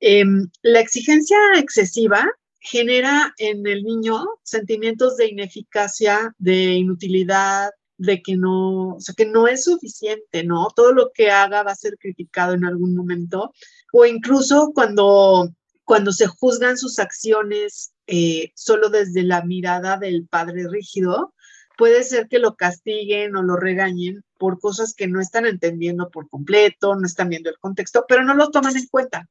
Em, 0.00 0.50
la 0.62 0.80
exigencia 0.80 1.38
excesiva 1.56 2.26
genera 2.60 3.34
en 3.38 3.66
el 3.66 3.82
niño 3.82 4.24
sentimientos 4.42 5.16
de 5.16 5.28
ineficacia, 5.28 6.34
de 6.38 6.74
inutilidad, 6.74 7.70
de 7.98 8.22
que 8.22 8.36
no, 8.36 8.94
o 8.96 9.00
sea, 9.00 9.14
que 9.14 9.26
no 9.26 9.46
es 9.48 9.64
suficiente, 9.64 10.44
¿no? 10.44 10.68
Todo 10.74 10.92
lo 10.92 11.12
que 11.12 11.30
haga 11.30 11.62
va 11.62 11.72
a 11.72 11.76
ser 11.76 11.96
criticado 11.98 12.54
en 12.54 12.64
algún 12.64 12.94
momento, 12.94 13.52
o 13.92 14.04
incluso 14.04 14.72
cuando, 14.74 15.48
cuando 15.84 16.12
se 16.12 16.26
juzgan 16.26 16.78
sus 16.78 16.98
acciones 16.98 17.92
eh, 18.06 18.52
solo 18.54 18.88
desde 18.88 19.22
la 19.22 19.44
mirada 19.44 19.96
del 19.96 20.26
padre 20.28 20.68
rígido, 20.68 21.34
puede 21.76 22.04
ser 22.04 22.28
que 22.28 22.38
lo 22.38 22.56
castiguen 22.56 23.36
o 23.36 23.42
lo 23.42 23.56
regañen 23.56 24.22
por 24.38 24.60
cosas 24.60 24.94
que 24.94 25.08
no 25.08 25.20
están 25.20 25.46
entendiendo 25.46 26.10
por 26.10 26.28
completo, 26.28 26.94
no 26.94 27.06
están 27.06 27.28
viendo 27.28 27.50
el 27.50 27.58
contexto, 27.58 28.04
pero 28.08 28.24
no 28.24 28.34
lo 28.34 28.50
toman 28.50 28.76
en 28.76 28.86
cuenta. 28.86 29.28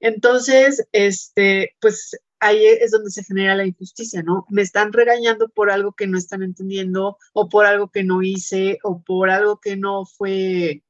Entonces, 0.00 0.86
este, 0.92 1.76
pues 1.80 2.18
ahí 2.40 2.64
es 2.64 2.90
donde 2.90 3.10
se 3.10 3.24
genera 3.24 3.54
la 3.54 3.66
injusticia, 3.66 4.22
¿no? 4.22 4.46
Me 4.50 4.62
están 4.62 4.92
regañando 4.92 5.48
por 5.48 5.70
algo 5.70 5.92
que 5.92 6.06
no 6.06 6.18
están 6.18 6.42
entendiendo 6.42 7.16
o 7.32 7.48
por 7.48 7.66
algo 7.66 7.90
que 7.90 8.04
no 8.04 8.22
hice 8.22 8.78
o 8.82 9.02
por 9.02 9.30
algo 9.30 9.60
que 9.60 9.76
no 9.76 10.04
fue, 10.04 10.82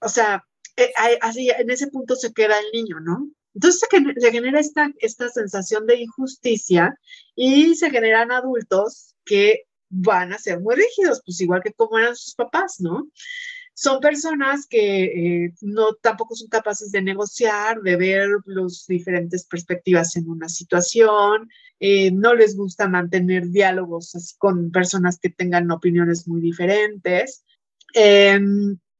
o 0.00 0.08
sea, 0.08 0.44
eh, 0.76 0.92
así 1.22 1.50
en 1.50 1.70
ese 1.70 1.88
punto 1.88 2.16
se 2.16 2.32
queda 2.32 2.58
el 2.58 2.66
niño, 2.72 3.00
¿no? 3.00 3.30
Entonces 3.56 3.80
se, 3.80 3.96
gener- 3.96 4.20
se 4.20 4.30
genera 4.30 4.60
esta, 4.60 4.92
esta 4.98 5.28
sensación 5.30 5.86
de 5.86 6.02
injusticia 6.02 6.94
y 7.34 7.74
se 7.74 7.90
generan 7.90 8.30
adultos 8.30 9.14
que 9.24 9.62
van 9.88 10.32
a 10.32 10.38
ser 10.38 10.60
muy 10.60 10.76
rígidos, 10.76 11.22
pues 11.24 11.40
igual 11.40 11.62
que 11.64 11.72
como 11.72 11.98
eran 11.98 12.14
sus 12.14 12.34
papás, 12.34 12.76
¿no? 12.80 13.08
son 13.78 14.00
personas 14.00 14.66
que 14.66 15.04
eh, 15.44 15.52
no 15.60 15.92
tampoco 16.00 16.34
son 16.34 16.48
capaces 16.48 16.90
de 16.92 17.02
negociar, 17.02 17.82
de 17.82 17.96
ver 17.96 18.28
las 18.46 18.86
diferentes 18.88 19.44
perspectivas 19.44 20.16
en 20.16 20.30
una 20.30 20.48
situación, 20.48 21.50
eh, 21.78 22.10
no 22.10 22.34
les 22.34 22.56
gusta 22.56 22.88
mantener 22.88 23.50
diálogos 23.50 24.34
con 24.38 24.70
personas 24.70 25.18
que 25.18 25.28
tengan 25.28 25.70
opiniones 25.70 26.26
muy 26.26 26.40
diferentes. 26.40 27.44
Eh, 27.92 28.40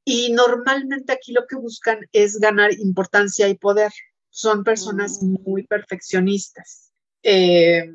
y 0.05 0.33
normalmente 0.33 1.11
aquí 1.11 1.33
lo 1.33 1.47
que 1.47 1.57
buscan 1.57 2.01
es 2.13 2.39
ganar 2.39 2.71
importancia 2.75 3.49
y 3.49 3.55
poder. 3.57 3.91
Son 4.37 4.65
personas 4.65 5.23
muy 5.23 5.67
perfeccionistas. 5.67 6.93
Eh, 7.23 7.91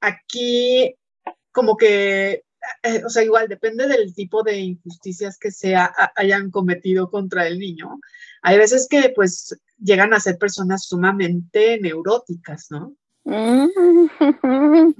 aquí 0.00 0.94
como 1.50 1.76
que 1.76 2.44
eh, 2.84 3.02
o 3.04 3.08
sea, 3.08 3.24
igual 3.24 3.48
depende 3.48 3.88
del 3.88 4.14
tipo 4.14 4.44
de 4.44 4.56
injusticias 4.58 5.36
que 5.36 5.50
se 5.50 5.74
ha- 5.74 5.92
hayan 6.14 6.52
cometido 6.52 7.10
contra 7.10 7.48
el 7.48 7.58
niño. 7.58 7.98
Hay 8.42 8.56
veces 8.56 8.86
que 8.88 9.12
pues 9.16 9.58
llegan 9.78 10.14
a 10.14 10.20
ser 10.20 10.38
personas 10.38 10.84
sumamente 10.86 11.80
neuróticas, 11.80 12.68
¿no? 12.70 12.94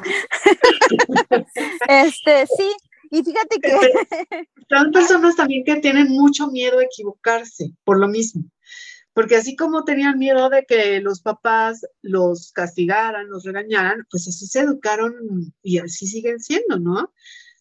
Este, 1.88 2.46
sí, 2.46 2.74
y 3.12 3.22
fíjate 3.22 3.60
que 3.60 3.70
Son 4.68 4.90
personas 4.92 5.36
también 5.36 5.64
que 5.64 5.76
tienen 5.76 6.08
mucho 6.08 6.48
miedo 6.48 6.80
a 6.80 6.84
equivocarse 6.84 7.70
por 7.84 8.00
lo 8.00 8.08
mismo. 8.08 8.42
Porque 9.12 9.36
así 9.36 9.56
como 9.56 9.84
tenían 9.84 10.18
miedo 10.18 10.48
de 10.50 10.64
que 10.64 11.00
los 11.00 11.20
papás 11.20 11.86
los 12.00 12.52
castigaran, 12.52 13.28
los 13.28 13.44
regañaran, 13.44 14.06
pues 14.10 14.28
así 14.28 14.46
se 14.46 14.60
educaron 14.60 15.14
y 15.62 15.78
así 15.78 16.06
siguen 16.06 16.40
siendo, 16.40 16.78
¿no? 16.78 17.12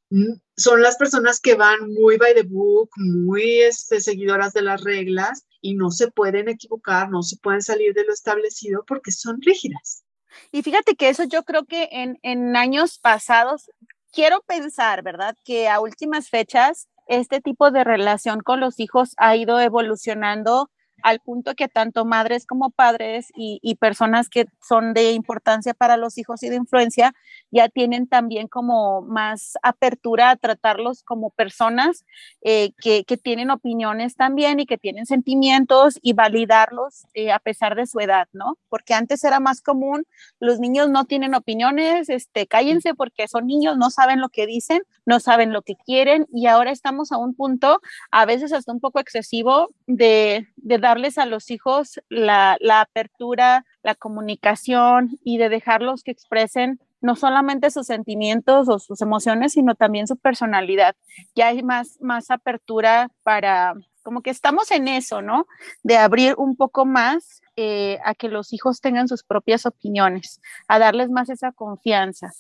Mm, 0.10 0.40
Son 0.56 0.82
las 0.82 0.98
personas 0.98 1.40
que 1.40 1.56
van 1.56 1.92
muy 1.94 2.18
by 2.18 2.34
the 2.36 2.44
book, 2.44 2.90
muy 2.98 3.62
este, 3.62 4.00
seguidoras 4.00 4.54
de 4.54 4.62
las 4.62 4.84
reglas 4.84 5.46
y 5.62 5.76
no 5.76 5.92
se 5.92 6.10
pueden 6.12 6.50
equivocar, 6.50 7.10
no 7.10 7.24
se 7.24 7.38
pueden 7.38 7.62
salir 7.62 7.94
de 7.94 8.06
lo 8.06 8.14
establecido 8.14 8.84
porque 8.88 9.12
son 9.12 9.42
rígidas. 9.42 10.04
Y 10.52 10.62
fíjate 10.62 10.96
que 10.96 11.10
eso 11.10 11.24
yo 11.24 11.44
creo 11.44 11.66
que 11.66 11.90
en, 11.92 12.20
en 12.22 12.56
años 12.56 13.00
pasados, 13.00 13.70
quiero 14.12 14.42
pensar, 14.42 15.04
¿verdad? 15.04 15.36
Que 15.44 15.68
a 15.68 15.80
últimas 15.80 16.30
fechas 16.30 16.88
este 17.08 17.42
tipo 17.42 17.72
de 17.72 17.84
relación 17.84 18.42
con 18.42 18.60
los 18.60 18.80
hijos 18.80 19.14
ha 19.18 19.36
ido 19.36 19.60
evolucionando 19.60 20.70
al 21.04 21.20
punto 21.20 21.56
que 21.56 21.68
tanto 21.68 22.06
madres 22.06 22.46
como 22.46 22.70
padres 22.70 23.28
y, 23.36 23.60
y, 23.62 23.76
personas 23.76 24.30
que 24.30 24.46
son 24.62 24.94
de 24.94 25.12
importancia 25.12 25.74
para 25.74 25.98
los 25.98 26.18
hijos 26.18 26.44
y 26.44 26.50
de 26.50 26.56
influencia 26.56 27.14
ya 27.52 27.70
tienen 27.70 28.08
también 28.08 28.48
como 28.48 29.02
más 29.02 29.54
apertura 29.64 30.30
a 30.30 30.36
tratarlos 30.36 31.04
como 31.04 31.30
personas 31.32 32.06
eh, 32.42 32.72
que, 32.82 33.04
que, 33.04 33.18
tienen 33.18 33.52
opiniones 33.52 34.16
también 34.16 34.60
y 34.60 34.66
que 34.66 34.78
tienen 34.78 35.06
sentimientos 35.06 36.00
y 36.02 36.14
validarlos 36.14 37.06
eh, 37.14 37.32
a 37.32 37.40
pesar 37.40 37.76
de 37.76 37.86
su 37.86 38.00
edad, 38.00 38.28
¿no? 38.34 38.58
Porque 38.70 38.94
antes 38.94 39.24
era 39.24 39.40
más 39.40 39.62
común, 39.62 40.06
los 40.40 40.60
niños 40.60 40.90
no 40.90 41.06
tienen 41.06 41.36
opiniones, 41.36 42.10
este, 42.10 42.48
cállense 42.48 42.94
porque 42.94 43.28
son 43.28 43.48
niños, 43.48 43.78
no 43.78 43.90
saben 43.90 44.22
lo 44.22 44.30
que 44.30 44.46
dicen, 44.46 44.84
no 45.06 45.20
saben 45.20 45.54
lo 45.54 45.62
que 45.62 45.76
quieren 45.76 46.28
y 46.32 46.48
ahora 46.48 46.72
estamos 46.72 47.12
a 47.12 47.18
un 47.18 47.34
punto, 47.36 47.80
a 48.12 48.26
veces 48.26 48.54
hasta 48.54 48.72
un 48.72 48.80
poco 48.80 49.00
excesivo, 49.00 49.70
de, 49.88 50.48
de 50.58 50.78
darles 50.90 51.20
a 51.20 51.28
los 51.28 51.52
hijos 51.52 52.02
la, 52.10 52.58
apertura, 52.82 53.66
la 53.84 53.94
comunicación 53.94 55.20
y 55.24 55.38
de 55.38 55.50
dejarlos 55.50 56.04
que 56.04 56.12
expresen 56.12 56.80
no 57.00 57.16
solamente 57.16 57.70
sus 57.70 57.86
sentimientos 57.86 58.68
o 58.68 58.80
sus 58.80 59.02
emociones, 59.02 59.54
sino 59.54 59.76
también 59.76 60.08
su 60.08 60.18
personalidad. 60.18 60.96
Ya 61.36 61.48
hay 61.48 61.62
más, 61.62 61.98
más 62.02 62.32
apertura 62.32 63.10
para, 63.24 63.76
como 64.02 64.22
que 64.22 64.32
estamos 64.32 64.72
en 64.72 64.88
eso, 64.88 65.22
¿no? 65.22 65.46
De 65.84 65.98
abrir 65.98 66.34
un 66.38 66.56
poco 66.58 66.86
más 66.86 67.42
eh, 67.56 68.00
a 68.04 68.16
que 68.16 68.30
los 68.30 68.52
hijos 68.52 68.82
tengan 68.82 69.08
sus 69.08 69.24
propias 69.24 69.68
opiniones, 69.68 70.42
a 70.68 70.80
darles 70.80 71.10
más 71.10 71.30
esa 71.30 71.52
confianza. 71.52 72.32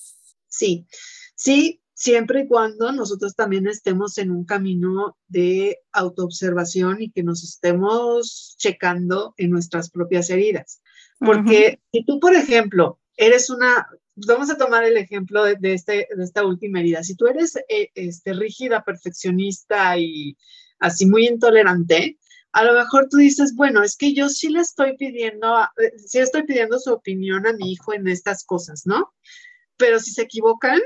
Sí, 0.48 0.88
sí, 1.36 1.82
siempre 2.00 2.42
y 2.42 2.48
cuando 2.48 2.94
nosotros 2.94 3.36
también 3.36 3.68
estemos 3.68 4.18
en 4.20 4.32
un 4.32 4.46
camino 4.46 5.18
de 5.28 5.80
autoobservación 5.92 7.02
y 7.02 7.12
que 7.12 7.24
nos 7.24 7.44
estemos 7.44 8.56
checando 8.58 9.34
en 9.36 9.52
nuestras 9.52 9.90
propias 9.90 10.30
heridas. 10.30 10.82
Porque 11.20 11.58
uh 11.58 11.76
-huh. 11.76 11.80
si 11.92 12.06
tú, 12.06 12.22
por 12.22 12.34
ejemplo, 12.36 13.02
eres 13.18 13.50
una, 13.50 13.86
vamos 14.16 14.50
a 14.50 14.56
tomar 14.56 14.86
el 14.86 14.96
ejemplo 14.96 15.44
de, 15.44 15.58
de, 15.60 15.74
este, 15.74 16.08
de 16.16 16.24
esta 16.24 16.46
última 16.46 16.80
herida, 16.80 17.04
si 17.04 17.16
tú 17.16 17.28
eres 17.28 17.58
eh, 17.68 17.90
este, 17.96 18.32
rígida, 18.32 18.86
perfeccionista 18.86 19.98
y 19.98 20.38
así 20.80 21.06
muy 21.06 21.28
intolerante, 21.28 22.18
a 22.54 22.64
lo 22.64 22.76
mejor 22.76 23.10
tú 23.10 23.18
dices, 23.18 23.54
bueno, 23.56 23.84
es 23.84 23.98
que 23.98 24.14
yo 24.14 24.30
sí 24.30 24.48
le 24.48 24.62
estoy 24.62 24.96
pidiendo, 24.96 25.54
sí 25.98 26.20
estoy 26.20 26.44
pidiendo 26.44 26.80
su 26.80 26.94
opinión 26.94 27.46
a 27.46 27.52
mi 27.52 27.74
hijo 27.74 27.94
en 27.94 28.08
estas 28.08 28.46
cosas, 28.46 28.84
¿no? 28.86 29.14
Pero 29.76 30.00
si 30.00 30.12
se 30.12 30.22
equivocan, 30.22 30.80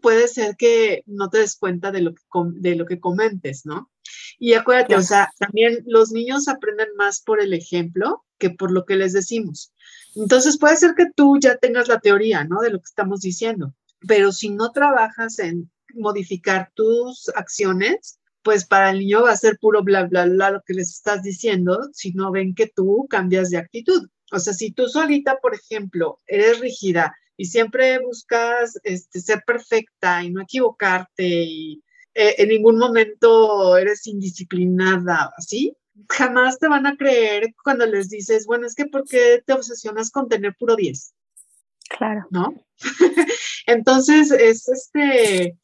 puede 0.00 0.28
ser 0.28 0.56
que 0.56 1.02
no 1.06 1.30
te 1.30 1.38
des 1.38 1.56
cuenta 1.56 1.90
de 1.90 2.02
lo 2.02 2.14
que, 2.14 2.22
de 2.54 2.76
lo 2.76 2.86
que 2.86 3.00
comentes, 3.00 3.66
¿no? 3.66 3.90
Y 4.38 4.54
acuérdate, 4.54 4.88
claro. 4.88 5.02
o 5.02 5.04
sea, 5.04 5.30
también 5.38 5.84
los 5.86 6.12
niños 6.12 6.48
aprenden 6.48 6.88
más 6.96 7.20
por 7.20 7.40
el 7.40 7.52
ejemplo 7.52 8.24
que 8.38 8.50
por 8.50 8.70
lo 8.70 8.84
que 8.84 8.96
les 8.96 9.12
decimos. 9.12 9.72
Entonces 10.14 10.58
puede 10.58 10.76
ser 10.76 10.94
que 10.94 11.06
tú 11.14 11.38
ya 11.40 11.56
tengas 11.56 11.88
la 11.88 12.00
teoría, 12.00 12.44
¿no? 12.44 12.60
De 12.60 12.70
lo 12.70 12.78
que 12.78 12.88
estamos 12.88 13.20
diciendo, 13.20 13.74
pero 14.06 14.32
si 14.32 14.50
no 14.50 14.72
trabajas 14.72 15.38
en 15.38 15.70
modificar 15.94 16.70
tus 16.74 17.28
acciones, 17.34 18.18
pues 18.42 18.66
para 18.66 18.90
el 18.90 19.00
niño 19.00 19.24
va 19.24 19.32
a 19.32 19.36
ser 19.36 19.58
puro 19.58 19.82
bla, 19.82 20.04
bla, 20.04 20.26
bla 20.26 20.50
lo 20.50 20.62
que 20.62 20.74
les 20.74 20.90
estás 20.90 21.22
diciendo 21.22 21.88
si 21.92 22.12
no 22.12 22.30
ven 22.30 22.54
que 22.54 22.68
tú 22.74 23.06
cambias 23.10 23.50
de 23.50 23.58
actitud. 23.58 24.08
O 24.30 24.38
sea, 24.38 24.52
si 24.52 24.70
tú 24.70 24.88
solita, 24.88 25.38
por 25.40 25.54
ejemplo, 25.54 26.20
eres 26.26 26.60
rígida 26.60 27.14
y 27.38 27.46
siempre 27.46 28.00
buscas 28.00 28.78
este, 28.82 29.20
ser 29.20 29.44
perfecta 29.46 30.22
y 30.24 30.30
no 30.30 30.42
equivocarte 30.42 31.24
y 31.24 31.82
eh, 32.14 32.34
en 32.38 32.48
ningún 32.48 32.78
momento 32.78 33.76
eres 33.76 34.08
indisciplinada, 34.08 35.32
¿así? 35.36 35.74
Jamás 36.08 36.58
te 36.58 36.66
van 36.66 36.86
a 36.86 36.96
creer 36.96 37.54
cuando 37.62 37.86
les 37.86 38.08
dices, 38.08 38.44
bueno, 38.44 38.66
es 38.66 38.74
que 38.74 38.86
¿por 38.86 39.04
qué 39.04 39.40
te 39.46 39.52
obsesionas 39.52 40.10
con 40.10 40.28
tener 40.28 40.56
puro 40.58 40.74
10? 40.74 41.14
Claro. 41.96 42.26
¿No? 42.30 42.54
Entonces, 43.66 44.32
es, 44.32 44.68
este, 44.68 45.56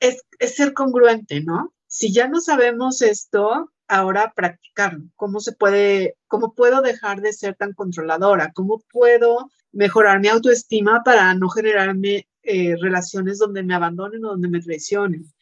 es, 0.00 0.22
es 0.38 0.54
ser 0.54 0.74
congruente, 0.74 1.40
¿no? 1.40 1.72
Si 1.86 2.12
ya 2.12 2.28
no 2.28 2.42
sabemos 2.42 3.00
esto, 3.00 3.72
ahora 3.96 4.32
practicarlo. 4.34 5.04
¿Cómo 5.16 5.40
se 5.40 5.52
puede, 5.52 6.16
cómo 6.26 6.54
puedo 6.54 6.82
dejar 6.82 7.20
de 7.20 7.32
ser 7.32 7.54
tan 7.54 7.72
controladora? 7.72 8.52
¿Cómo 8.54 8.82
puedo 8.92 9.50
mejorar 9.72 10.20
mi 10.20 10.28
autoestima 10.28 11.02
para 11.04 11.34
no 11.34 11.48
generarme 11.48 12.28
eh, 12.42 12.76
relaciones 12.80 13.38
donde 13.38 13.62
me 13.62 13.74
abandonen 13.74 14.24
o 14.24 14.30
donde 14.30 14.48
me 14.48 14.60
traicionen? 14.60 15.32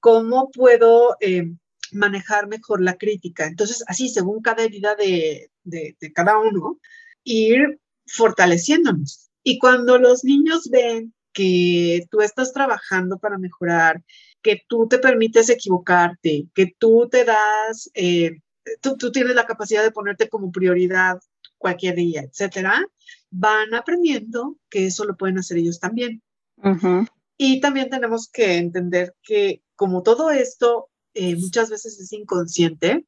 ¿Cómo 0.00 0.50
puedo 0.50 1.16
eh, 1.20 1.52
manejar 1.92 2.46
mejor 2.46 2.82
la 2.82 2.96
crítica? 2.96 3.46
Entonces, 3.46 3.84
así, 3.86 4.08
según 4.08 4.42
cada 4.42 4.62
herida 4.64 4.94
de, 4.94 5.50
de, 5.64 5.96
de 6.00 6.12
cada 6.12 6.38
uno, 6.38 6.78
ir 7.24 7.80
fortaleciéndonos. 8.06 9.30
Y 9.42 9.58
cuando 9.58 9.98
los 9.98 10.24
niños 10.24 10.68
ven 10.70 11.14
que 11.32 12.06
tú 12.10 12.20
estás 12.20 12.52
trabajando 12.52 13.18
para 13.18 13.38
mejorar, 13.38 14.02
que 14.42 14.62
tú 14.68 14.88
te 14.88 14.98
permites 14.98 15.48
equivocarte, 15.50 16.46
que 16.54 16.74
tú 16.78 17.08
te 17.10 17.24
das, 17.24 17.90
eh, 17.94 18.40
tú, 18.80 18.96
tú, 18.96 19.12
tienes 19.12 19.34
la 19.34 19.46
capacidad 19.46 19.82
de 19.82 19.90
ponerte 19.90 20.28
como 20.28 20.52
prioridad 20.52 21.20
cualquier 21.58 21.96
día, 21.96 22.22
etcétera, 22.22 22.82
van 23.30 23.74
aprendiendo 23.74 24.56
que 24.68 24.86
eso 24.86 25.04
lo 25.04 25.16
pueden 25.16 25.38
hacer 25.38 25.58
ellos 25.58 25.78
también. 25.78 26.22
Uh 26.56 26.70
-huh. 26.70 27.08
Y 27.36 27.60
también 27.60 27.90
tenemos 27.90 28.28
que 28.28 28.56
entender 28.56 29.14
que 29.22 29.62
como 29.76 30.02
todo 30.02 30.30
esto 30.30 30.90
eh, 31.14 31.36
muchas 31.36 31.70
veces 31.70 31.98
es 31.98 32.12
inconsciente, 32.12 33.06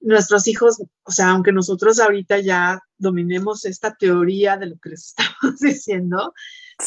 nuestros 0.00 0.48
hijos, 0.48 0.82
o 1.02 1.10
sea, 1.12 1.30
aunque 1.30 1.52
nosotros 1.52 2.00
ahorita 2.00 2.38
ya 2.38 2.80
dominemos 2.98 3.64
esta 3.64 3.94
teoría 3.94 4.56
de 4.56 4.66
lo 4.66 4.78
que 4.78 4.90
les 4.90 5.14
estamos 5.18 5.60
diciendo, 5.60 6.34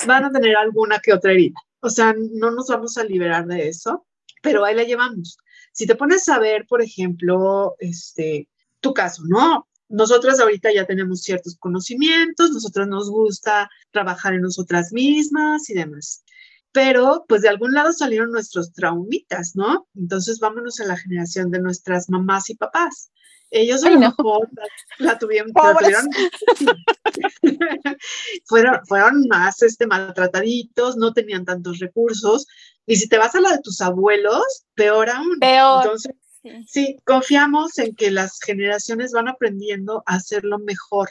van 0.07 0.25
a 0.25 0.31
tener 0.31 0.55
alguna 0.55 0.99
que 0.99 1.13
otra 1.13 1.31
herida. 1.31 1.55
O 1.83 1.89
sea, 1.89 2.15
no 2.17 2.49
nos 2.49 2.67
vamos 2.67 2.97
a 2.97 3.03
liberar 3.03 3.45
de 3.45 3.67
eso, 3.67 4.07
pero 4.41 4.63
ahí 4.63 4.73
la 4.73 4.83
llevamos. 4.83 5.37
Si 5.73 5.85
te 5.85 5.95
pones 5.95 6.29
a 6.29 6.39
ver, 6.39 6.65
por 6.65 6.81
ejemplo, 6.81 7.75
este, 7.77 8.47
tu 8.79 8.93
caso, 8.93 9.23
¿no? 9.25 9.67
Nosotras 9.89 10.39
ahorita 10.39 10.73
ya 10.73 10.85
tenemos 10.85 11.23
ciertos 11.23 11.57
conocimientos, 11.57 12.51
nosotros 12.51 12.87
nos 12.87 13.09
gusta 13.09 13.69
trabajar 13.91 14.33
en 14.33 14.43
nosotras 14.43 14.93
mismas 14.93 15.69
y 15.69 15.73
demás. 15.73 16.23
Pero, 16.71 17.25
pues 17.27 17.41
de 17.41 17.49
algún 17.49 17.73
lado 17.73 17.91
salieron 17.91 18.31
nuestros 18.31 18.71
traumitas, 18.71 19.53
¿no? 19.53 19.85
Entonces, 19.93 20.39
vámonos 20.39 20.79
a 20.79 20.85
la 20.85 20.95
generación 20.95 21.51
de 21.51 21.59
nuestras 21.59 22.09
mamás 22.09 22.49
y 22.49 22.55
papás. 22.55 23.11
Ellos 23.55 23.83
Ay, 23.83 23.97
no. 23.97 24.15
la, 24.17 24.67
la 24.97 25.19
tuvieron, 25.19 25.51
la 25.53 25.77
tuvieron 25.77 26.09
fueron, 28.45 28.85
fueron 28.87 29.27
más 29.29 29.61
este, 29.61 29.85
maltrataditos, 29.85 30.97
no 30.97 31.13
tenían 31.13 31.45
tantos 31.45 31.77
recursos. 31.77 32.47
Y 32.87 32.95
si 32.95 33.07
te 33.07 33.19
vas 33.19 33.35
a 33.35 33.41
la 33.41 33.51
de 33.51 33.61
tus 33.61 33.79
abuelos, 33.79 34.65
peor 34.73 35.11
aún. 35.11 35.37
Peor. 35.39 35.83
Entonces, 35.83 36.15
sí. 36.41 36.49
sí, 36.67 36.97
confiamos 37.05 37.77
en 37.77 37.95
que 37.95 38.09
las 38.09 38.39
generaciones 38.43 39.11
van 39.11 39.27
aprendiendo 39.27 40.01
a 40.07 40.15
hacerlo 40.15 40.57
mejor. 40.57 41.09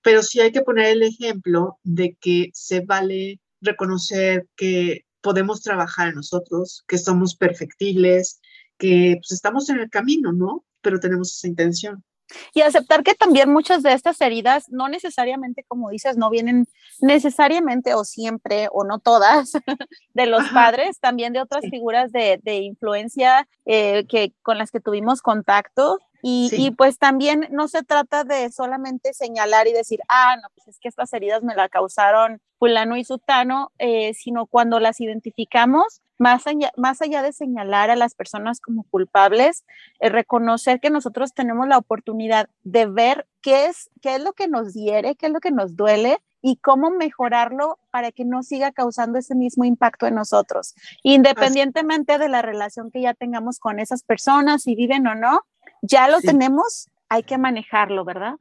Pero 0.00 0.22
sí 0.22 0.40
hay 0.40 0.52
que 0.52 0.62
poner 0.62 0.86
el 0.86 1.02
ejemplo 1.02 1.78
de 1.82 2.16
que 2.18 2.50
se 2.54 2.80
vale 2.80 3.40
reconocer 3.60 4.46
que 4.56 5.04
podemos 5.20 5.60
trabajar 5.60 6.08
en 6.08 6.14
nosotros, 6.14 6.82
que 6.88 6.96
somos 6.96 7.36
perfectibles, 7.36 8.40
que 8.78 9.16
pues, 9.18 9.32
estamos 9.32 9.68
en 9.68 9.80
el 9.80 9.90
camino, 9.90 10.32
¿no? 10.32 10.64
Pero 10.84 11.00
tenemos 11.00 11.36
esa 11.36 11.48
intención. 11.48 12.04
Y 12.52 12.62
aceptar 12.62 13.02
que 13.02 13.14
también 13.14 13.52
muchas 13.52 13.82
de 13.82 13.92
estas 13.92 14.20
heridas, 14.20 14.66
no 14.70 14.88
necesariamente, 14.88 15.64
como 15.66 15.90
dices, 15.90 16.16
no 16.16 16.30
vienen 16.30 16.66
necesariamente 17.00 17.94
o 17.94 18.04
siempre 18.04 18.68
o 18.72 18.84
no 18.84 18.98
todas 18.98 19.52
de 20.14 20.26
los 20.26 20.42
Ajá. 20.42 20.54
padres, 20.54 21.00
también 21.00 21.32
de 21.32 21.40
otras 21.40 21.62
sí. 21.64 21.70
figuras 21.70 22.12
de, 22.12 22.40
de 22.42 22.56
influencia 22.56 23.48
eh, 23.66 24.04
que, 24.08 24.32
con 24.42 24.58
las 24.58 24.70
que 24.70 24.80
tuvimos 24.80 25.22
contacto. 25.22 25.98
Y, 26.26 26.48
sí. 26.48 26.56
y, 26.58 26.70
pues 26.70 26.96
también 26.96 27.48
no 27.50 27.68
se 27.68 27.82
trata 27.82 28.24
de 28.24 28.50
solamente 28.50 29.12
señalar 29.12 29.66
y 29.66 29.74
decir, 29.74 30.00
ah, 30.08 30.36
no, 30.42 30.48
pues 30.54 30.68
es 30.68 30.78
que 30.80 30.88
estas 30.88 31.12
heridas 31.12 31.42
me 31.42 31.54
la 31.54 31.68
causaron 31.68 32.40
fulano 32.58 32.96
y 32.96 33.04
sutano, 33.04 33.72
eh, 33.78 34.14
sino 34.14 34.46
cuando 34.46 34.80
las 34.80 34.98
identificamos, 35.02 36.00
más 36.16 36.46
allá, 36.46 36.72
más 36.78 37.02
allá, 37.02 37.20
de 37.20 37.34
señalar 37.34 37.90
a 37.90 37.96
las 37.96 38.14
personas 38.14 38.58
como 38.62 38.84
culpables, 38.84 39.66
eh, 40.00 40.08
reconocer 40.08 40.80
que 40.80 40.88
nosotros 40.88 41.34
tenemos 41.34 41.68
la 41.68 41.76
oportunidad 41.76 42.48
de 42.62 42.86
ver 42.86 43.26
qué 43.42 43.66
es, 43.66 43.90
qué 44.00 44.14
es 44.14 44.22
lo 44.22 44.32
que 44.32 44.48
nos 44.48 44.72
hiere, 44.72 45.16
qué 45.16 45.26
es 45.26 45.32
lo 45.32 45.40
que 45.40 45.50
nos 45.50 45.76
duele 45.76 46.22
y 46.40 46.56
cómo 46.56 46.90
mejorarlo 46.90 47.78
para 47.90 48.12
que 48.12 48.24
no 48.24 48.42
siga 48.42 48.72
causando 48.72 49.18
ese 49.18 49.34
mismo 49.34 49.66
impacto 49.66 50.06
en 50.06 50.14
nosotros, 50.14 50.74
independientemente 51.02 52.16
de 52.16 52.30
la 52.30 52.40
relación 52.40 52.90
que 52.90 53.02
ya 53.02 53.12
tengamos 53.12 53.58
con 53.58 53.78
esas 53.78 54.02
personas, 54.02 54.62
si 54.62 54.74
viven 54.74 55.06
o 55.06 55.14
no, 55.14 55.42
ya 55.86 56.08
lo 56.08 56.20
sí. 56.20 56.26
tenemos, 56.26 56.88
hay 57.08 57.22
que 57.22 57.38
manejarlo, 57.38 58.04
¿verdad? 58.04 58.34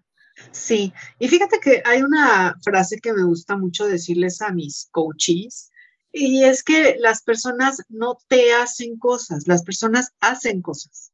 Sí, 0.51 0.91
y 1.19 1.27
fíjate 1.27 1.59
que 1.59 1.83
hay 1.85 2.01
una 2.01 2.55
frase 2.63 2.99
que 2.99 3.13
me 3.13 3.23
gusta 3.23 3.55
mucho 3.55 3.85
decirles 3.85 4.41
a 4.41 4.51
mis 4.51 4.87
coaches, 4.91 5.71
y 6.11 6.43
es 6.43 6.63
que 6.63 6.95
las 6.99 7.23
personas 7.23 7.83
no 7.89 8.17
te 8.27 8.53
hacen 8.53 8.97
cosas, 8.97 9.47
las 9.47 9.63
personas 9.63 10.11
hacen 10.19 10.61
cosas. 10.61 11.11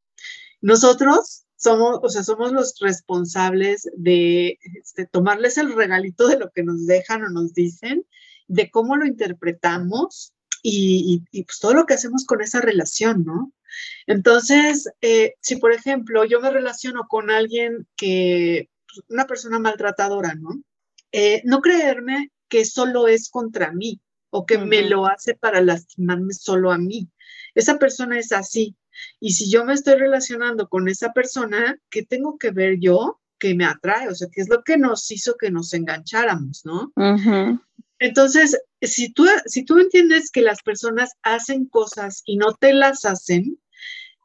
Nosotros 0.60 1.44
somos, 1.56 2.00
o 2.02 2.08
sea, 2.08 2.22
somos 2.22 2.52
los 2.52 2.74
responsables 2.80 3.88
de 3.96 4.58
este, 4.82 5.06
tomarles 5.06 5.56
el 5.58 5.74
regalito 5.74 6.28
de 6.28 6.38
lo 6.38 6.50
que 6.50 6.62
nos 6.62 6.86
dejan 6.86 7.24
o 7.24 7.30
nos 7.30 7.54
dicen, 7.54 8.04
de 8.46 8.70
cómo 8.70 8.96
lo 8.96 9.06
interpretamos 9.06 10.34
y, 10.62 11.22
y, 11.30 11.44
pues 11.44 11.58
todo 11.58 11.74
lo 11.74 11.86
que 11.86 11.94
hacemos 11.94 12.24
con 12.24 12.42
esa 12.42 12.60
relación, 12.60 13.24
¿no? 13.24 13.52
Entonces, 14.06 14.88
eh, 15.00 15.34
si 15.40 15.56
por 15.56 15.72
ejemplo 15.72 16.24
yo 16.24 16.40
me 16.40 16.50
relaciono 16.50 17.06
con 17.08 17.30
alguien 17.30 17.86
que, 17.96 18.68
pues, 18.86 19.04
una 19.08 19.26
persona 19.26 19.58
maltratadora, 19.58 20.34
¿no? 20.34 20.62
Eh, 21.12 21.42
no 21.44 21.60
creerme 21.60 22.30
que 22.48 22.64
solo 22.64 23.08
es 23.08 23.30
contra 23.30 23.72
mí 23.72 24.00
o 24.30 24.46
que 24.46 24.58
me 24.58 24.82
lo 24.82 25.06
hace 25.06 25.34
para 25.34 25.60
lastimarme 25.60 26.32
solo 26.34 26.70
a 26.72 26.78
mí. 26.78 27.08
Esa 27.54 27.78
persona 27.78 28.18
es 28.18 28.32
así. 28.32 28.76
Y 29.18 29.32
si 29.32 29.50
yo 29.50 29.64
me 29.64 29.74
estoy 29.74 29.94
relacionando 29.94 30.68
con 30.68 30.88
esa 30.88 31.12
persona, 31.12 31.78
¿qué 31.90 32.04
tengo 32.04 32.38
que 32.38 32.50
ver 32.50 32.78
yo 32.80 33.20
que 33.38 33.54
me 33.54 33.64
atrae? 33.64 34.08
O 34.08 34.14
sea, 34.14 34.28
¿qué 34.30 34.42
es 34.42 34.48
lo 34.48 34.62
que 34.62 34.76
nos 34.76 35.10
hizo 35.10 35.36
que 35.36 35.50
nos 35.50 35.72
engancháramos, 35.72 36.64
no? 36.64 36.92
Entonces, 37.98 38.58
si 38.82 39.12
tú, 39.12 39.26
si 39.46 39.64
tú 39.64 39.78
entiendes 39.78 40.30
que 40.30 40.42
las 40.42 40.62
personas 40.62 41.12
hacen 41.22 41.66
cosas 41.66 42.22
y 42.24 42.36
no 42.36 42.54
te 42.54 42.72
las 42.72 43.04
hacen, 43.04 43.58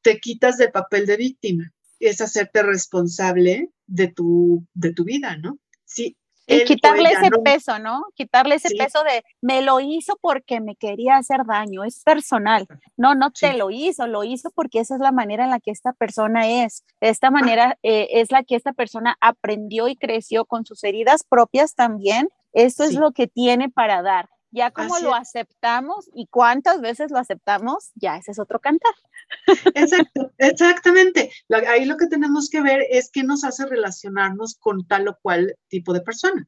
te 0.02 0.20
quitas 0.20 0.58
del 0.58 0.72
papel 0.72 1.06
de 1.06 1.18
víctima. 1.18 1.72
Es 2.00 2.22
hacerte 2.22 2.62
responsable 2.64 3.70
de 3.88 4.08
tu, 4.10 4.66
de 4.74 4.94
tu 4.94 5.04
vida, 5.04 5.38
¿no? 5.38 5.58
Sí, 5.86 6.18
y 6.48 6.64
quitarle 6.66 7.10
ese 7.10 7.32
peso, 7.44 7.80
¿no? 7.80 8.04
Quitarle 8.14 8.56
ese 8.56 8.70
peso 8.76 9.04
de 9.04 9.24
me 9.42 9.62
lo 9.62 9.80
hizo 9.80 10.18
porque 10.22 10.62
me 10.62 10.76
quería 10.76 11.18
hacer 11.18 11.44
daño, 11.46 11.84
es 11.84 12.04
personal. 12.04 12.68
No, 12.98 13.16
no 13.16 13.32
te 13.32 13.54
lo 13.54 13.72
hizo, 13.72 14.06
lo 14.06 14.24
hizo 14.24 14.52
porque 14.52 14.80
esa 14.80 14.96
es 14.96 15.02
la 15.02 15.12
manera 15.12 15.46
en 15.46 15.50
la 15.50 15.60
que 15.60 15.72
esta 15.72 15.94
persona 15.94 16.64
es. 16.64 16.84
Esta 17.02 17.32
manera 17.32 17.80
eh, 17.82 18.08
es 18.12 18.32
la 18.32 18.44
que 18.44 18.56
esta 18.56 18.74
persona 18.74 19.18
aprendió 19.22 19.88
y 19.88 19.96
creció 19.96 20.46
con 20.46 20.66
sus 20.66 20.84
heridas 20.84 21.24
propias 21.28 21.74
también. 21.74 22.30
Esto 22.54 22.84
es 22.84 22.94
lo 22.94 23.12
que 23.12 23.28
tiene 23.28 23.70
para 23.70 24.02
dar. 24.02 24.30
Ya 24.56 24.72
como 24.72 24.98
lo 25.00 25.14
aceptamos 25.14 26.10
y 26.14 26.28
cuántas 26.28 26.80
veces 26.80 27.12
lo 27.12 27.18
aceptamos, 27.18 27.92
ya 27.96 28.16
ese 28.16 28.32
es 28.32 28.40
otro 28.40 28.62
cantar. 28.62 28.94
Exacto, 29.76 30.32
exactamente. 30.38 31.30
Ahí 31.68 31.84
lo 31.84 31.98
que 31.98 32.08
tenemos 32.08 32.50
que 32.50 32.62
ver 32.62 32.80
es 32.90 33.12
qué 33.12 33.24
nos 33.24 33.44
hace 33.44 33.66
relacionarnos 33.66 34.56
con 34.56 34.88
tal 34.88 35.10
o 35.10 35.18
cual 35.22 35.58
tipo 35.68 35.92
de 35.92 36.00
persona. 36.00 36.48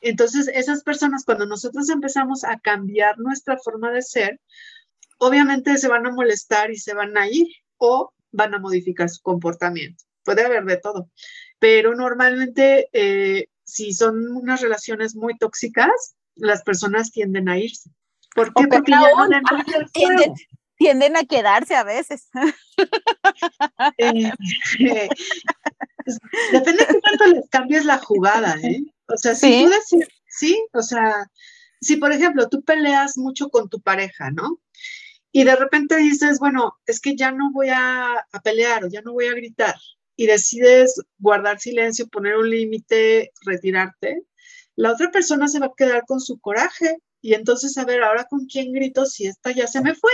Entonces, 0.00 0.50
esas 0.52 0.82
personas, 0.82 1.24
cuando 1.24 1.46
nosotros 1.46 1.88
empezamos 1.90 2.42
a 2.42 2.58
cambiar 2.58 3.20
nuestra 3.20 3.56
forma 3.58 3.92
de 3.92 4.02
ser, 4.02 4.40
obviamente 5.18 5.78
se 5.78 5.86
van 5.86 6.08
a 6.08 6.10
molestar 6.10 6.72
y 6.72 6.76
se 6.76 6.92
van 6.92 7.16
a 7.16 7.28
ir 7.28 7.46
o 7.76 8.12
van 8.32 8.52
a 8.54 8.58
modificar 8.58 9.08
su 9.08 9.22
comportamiento. 9.22 10.02
Puede 10.24 10.44
haber 10.44 10.64
de 10.64 10.78
todo, 10.78 11.08
pero 11.60 11.94
normalmente 11.94 12.88
eh, 12.92 13.46
si 13.62 13.92
son 13.92 14.36
unas 14.36 14.60
relaciones 14.60 15.14
muy 15.14 15.38
tóxicas, 15.38 16.16
las 16.36 16.62
personas 16.62 17.10
tienden 17.10 17.48
a 17.48 17.58
irse. 17.58 17.90
¿Por 18.34 18.52
qué? 18.54 18.66
Porque 18.66 18.92
ya 18.92 19.00
no 19.00 19.88
tienden, 19.92 20.34
tienden, 20.76 21.16
a 21.16 21.24
quedarse 21.24 21.74
a 21.74 21.84
veces. 21.84 22.28
Eh, 23.98 25.08
pues, 26.04 26.18
depende 26.52 26.84
de 26.84 27.00
cuánto 27.00 27.26
les 27.26 27.48
cambies 27.48 27.84
la 27.84 27.98
jugada, 27.98 28.56
¿eh? 28.62 28.82
O 29.08 29.16
sea, 29.16 29.34
si 29.34 29.64
tú 29.64 29.70
decís, 29.70 30.08
sí, 30.26 30.66
o 30.72 30.82
sea, 30.82 31.26
si 31.80 31.96
por 31.96 32.12
ejemplo 32.12 32.48
tú 32.48 32.62
peleas 32.62 33.16
mucho 33.16 33.48
con 33.48 33.68
tu 33.68 33.80
pareja, 33.80 34.30
¿no? 34.30 34.60
Y 35.32 35.44
de 35.44 35.56
repente 35.56 35.96
dices, 35.96 36.38
bueno, 36.38 36.78
es 36.86 37.00
que 37.00 37.16
ya 37.16 37.30
no 37.32 37.50
voy 37.52 37.70
a, 37.70 38.26
a 38.32 38.40
pelear 38.42 38.84
o 38.84 38.88
ya 38.88 39.02
no 39.02 39.12
voy 39.12 39.26
a 39.26 39.34
gritar, 39.34 39.74
y 40.16 40.26
decides 40.26 41.00
guardar 41.18 41.60
silencio, 41.60 42.08
poner 42.08 42.36
un 42.36 42.50
límite, 42.50 43.32
retirarte, 43.44 44.22
la 44.76 44.92
otra 44.92 45.10
persona 45.10 45.48
se 45.48 45.60
va 45.60 45.66
a 45.66 45.72
quedar 45.76 46.04
con 46.06 46.20
su 46.20 46.38
coraje 46.38 46.98
y 47.20 47.34
entonces, 47.34 47.78
a 47.78 47.84
ver, 47.84 48.02
ahora 48.02 48.24
con 48.24 48.46
quién 48.46 48.72
grito 48.72 49.06
si 49.06 49.26
esta 49.26 49.50
ya 49.52 49.66
se 49.66 49.80
me 49.80 49.94
fue. 49.94 50.10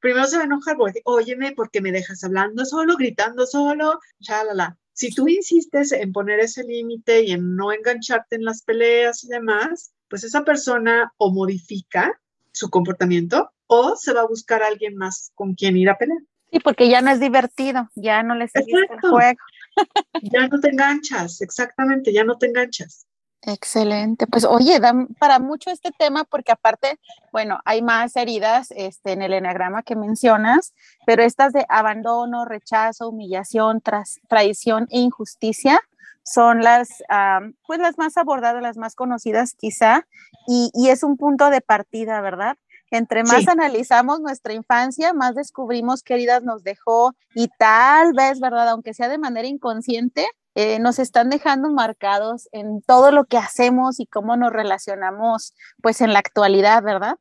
Primero 0.00 0.26
se 0.26 0.36
va 0.36 0.42
a 0.42 0.46
enojar 0.46 0.76
porque, 0.76 1.00
óyeme, 1.04 1.52
porque 1.52 1.80
me 1.80 1.92
dejas 1.92 2.24
hablando 2.24 2.64
solo, 2.64 2.96
gritando 2.96 3.46
solo, 3.46 4.00
la 4.18 4.78
Si 4.92 5.14
tú 5.14 5.28
insistes 5.28 5.92
en 5.92 6.12
poner 6.12 6.40
ese 6.40 6.64
límite 6.64 7.22
y 7.22 7.32
en 7.32 7.54
no 7.54 7.72
engancharte 7.72 8.36
en 8.36 8.44
las 8.44 8.62
peleas 8.62 9.22
y 9.24 9.28
demás, 9.28 9.92
pues 10.08 10.24
esa 10.24 10.44
persona 10.44 11.12
o 11.18 11.32
modifica 11.32 12.20
su 12.52 12.70
comportamiento 12.70 13.50
o 13.66 13.96
se 13.96 14.12
va 14.12 14.22
a 14.22 14.26
buscar 14.26 14.62
a 14.62 14.68
alguien 14.68 14.96
más 14.96 15.32
con 15.34 15.54
quien 15.54 15.76
ir 15.76 15.90
a 15.90 15.98
pelear. 15.98 16.18
Sí, 16.50 16.60
porque 16.60 16.88
ya 16.88 17.00
no 17.00 17.10
es 17.10 17.20
divertido, 17.20 17.88
ya 17.94 18.22
no 18.22 18.34
le 18.34 18.48
sigues 18.48 18.90
el 18.90 19.00
juego. 19.00 19.38
ya 20.22 20.48
no 20.48 20.60
te 20.60 20.68
enganchas, 20.68 21.40
exactamente, 21.40 22.12
ya 22.12 22.24
no 22.24 22.36
te 22.36 22.46
enganchas. 22.46 23.06
Excelente, 23.44 24.28
pues 24.28 24.44
oye, 24.44 24.78
da 24.78 24.94
para 25.18 25.40
mucho 25.40 25.70
este 25.70 25.90
tema 25.90 26.22
porque 26.22 26.52
aparte, 26.52 27.00
bueno, 27.32 27.58
hay 27.64 27.82
más 27.82 28.14
heridas 28.14 28.70
este, 28.70 29.12
en 29.12 29.22
el 29.22 29.32
enagrama 29.32 29.82
que 29.82 29.96
mencionas, 29.96 30.74
pero 31.06 31.24
estas 31.24 31.52
de 31.52 31.66
abandono, 31.68 32.44
rechazo, 32.44 33.08
humillación, 33.08 33.80
tras, 33.80 34.20
traición 34.28 34.86
e 34.90 35.00
injusticia 35.00 35.80
son 36.24 36.62
las, 36.62 36.88
pues 37.66 37.80
las 37.80 37.98
más 37.98 38.16
abordadas, 38.16 38.62
las 38.62 38.76
más 38.76 38.94
conocidas 38.94 39.54
quizá, 39.54 40.06
y, 40.46 40.70
y, 40.72 40.90
es 40.90 41.02
un 41.02 41.16
punto 41.16 41.50
de 41.50 41.60
partida, 41.60 42.20
¿verdad? 42.20 42.56
Entre 42.92 43.24
más 43.24 43.48
analizamos 43.48 44.20
nuestra 44.20 44.52
infancia, 44.52 45.14
más 45.14 45.34
descubrimos 45.34 46.02
qué 46.02 46.14
heridas 46.14 46.44
nos 46.44 46.62
dejó 46.62 47.14
y 47.34 47.48
tal 47.58 48.12
vez, 48.12 48.38
¿verdad? 48.38 48.68
Aunque 48.68 48.94
sea 48.94 49.08
de 49.08 49.18
manera 49.18 49.48
inconsciente, 49.48 50.28
eh, 50.54 50.78
nos 50.78 50.98
están 50.98 51.30
dejando 51.30 51.70
marcados 51.70 52.48
en 52.52 52.82
todo 52.82 53.10
lo 53.10 53.24
que 53.24 53.38
hacemos 53.38 54.00
y 54.00 54.06
cómo 54.06 54.36
nos 54.36 54.52
relacionamos, 54.52 55.54
pues 55.82 56.00
en 56.00 56.12
la 56.12 56.18
actualidad, 56.18 56.82
¿verdad? 56.82 57.16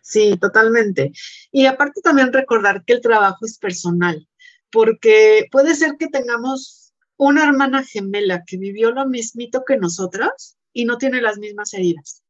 Sí, 0.00 0.36
totalmente. 0.38 1.12
Y 1.50 1.66
aparte 1.66 2.00
también 2.00 2.32
recordar 2.32 2.84
que 2.84 2.94
el 2.94 3.00
trabajo 3.00 3.44
es 3.44 3.58
personal, 3.58 4.26
porque 4.70 5.46
puede 5.50 5.74
ser 5.74 5.96
que 5.98 6.08
tengamos 6.08 6.94
una 7.16 7.44
hermana 7.44 7.84
gemela 7.84 8.42
que 8.46 8.56
vivió 8.56 8.90
lo 8.90 9.06
mismito 9.06 9.64
que 9.64 9.76
nosotros 9.76 10.56
y 10.72 10.86
no 10.86 10.98
tiene 10.98 11.20
las 11.20 11.38
mismas 11.38 11.72
heridas. 11.74 12.22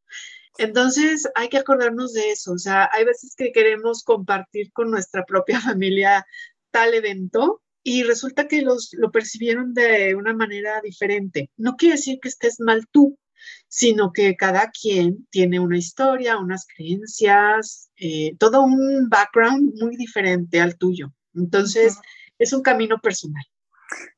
Entonces 0.59 1.29
hay 1.35 1.49
que 1.49 1.59
acordarnos 1.59 2.13
de 2.13 2.31
eso. 2.31 2.53
O 2.53 2.59
sea, 2.59 2.91
hay 2.93 3.05
veces 3.05 3.35
que 3.37 3.53
queremos 3.53 4.03
compartir 4.03 4.73
con 4.73 4.91
nuestra 4.91 5.25
propia 5.25 5.61
familia 5.61 6.27
tal 6.71 6.95
evento 6.95 7.62
y 7.83 8.03
resulta 8.05 8.49
que 8.49 8.63
los, 8.63 8.91
lo 8.93 9.11
percibieron 9.11 9.75
de 9.75 10.15
una 10.15 10.35
manera 10.35 10.81
diferente. 10.83 11.51
No 11.57 11.77
quiere 11.77 11.97
decir 11.97 12.19
que 12.21 12.29
estés 12.29 12.61
mal 12.61 12.87
tú, 12.91 13.19
sino 13.69 14.13
que 14.13 14.37
cada 14.37 14.71
quien 14.71 15.27
tiene 15.31 15.59
una 15.59 15.79
historia, 15.79 16.39
unas 16.39 16.67
creencias, 16.67 17.91
eh, 17.97 18.37
todo 18.39 18.63
un 18.63 19.09
background 19.09 19.75
muy 19.81 19.97
diferente 19.97 20.61
al 20.61 20.77
tuyo. 20.77 21.13
Entonces, 21.35 21.99
es 22.39 22.53
un 22.53 22.63
camino 22.63 23.01
personal. 23.01 23.45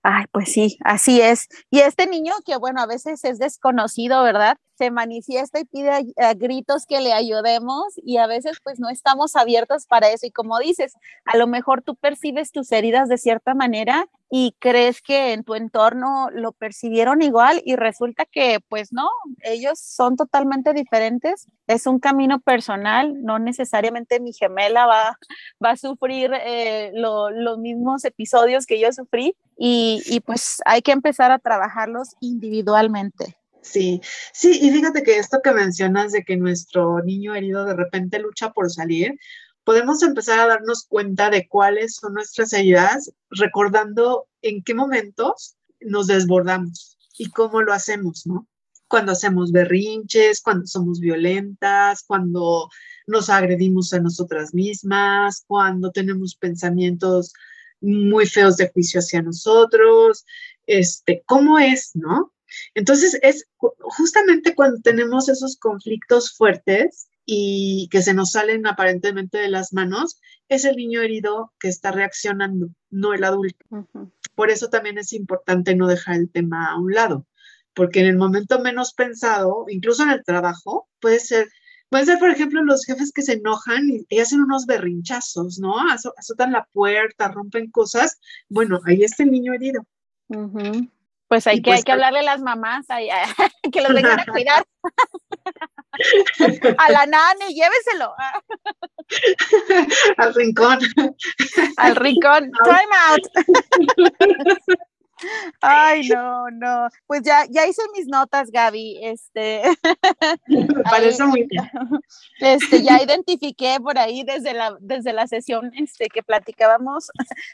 Ay, 0.03 0.25
pues 0.33 0.53
sí, 0.53 0.79
así 0.85 1.20
es. 1.20 1.49
Y 1.70 1.81
este 1.81 2.07
niño 2.07 2.35
que, 2.45 2.57
bueno, 2.57 2.81
a 2.81 2.87
veces 2.87 3.25
es 3.25 3.39
desconocido, 3.39 4.22
¿verdad? 4.22 4.57
Se 4.77 4.91
manifiesta 4.91 5.61
y 5.61 5.64
pide 5.64 5.91
a, 6.18 6.35
gritos 6.35 6.85
que 6.87 7.01
le 7.01 7.12
ayudemos 7.12 7.85
y 7.97 8.18
a 8.18 8.27
veces 8.27 8.59
pues 8.62 8.81
no 8.81 8.89
estamos 8.89 9.37
abiertos 9.37 9.87
para 9.87 10.11
eso. 10.11 10.27
Y 10.27 10.31
como 10.31 10.59
dices, 10.59 10.95
a 11.25 11.37
lo 11.37 11.47
mejor 11.47 11.83
tú 11.83 11.97
percibes 11.97 12.53
tus 12.53 12.70
heridas 12.72 13.09
de 13.09 13.18
cierta 13.18 13.55
manera 13.55 14.07
y 14.37 14.57
crees 14.59 15.01
que 15.01 15.32
en 15.32 15.45
tu 15.45 15.55
entorno 15.55 16.28
lo 16.32 16.51
percibieron 16.51 17.22
igual 17.22 17.62
y 17.64 17.76
resulta 17.76 18.24
que 18.24 18.59
pues 18.68 18.93
no, 18.93 19.09
ellos 19.45 19.78
son 19.78 20.16
totalmente 20.16 20.72
diferentes. 20.72 21.47
Es 21.68 21.87
un 21.87 22.01
camino 22.01 22.41
personal, 22.41 23.22
no 23.22 23.39
necesariamente 23.39 24.18
mi 24.18 24.32
gemela 24.32 24.87
va, 24.87 25.20
va 25.64 25.70
a 25.70 25.76
sufrir 25.76 26.32
eh, 26.35 26.91
los 26.95 27.59
mismos 27.59 28.05
episodios 28.05 28.66
que 28.66 28.80
yo 28.80 28.91
sufrí 28.91 29.37
y, 29.57 30.03
y 30.07 30.18
pues 30.18 30.61
hay 30.64 30.82
que 30.82 30.91
empezar 30.91 31.30
a 31.30 31.39
trabajarlos 31.39 32.16
individualmente. 32.18 33.37
Sí, 33.62 34.01
sí, 34.32 34.59
y 34.61 34.72
fíjate 34.72 35.05
que 35.05 35.16
esto 35.16 35.43
que 35.45 35.53
mencionas 35.53 36.11
de 36.11 36.24
que 36.24 36.37
nuestro 36.37 37.05
niño 37.05 37.37
herido 37.37 37.64
de 37.64 37.74
repente 37.74 38.18
lucha 38.18 38.51
por 38.51 38.68
salir, 38.68 39.16
podemos 39.64 40.02
empezar 40.02 40.38
a 40.40 40.46
darnos 40.46 40.84
cuenta 40.84 41.30
de 41.30 41.48
cuáles 41.48 41.96
son 41.96 42.14
nuestras 42.14 42.52
heridas, 42.52 43.12
recordando 43.30 44.26
en 44.42 44.62
qué 44.62 44.74
momentos 44.74 45.56
nos 45.80 46.06
desbordamos 46.06 46.98
y 47.18 47.30
cómo 47.30 47.62
lo 47.62 47.72
hacemos, 47.72 48.26
¿no? 48.26 48.46
Cuando 48.88 49.12
hacemos 49.12 49.50
berrinches, 49.50 50.42
cuando 50.42 50.66
somos 50.66 51.00
violentas, 51.00 52.04
cuando 52.06 52.68
nos 53.06 53.30
agredimos 53.30 53.92
a 53.92 54.00
nosotras 54.00 54.54
mismas, 54.54 55.44
cuando 55.46 55.90
tenemos 55.90 56.36
pensamientos 56.36 57.32
muy 57.80 58.26
feos 58.26 58.56
de 58.56 58.70
juicio 58.70 59.00
hacia 59.00 59.22
nosotros, 59.22 60.24
este, 60.66 61.22
¿cómo 61.26 61.58
es, 61.58 61.90
no? 61.94 62.32
Entonces 62.74 63.18
es 63.22 63.46
justamente 63.80 64.54
cuando 64.54 64.80
tenemos 64.80 65.28
esos 65.28 65.56
conflictos 65.56 66.36
fuertes 66.36 67.08
y 67.27 67.89
que 67.91 68.03
se 68.03 68.14
nos 68.14 68.33
salen 68.33 68.66
aparentemente 68.66 69.39
de 69.39 69.49
las 69.49 69.72
manos, 69.72 70.20
es 70.49 70.64
el 70.64 70.77
niño 70.77 71.01
herido 71.01 71.53
que 71.59 71.68
está 71.68 71.91
reaccionando, 71.91 72.68
no 72.91 73.14
el 73.14 73.25
adulto. 73.25 73.64
Por 74.35 74.51
eso 74.51 74.68
también 74.68 74.99
es 74.99 75.12
importante 75.12 75.75
no 75.75 75.87
dejar 75.87 76.16
el 76.16 76.31
tema 76.31 76.70
a 76.70 76.77
un 76.79 76.93
lado, 76.93 77.27
porque 77.72 78.01
en 78.01 78.07
el 78.07 78.16
momento 78.16 78.59
menos 78.61 78.93
pensado, 78.93 79.64
incluso 79.68 80.03
en 80.03 80.11
el 80.11 80.22
trabajo, 80.25 80.89
puede 81.01 81.18
ser, 81.20 81.49
puede 81.89 82.05
ser, 82.07 82.18
por 82.18 82.31
ejemplo, 82.31 82.62
los 82.62 82.85
jefes 82.85 83.12
que 83.12 83.22
se 83.22 83.35
enojan 83.35 83.89
y, 83.89 84.05
y 84.09 84.18
hacen 84.20 84.41
unos 84.43 84.66
berrinchazos, 84.66 85.59
¿no? 85.61 85.77
Azo- 85.79 86.12
azotan 86.18 86.53
la 86.53 86.64
puerta, 86.72 87.29
rompen 87.29 87.70
cosas. 87.70 88.18
Bueno, 88.49 88.81
ahí 88.85 89.03
está 89.05 89.22
el 89.22 89.31
niño 89.31 89.55
herido. 89.55 89.87
Pues 91.29 91.47
hay 91.47 91.57
Y 91.59 91.62
que, 91.62 91.70
pues 91.70 91.79
hay 91.79 91.83
que 91.85 91.93
al- 91.93 91.99
hablarle 92.03 92.18
a 92.20 92.22
las 92.35 92.43
mamás 92.43 92.87
ay, 92.89 93.09
ay, 93.11 93.31
que 93.72 93.81
los 93.81 93.95
vengan 93.95 94.20
a 94.20 94.27
cuidar. 94.33 94.64
A 96.78 96.90
la 96.90 97.07
nani, 97.07 97.55
lléveselo 97.55 98.14
Al 100.16 100.34
rincón. 100.34 100.78
al 101.76 101.97
rincón. 101.97 102.51
Time 102.64 102.95
out. 103.09 103.22
Ay, 105.61 106.09
no, 106.09 106.51
no. 106.51 106.88
Pues 107.07 107.22
ya, 107.22 107.47
ya 107.49 107.66
hice 107.66 107.82
mis 107.95 108.07
notas, 108.07 108.51
Gaby. 108.51 109.01
Este, 109.03 109.62
Me 110.47 110.66
parece 110.84 111.24
muy 111.24 111.45
bien. 111.45 111.70
este, 112.40 112.82
ya 112.82 113.03
identifiqué 113.03 113.78
por 113.80 113.99
ahí 113.99 114.24
desde 114.24 114.55
la, 114.55 114.76
desde 114.80 115.12
la 115.12 115.26
sesión 115.26 115.70
este, 115.74 116.09
que 116.09 116.22
platicábamos. 116.22 117.11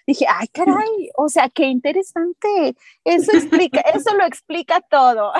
Dije, 0.06 0.26
ay, 0.28 0.48
caray, 0.48 1.10
o 1.16 1.28
sea, 1.28 1.48
qué 1.48 1.64
interesante. 1.64 2.74
Eso 3.04 3.32
explica, 3.32 3.80
eso 3.80 4.14
lo 4.14 4.24
explica 4.24 4.80
todo. 4.80 5.32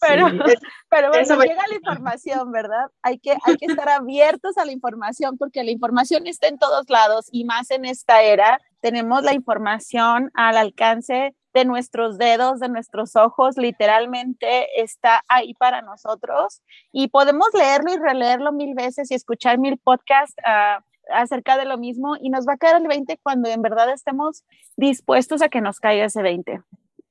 Pero- 0.00 0.28
Sí, 0.28 0.54
Pero 0.90 1.08
bueno, 1.08 1.22
Eso 1.22 1.36
me- 1.36 1.46
llega 1.46 1.62
la 1.68 1.74
información, 1.74 2.52
¿verdad? 2.52 2.90
Hay 3.02 3.18
que, 3.18 3.32
hay 3.44 3.56
que 3.56 3.66
estar 3.66 3.88
abiertos 3.88 4.58
a 4.58 4.64
la 4.64 4.72
información 4.72 5.38
porque 5.38 5.64
la 5.64 5.70
información 5.70 6.26
está 6.26 6.48
en 6.48 6.58
todos 6.58 6.88
lados 6.90 7.28
y 7.32 7.44
más 7.44 7.70
en 7.70 7.84
esta 7.84 8.22
era. 8.22 8.60
Tenemos 8.80 9.22
la 9.22 9.32
información 9.34 10.30
al 10.34 10.56
alcance 10.56 11.34
de 11.52 11.64
nuestros 11.64 12.16
dedos, 12.18 12.60
de 12.60 12.68
nuestros 12.68 13.16
ojos, 13.16 13.56
literalmente 13.56 14.80
está 14.80 15.24
ahí 15.26 15.54
para 15.54 15.82
nosotros 15.82 16.62
y 16.92 17.08
podemos 17.08 17.48
leerlo 17.54 17.92
y 17.92 17.96
releerlo 17.96 18.52
mil 18.52 18.74
veces 18.74 19.10
y 19.10 19.14
escuchar 19.14 19.58
mil 19.58 19.76
podcasts 19.78 20.36
ah, 20.44 20.80
acerca 21.12 21.56
de 21.56 21.64
lo 21.64 21.76
mismo 21.76 22.16
y 22.20 22.30
nos 22.30 22.46
va 22.46 22.52
a 22.52 22.56
caer 22.56 22.76
el 22.76 22.86
20 22.86 23.18
cuando 23.22 23.48
en 23.48 23.62
verdad 23.62 23.90
estemos 23.90 24.44
dispuestos 24.76 25.42
a 25.42 25.48
que 25.48 25.60
nos 25.60 25.80
caiga 25.80 26.04
ese 26.04 26.22
20. 26.22 26.60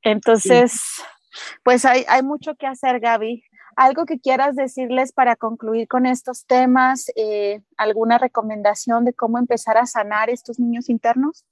Entonces, 0.03 0.81
pues 1.63 1.85
hay, 1.85 2.05
hay 2.07 2.23
mucho 2.23 2.55
que 2.55 2.67
hacer, 2.67 2.99
Gaby. 2.99 3.43
¿Algo 3.75 4.05
que 4.05 4.19
quieras 4.19 4.55
decirles 4.55 5.13
para 5.13 5.35
concluir 5.35 5.87
con 5.87 6.05
estos 6.05 6.45
temas? 6.45 7.11
Eh, 7.15 7.61
¿Alguna 7.77 8.17
recomendación 8.17 9.05
de 9.05 9.13
cómo 9.13 9.37
empezar 9.37 9.77
a 9.77 9.85
sanar 9.85 10.29
estos 10.29 10.59
niños 10.59 10.89
internos? 10.89 11.45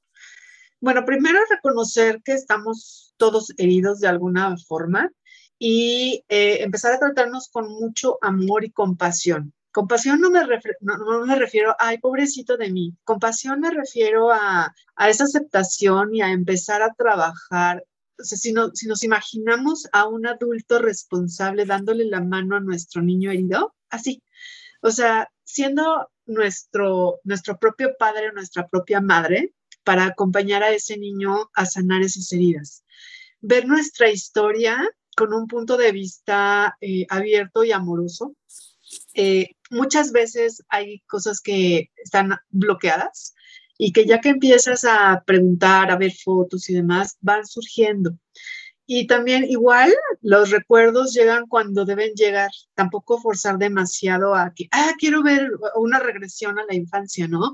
Bueno, 0.79 1.05
primero 1.05 1.39
reconocer 1.49 2.21
que 2.23 2.33
estamos 2.33 3.13
todos 3.17 3.53
heridos 3.57 3.99
de 3.99 4.07
alguna 4.07 4.55
forma 4.57 5.11
y 5.57 6.23
eh, 6.29 6.63
empezar 6.63 6.93
a 6.93 6.99
tratarnos 6.99 7.49
con 7.49 7.67
mucho 7.67 8.17
amor 8.21 8.63
y 8.63 8.71
compasión. 8.71 9.53
Compasión 9.71 10.19
no 10.21 10.29
me, 10.29 10.41
no, 10.81 10.97
no 10.97 11.25
me 11.25 11.35
refiero, 11.35 11.75
ay, 11.79 11.97
pobrecito 11.99 12.57
de 12.57 12.71
mí. 12.71 12.95
Compasión 13.03 13.59
me 13.59 13.71
refiero 13.71 14.31
a, 14.31 14.73
a 14.95 15.09
esa 15.09 15.23
aceptación 15.23 16.13
y 16.13 16.21
a 16.21 16.31
empezar 16.31 16.81
a 16.81 16.93
trabajar. 16.93 17.83
O 18.19 18.23
sea, 18.23 18.37
si, 18.37 18.51
no- 18.53 18.71
si 18.73 18.87
nos 18.87 19.03
imaginamos 19.03 19.87
a 19.91 20.07
un 20.07 20.25
adulto 20.27 20.79
responsable 20.79 21.65
dándole 21.65 22.05
la 22.05 22.21
mano 22.21 22.55
a 22.55 22.59
nuestro 22.59 23.01
niño 23.01 23.31
herido, 23.31 23.75
así. 23.89 24.23
O 24.81 24.91
sea, 24.91 25.29
siendo 25.43 26.09
nuestro, 26.25 27.19
nuestro 27.23 27.57
propio 27.59 27.95
padre 27.97 28.29
o 28.29 28.33
nuestra 28.33 28.67
propia 28.67 29.01
madre, 29.01 29.53
para 29.83 30.05
acompañar 30.05 30.63
a 30.63 30.71
ese 30.71 30.97
niño 30.97 31.49
a 31.53 31.65
sanar 31.65 32.01
esas 32.01 32.29
heridas. 32.33 32.83
Ver 33.39 33.65
nuestra 33.67 34.09
historia 34.09 34.77
con 35.15 35.33
un 35.33 35.47
punto 35.47 35.77
de 35.77 35.93
vista 35.93 36.75
eh, 36.81 37.05
abierto 37.09 37.63
y 37.63 37.71
amoroso. 37.71 38.35
Eh, 39.13 39.51
muchas 39.69 40.11
veces 40.11 40.61
hay 40.67 40.99
cosas 41.07 41.39
que 41.39 41.89
están 41.95 42.35
bloqueadas 42.49 43.33
y 43.77 43.91
que 43.93 44.05
ya 44.05 44.19
que 44.21 44.29
empiezas 44.29 44.85
a 44.85 45.23
preguntar, 45.25 45.91
a 45.91 45.97
ver 45.97 46.13
fotos 46.13 46.69
y 46.69 46.73
demás, 46.73 47.17
van 47.21 47.45
surgiendo. 47.45 48.17
Y 48.85 49.07
también 49.07 49.43
igual 49.45 49.93
los 50.21 50.49
recuerdos 50.49 51.13
llegan 51.13 51.47
cuando 51.47 51.85
deben 51.85 52.13
llegar, 52.15 52.49
tampoco 52.73 53.19
forzar 53.19 53.57
demasiado 53.57 54.33
a 54.35 54.53
que, 54.55 54.67
ah, 54.71 54.93
quiero 54.97 55.23
ver 55.23 55.51
una 55.75 55.99
regresión 55.99 56.57
a 56.59 56.65
la 56.65 56.75
infancia, 56.75 57.27
¿no? 57.27 57.53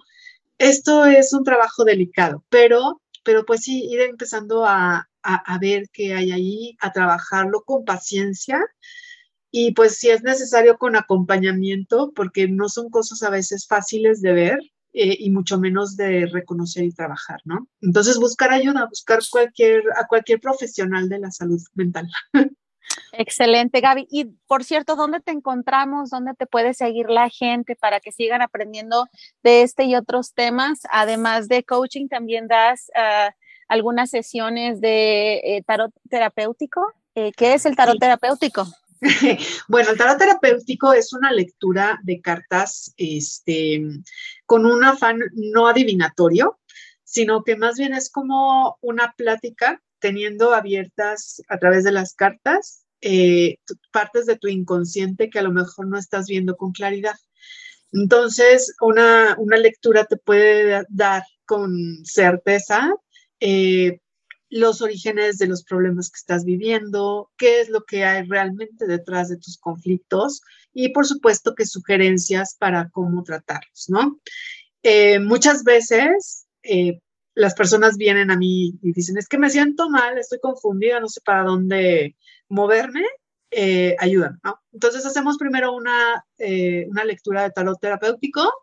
esto 0.58 1.06
es 1.06 1.34
un 1.34 1.44
trabajo 1.44 1.84
delicado, 1.84 2.44
pero, 2.50 3.02
pero 3.24 3.46
pues 3.46 3.62
sí, 3.62 3.86
ir 3.90 4.02
empezando 4.02 4.66
a, 4.66 5.10
a, 5.24 5.36
a, 5.54 5.60
ver 5.60 5.90
qué 5.92 6.14
hay 6.14 6.32
ahí, 6.32 6.78
a 6.80 6.92
trabajarlo 6.92 7.64
con 7.64 7.86
paciencia 7.86 8.60
y 9.52 9.74
pues 9.74 9.98
si 9.98 10.10
es 10.10 10.24
necesario 10.24 10.78
con 10.78 10.96
acompañamiento, 10.96 12.12
porque 12.16 12.48
no 12.48 12.70
son 12.70 12.90
cosas 12.90 13.24
a 13.24 13.30
veces 13.30 13.68
fáciles 13.68 14.22
de 14.22 14.34
ver 14.34 14.60
eh, 14.94 15.18
y 15.20 15.32
mucho 15.32 15.58
menos 15.60 15.98
de 15.98 16.28
reconocer 16.28 16.84
y 16.84 16.94
trabajar, 16.94 17.40
¿no? 17.46 17.68
Entonces 17.82 18.20
buscar 18.20 18.52
ayuda, 18.52 18.86
buscar 18.88 19.20
cualquier, 19.32 19.84
a 19.98 20.06
cualquier 20.08 20.40
profesional 20.40 21.10
de 21.10 21.20
la 21.20 21.32
salud 21.32 21.60
mental. 21.74 22.08
Excelente, 23.14 23.80
Gaby. 23.80 24.08
Y 24.10 24.26
por 24.48 24.64
cierto, 24.64 24.96
¿dónde 24.96 25.20
te 25.20 25.32
encontramos? 25.32 26.10
¿Dónde 26.10 26.34
te 26.34 26.46
puede 26.46 26.74
seguir 26.74 27.10
la 27.10 27.30
gente 27.30 27.76
para 27.76 28.00
que 28.00 28.12
sigan 28.12 28.42
aprendiendo 28.42 29.08
de 29.44 29.62
este 29.64 29.86
y 29.86 29.96
otros 29.96 30.34
temas? 30.34 30.82
Además 30.92 31.48
de 31.48 31.64
coaching, 31.64 32.08
también 32.08 32.48
das 32.48 32.92
uh, 32.96 33.32
algunas 33.68 34.10
sesiones 34.10 34.82
de 34.82 35.36
eh, 35.44 35.64
tarot 35.66 35.92
terapéutico. 36.10 36.94
Eh, 37.16 37.32
¿Qué 37.36 37.54
es 37.54 37.66
el 37.66 37.76
tarot 37.76 37.94
sí. 37.94 38.00
terapéutico? 38.00 38.66
bueno, 39.68 39.92
el 39.92 39.98
tarot 39.98 40.18
terapéutico 40.18 40.94
es 40.94 41.14
una 41.14 41.32
lectura 41.32 42.00
de 42.04 42.22
cartas 42.22 42.94
este, 42.98 43.82
con 44.46 44.66
un 44.66 44.84
afán 44.84 45.20
no 45.34 45.68
adivinatorio, 45.68 46.60
sino 47.04 47.44
que 47.44 47.56
más 47.56 47.78
bien 47.78 47.94
es 47.94 48.10
como 48.10 48.78
una 48.82 49.14
plática 49.18 49.82
teniendo 50.00 50.54
abiertas 50.54 51.42
a 51.50 51.58
través 51.58 51.84
de 51.84 51.92
las 51.92 52.14
cartas 52.14 52.86
eh, 53.02 53.58
partes 53.92 54.26
de 54.26 54.38
tu 54.38 54.48
inconsciente 54.48 55.30
que 55.30 55.40
a 55.40 55.44
lo 55.44 55.52
mejor 55.52 55.88
no 55.88 55.98
estás 55.98 56.28
viendo 56.28 56.56
con 56.56 56.72
claridad. 56.72 57.16
Entonces, 57.92 58.74
una, 58.82 59.36
una 59.38 59.58
lectura 59.58 60.06
te 60.06 60.18
puede 60.18 60.86
dar 60.90 61.24
con 61.46 62.06
certeza 62.06 62.94
eh, 63.40 64.00
los 64.54 64.84
orígenes 64.84 65.40
de 65.40 65.48
los 65.48 65.64
problemas 65.64 66.12
que 66.12 66.18
estás 66.18 66.46
viviendo, 66.46 67.32
qué 67.38 67.60
es 67.60 67.70
lo 67.70 67.86
que 67.86 68.06
hay 68.06 68.28
realmente 68.28 68.86
detrás 68.86 69.30
de 69.30 69.38
tus 69.38 69.58
conflictos 69.58 70.42
y, 70.72 70.90
por 70.90 71.08
supuesto, 71.08 71.56
que 71.56 71.66
sugerencias 71.66 72.56
para 72.60 72.90
cómo 72.90 73.24
tratarlos, 73.24 73.86
¿no? 73.90 74.20
Eh, 74.84 75.20
muchas 75.20 75.64
veces 75.64 76.46
eh, 76.62 77.00
las 77.34 77.56
personas 77.56 77.98
vienen 77.98 78.30
a 78.30 78.38
mí 78.38 78.78
y 78.84 78.94
dicen, 78.94 79.18
es 79.18 79.28
que 79.28 79.40
me 79.40 79.50
siento 79.50 79.90
mal, 79.90 80.20
estoy 80.20 80.40
confundida, 80.40 81.00
no 81.00 81.10
sé 81.10 81.22
para 81.22 81.44
dónde 81.46 82.16
moverme, 82.48 83.04
eh, 83.50 83.96
ayudan, 83.98 84.40
¿no? 84.44 84.62
Entonces 84.72 85.04
hacemos 85.04 85.38
primero 85.40 85.74
una, 85.74 86.24
eh, 86.38 86.86
una 86.92 87.06
lectura 87.06 87.42
de 87.42 87.50
tarot 87.50 87.80
terapéutico 87.82 88.54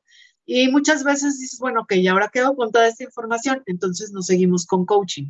y 0.46 0.68
muchas 0.68 1.02
veces 1.02 1.40
dices, 1.40 1.58
bueno, 1.58 1.80
ok, 1.80 1.94
¿y 1.94 2.06
ahora 2.06 2.30
hago 2.32 2.54
con 2.54 2.70
toda 2.70 2.86
esta 2.86 3.02
información? 3.02 3.60
Entonces 3.66 4.12
nos 4.12 4.26
seguimos 4.26 4.66
con 4.66 4.86
coaching. 4.86 5.26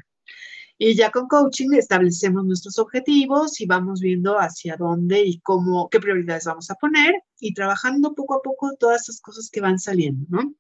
Y 0.82 0.94
ya 0.94 1.10
con 1.10 1.28
coaching 1.28 1.74
establecemos 1.74 2.42
nuestros 2.46 2.78
objetivos 2.78 3.60
y 3.60 3.66
vamos 3.66 4.00
viendo 4.00 4.38
hacia 4.38 4.78
dónde 4.78 5.20
y 5.20 5.38
cómo, 5.40 5.90
qué 5.90 6.00
prioridades 6.00 6.46
vamos 6.46 6.70
a 6.70 6.74
poner 6.74 7.22
y 7.38 7.52
trabajando 7.52 8.14
poco 8.14 8.36
a 8.36 8.40
poco 8.42 8.74
todas 8.78 9.02
esas 9.02 9.20
cosas 9.20 9.50
que 9.52 9.60
van 9.60 9.78
saliendo, 9.78 10.24
¿no? 10.30 10.54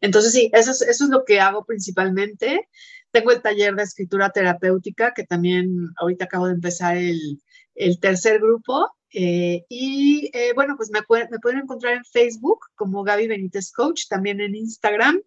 Entonces, 0.00 0.32
sí, 0.32 0.50
eso 0.52 0.72
es, 0.72 0.82
eso 0.82 1.04
es 1.04 1.10
lo 1.10 1.24
que 1.24 1.38
hago 1.38 1.64
principalmente. 1.64 2.68
Tengo 3.12 3.30
el 3.30 3.40
taller 3.40 3.76
de 3.76 3.84
escritura 3.84 4.30
terapéutica, 4.30 5.14
que 5.14 5.22
también 5.22 5.90
ahorita 6.00 6.24
acabo 6.24 6.48
de 6.48 6.54
empezar 6.54 6.96
el, 6.96 7.40
el 7.76 8.00
tercer 8.00 8.40
grupo. 8.40 8.90
Eh, 9.12 9.64
y 9.68 10.28
eh, 10.32 10.54
bueno, 10.56 10.74
pues 10.76 10.90
me, 10.90 11.02
me, 11.30 11.38
pueden 11.38 11.60
encontrar 11.60 11.94
en 11.94 12.04
Facebook 12.04 12.58
como 12.74 13.04
Gaby 13.04 13.28
Benítez 13.28 13.70
Coach, 13.70 14.08
también 14.08 14.40
en 14.40 14.56
Instagram. 14.56 15.22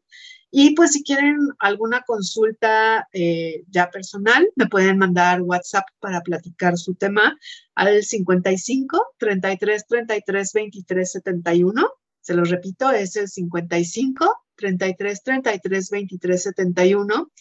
Y 0.51 0.75
pues 0.75 0.93
si 0.93 1.03
quieren 1.03 1.37
alguna 1.59 2.01
consulta 2.01 3.07
eh, 3.13 3.63
ya 3.69 3.89
personal, 3.91 4.49
me 4.55 4.67
pueden 4.67 4.97
mandar 4.97 5.41
WhatsApp 5.41 5.85
para 5.99 6.21
platicar 6.21 6.77
su 6.77 6.95
tema 6.95 7.37
al 7.75 8.03
55 8.03 9.13
33 9.17 9.85
33 9.87 10.53
23 10.53 11.11
71. 11.11 11.91
Se 12.21 12.33
los 12.33 12.49
repito, 12.49 12.91
es 12.91 13.15
el 13.15 13.27
55 13.27 14.45
33 14.55 15.23
33 15.23 15.89
23 15.89 16.43
71 16.43 17.31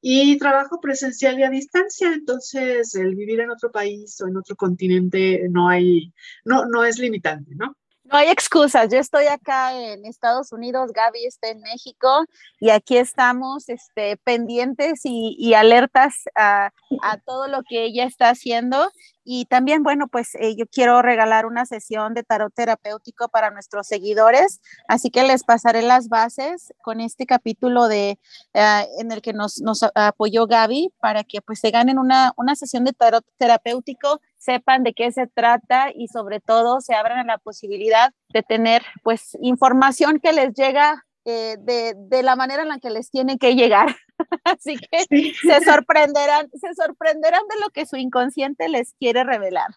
y 0.00 0.36
trabajo 0.38 0.80
presencial 0.80 1.38
y 1.38 1.44
a 1.44 1.50
distancia, 1.50 2.12
entonces 2.12 2.94
el 2.94 3.14
vivir 3.14 3.40
en 3.40 3.50
otro 3.50 3.70
país 3.70 4.20
o 4.20 4.28
en 4.28 4.36
otro 4.36 4.56
continente 4.56 5.46
no 5.50 5.68
hay, 5.68 6.12
no, 6.44 6.66
no 6.66 6.84
es 6.84 6.98
limitante, 6.98 7.54
¿no? 7.54 7.76
No 8.04 8.18
hay 8.18 8.28
excusas, 8.28 8.92
yo 8.92 8.98
estoy 8.98 9.26
acá 9.28 9.72
en 9.72 10.04
Estados 10.04 10.52
Unidos, 10.52 10.92
Gaby 10.92 11.24
está 11.24 11.48
en 11.48 11.62
México 11.62 12.26
y 12.60 12.68
aquí 12.68 12.98
estamos 12.98 13.70
este, 13.70 14.18
pendientes 14.18 15.00
y, 15.04 15.54
alertas 15.54 16.14
a, 16.36 16.70
todo 17.24 17.48
lo 17.48 17.62
que 17.62 17.84
ella 17.84 18.04
está 18.04 18.28
haciendo. 18.28 18.90
Y 19.24 19.46
también, 19.46 19.82
bueno, 19.82 20.08
pues 20.08 20.34
eh, 20.34 20.54
yo 20.54 20.66
quiero 20.66 21.00
regalar 21.00 21.46
una 21.46 21.64
sesión 21.64 22.12
de 22.12 22.24
tarot 22.24 22.52
terapéutico 22.52 23.28
para 23.28 23.50
nuestros 23.50 23.86
seguidores, 23.86 24.60
así 24.86 25.10
que 25.10 25.22
les 25.22 25.44
pasaré 25.44 25.80
las 25.80 26.08
bases 26.08 26.74
con 26.82 27.00
este 27.00 27.24
capítulo 27.24 27.88
de, 27.88 28.18
uh, 28.52 29.00
en 29.00 29.12
el 29.12 29.22
que 29.22 29.32
nos, 29.32 29.62
nos 29.62 29.82
apoyó 29.94 30.46
Gaby 30.46 30.92
para 31.00 31.24
que 31.24 31.40
pues 31.40 31.60
se 31.60 31.70
ganen 31.70 31.98
una, 31.98 32.32
una 32.36 32.54
sesión 32.54 32.84
de 32.84 32.92
tarot 32.92 33.24
terapéutico 33.38 34.20
sepan 34.44 34.82
de 34.82 34.92
qué 34.92 35.10
se 35.10 35.26
trata 35.26 35.90
y 35.94 36.08
sobre 36.08 36.40
todo 36.40 36.80
se 36.80 36.94
abran 36.94 37.18
a 37.18 37.24
la 37.24 37.38
posibilidad 37.38 38.12
de 38.28 38.42
tener 38.42 38.82
pues 39.02 39.36
información 39.40 40.20
que 40.20 40.32
les 40.32 40.52
llega 40.54 41.04
eh, 41.26 41.56
de, 41.58 41.94
de, 41.96 42.22
la 42.22 42.36
manera 42.36 42.62
en 42.62 42.68
la 42.68 42.78
que 42.78 42.90
les 42.90 43.10
tiene 43.10 43.38
que 43.38 43.54
llegar. 43.54 43.96
Así 44.44 44.76
que 44.76 45.04
sí. 45.08 45.32
se 45.34 45.64
sorprenderán, 45.64 46.50
se 46.52 46.74
sorprenderán 46.74 47.40
de 47.48 47.60
lo 47.60 47.70
que 47.70 47.86
su 47.86 47.96
inconsciente 47.96 48.68
les 48.68 48.92
quiere 49.00 49.24
revelar. 49.24 49.68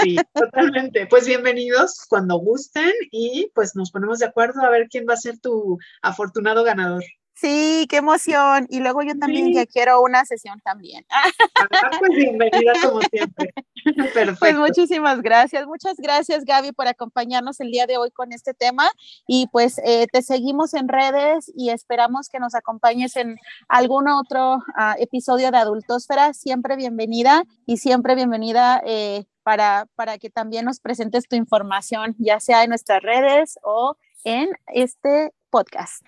Sí, 0.00 0.16
totalmente. 0.34 1.06
Pues 1.06 1.24
bienvenidos 1.24 2.04
cuando 2.08 2.36
gusten 2.36 2.90
y 3.12 3.50
pues 3.54 3.76
nos 3.76 3.92
ponemos 3.92 4.18
de 4.18 4.26
acuerdo 4.26 4.62
a 4.62 4.70
ver 4.70 4.88
quién 4.88 5.06
va 5.08 5.14
a 5.14 5.18
ser 5.18 5.38
tu 5.38 5.78
afortunado 6.02 6.64
ganador. 6.64 7.04
Sí, 7.42 7.88
qué 7.90 7.96
emoción. 7.96 8.68
Y 8.70 8.78
luego 8.78 9.02
yo 9.02 9.18
también 9.18 9.46
sí. 9.46 9.54
ya 9.54 9.66
quiero 9.66 10.00
una 10.00 10.24
sesión 10.24 10.60
también. 10.60 11.04
Ah, 11.10 11.90
pues 11.98 12.12
bienvenida 12.14 12.72
como 12.80 13.00
siempre. 13.00 13.52
Perfecto. 14.14 14.36
Pues 14.38 14.56
muchísimas 14.56 15.20
gracias. 15.22 15.66
Muchas 15.66 15.96
gracias, 15.96 16.44
Gaby, 16.44 16.70
por 16.70 16.86
acompañarnos 16.86 17.58
el 17.58 17.72
día 17.72 17.86
de 17.86 17.96
hoy 17.96 18.12
con 18.12 18.32
este 18.32 18.54
tema. 18.54 18.88
Y 19.26 19.48
pues 19.50 19.80
eh, 19.84 20.06
te 20.12 20.22
seguimos 20.22 20.72
en 20.74 20.86
redes 20.86 21.50
y 21.56 21.70
esperamos 21.70 22.28
que 22.28 22.38
nos 22.38 22.54
acompañes 22.54 23.16
en 23.16 23.36
algún 23.66 24.08
otro 24.08 24.58
uh, 24.58 24.94
episodio 24.98 25.50
de 25.50 25.58
Adultosfera. 25.58 26.34
Siempre 26.34 26.76
bienvenida 26.76 27.42
y 27.66 27.78
siempre 27.78 28.14
bienvenida. 28.14 28.80
Eh, 28.86 29.24
para, 29.42 29.86
para 29.96 30.18
que 30.18 30.30
también 30.30 30.64
nos 30.64 30.78
presentes 30.78 31.26
tu 31.26 31.34
información, 31.34 32.14
ya 32.18 32.38
sea 32.38 32.62
en 32.62 32.68
nuestras 32.68 33.02
redes 33.02 33.58
o 33.64 33.96
en 34.22 34.50
este 34.68 35.32
podcast. 35.52 36.02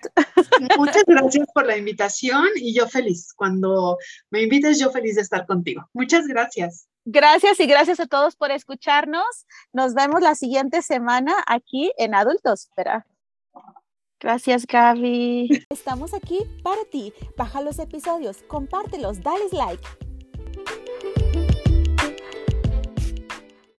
Muchas 0.77 1.03
gracias 1.05 1.47
por 1.53 1.65
la 1.65 1.77
invitación 1.77 2.47
y 2.55 2.73
yo 2.73 2.87
feliz. 2.87 3.31
Cuando 3.33 3.97
me 4.31 4.41
invites, 4.41 4.79
yo 4.79 4.89
feliz 4.89 5.15
de 5.15 5.21
estar 5.21 5.45
contigo. 5.45 5.87
Muchas 5.93 6.27
gracias. 6.27 6.87
Gracias 7.05 7.59
y 7.59 7.67
gracias 7.67 7.99
a 7.99 8.07
todos 8.07 8.35
por 8.35 8.49
escucharnos. 8.49 9.45
Nos 9.71 9.93
vemos 9.93 10.21
la 10.21 10.33
siguiente 10.33 10.81
semana 10.81 11.35
aquí 11.45 11.93
en 11.97 12.15
Adultos. 12.15 12.65
Espera. 12.65 13.05
Gracias, 14.19 14.65
Gaby. 14.65 15.67
Estamos 15.69 16.15
aquí 16.15 16.39
para 16.63 16.83
ti. 16.85 17.13
Baja 17.37 17.61
los 17.61 17.77
episodios, 17.77 18.43
compártelos, 18.47 19.21
dale 19.21 19.45
like 19.51 20.04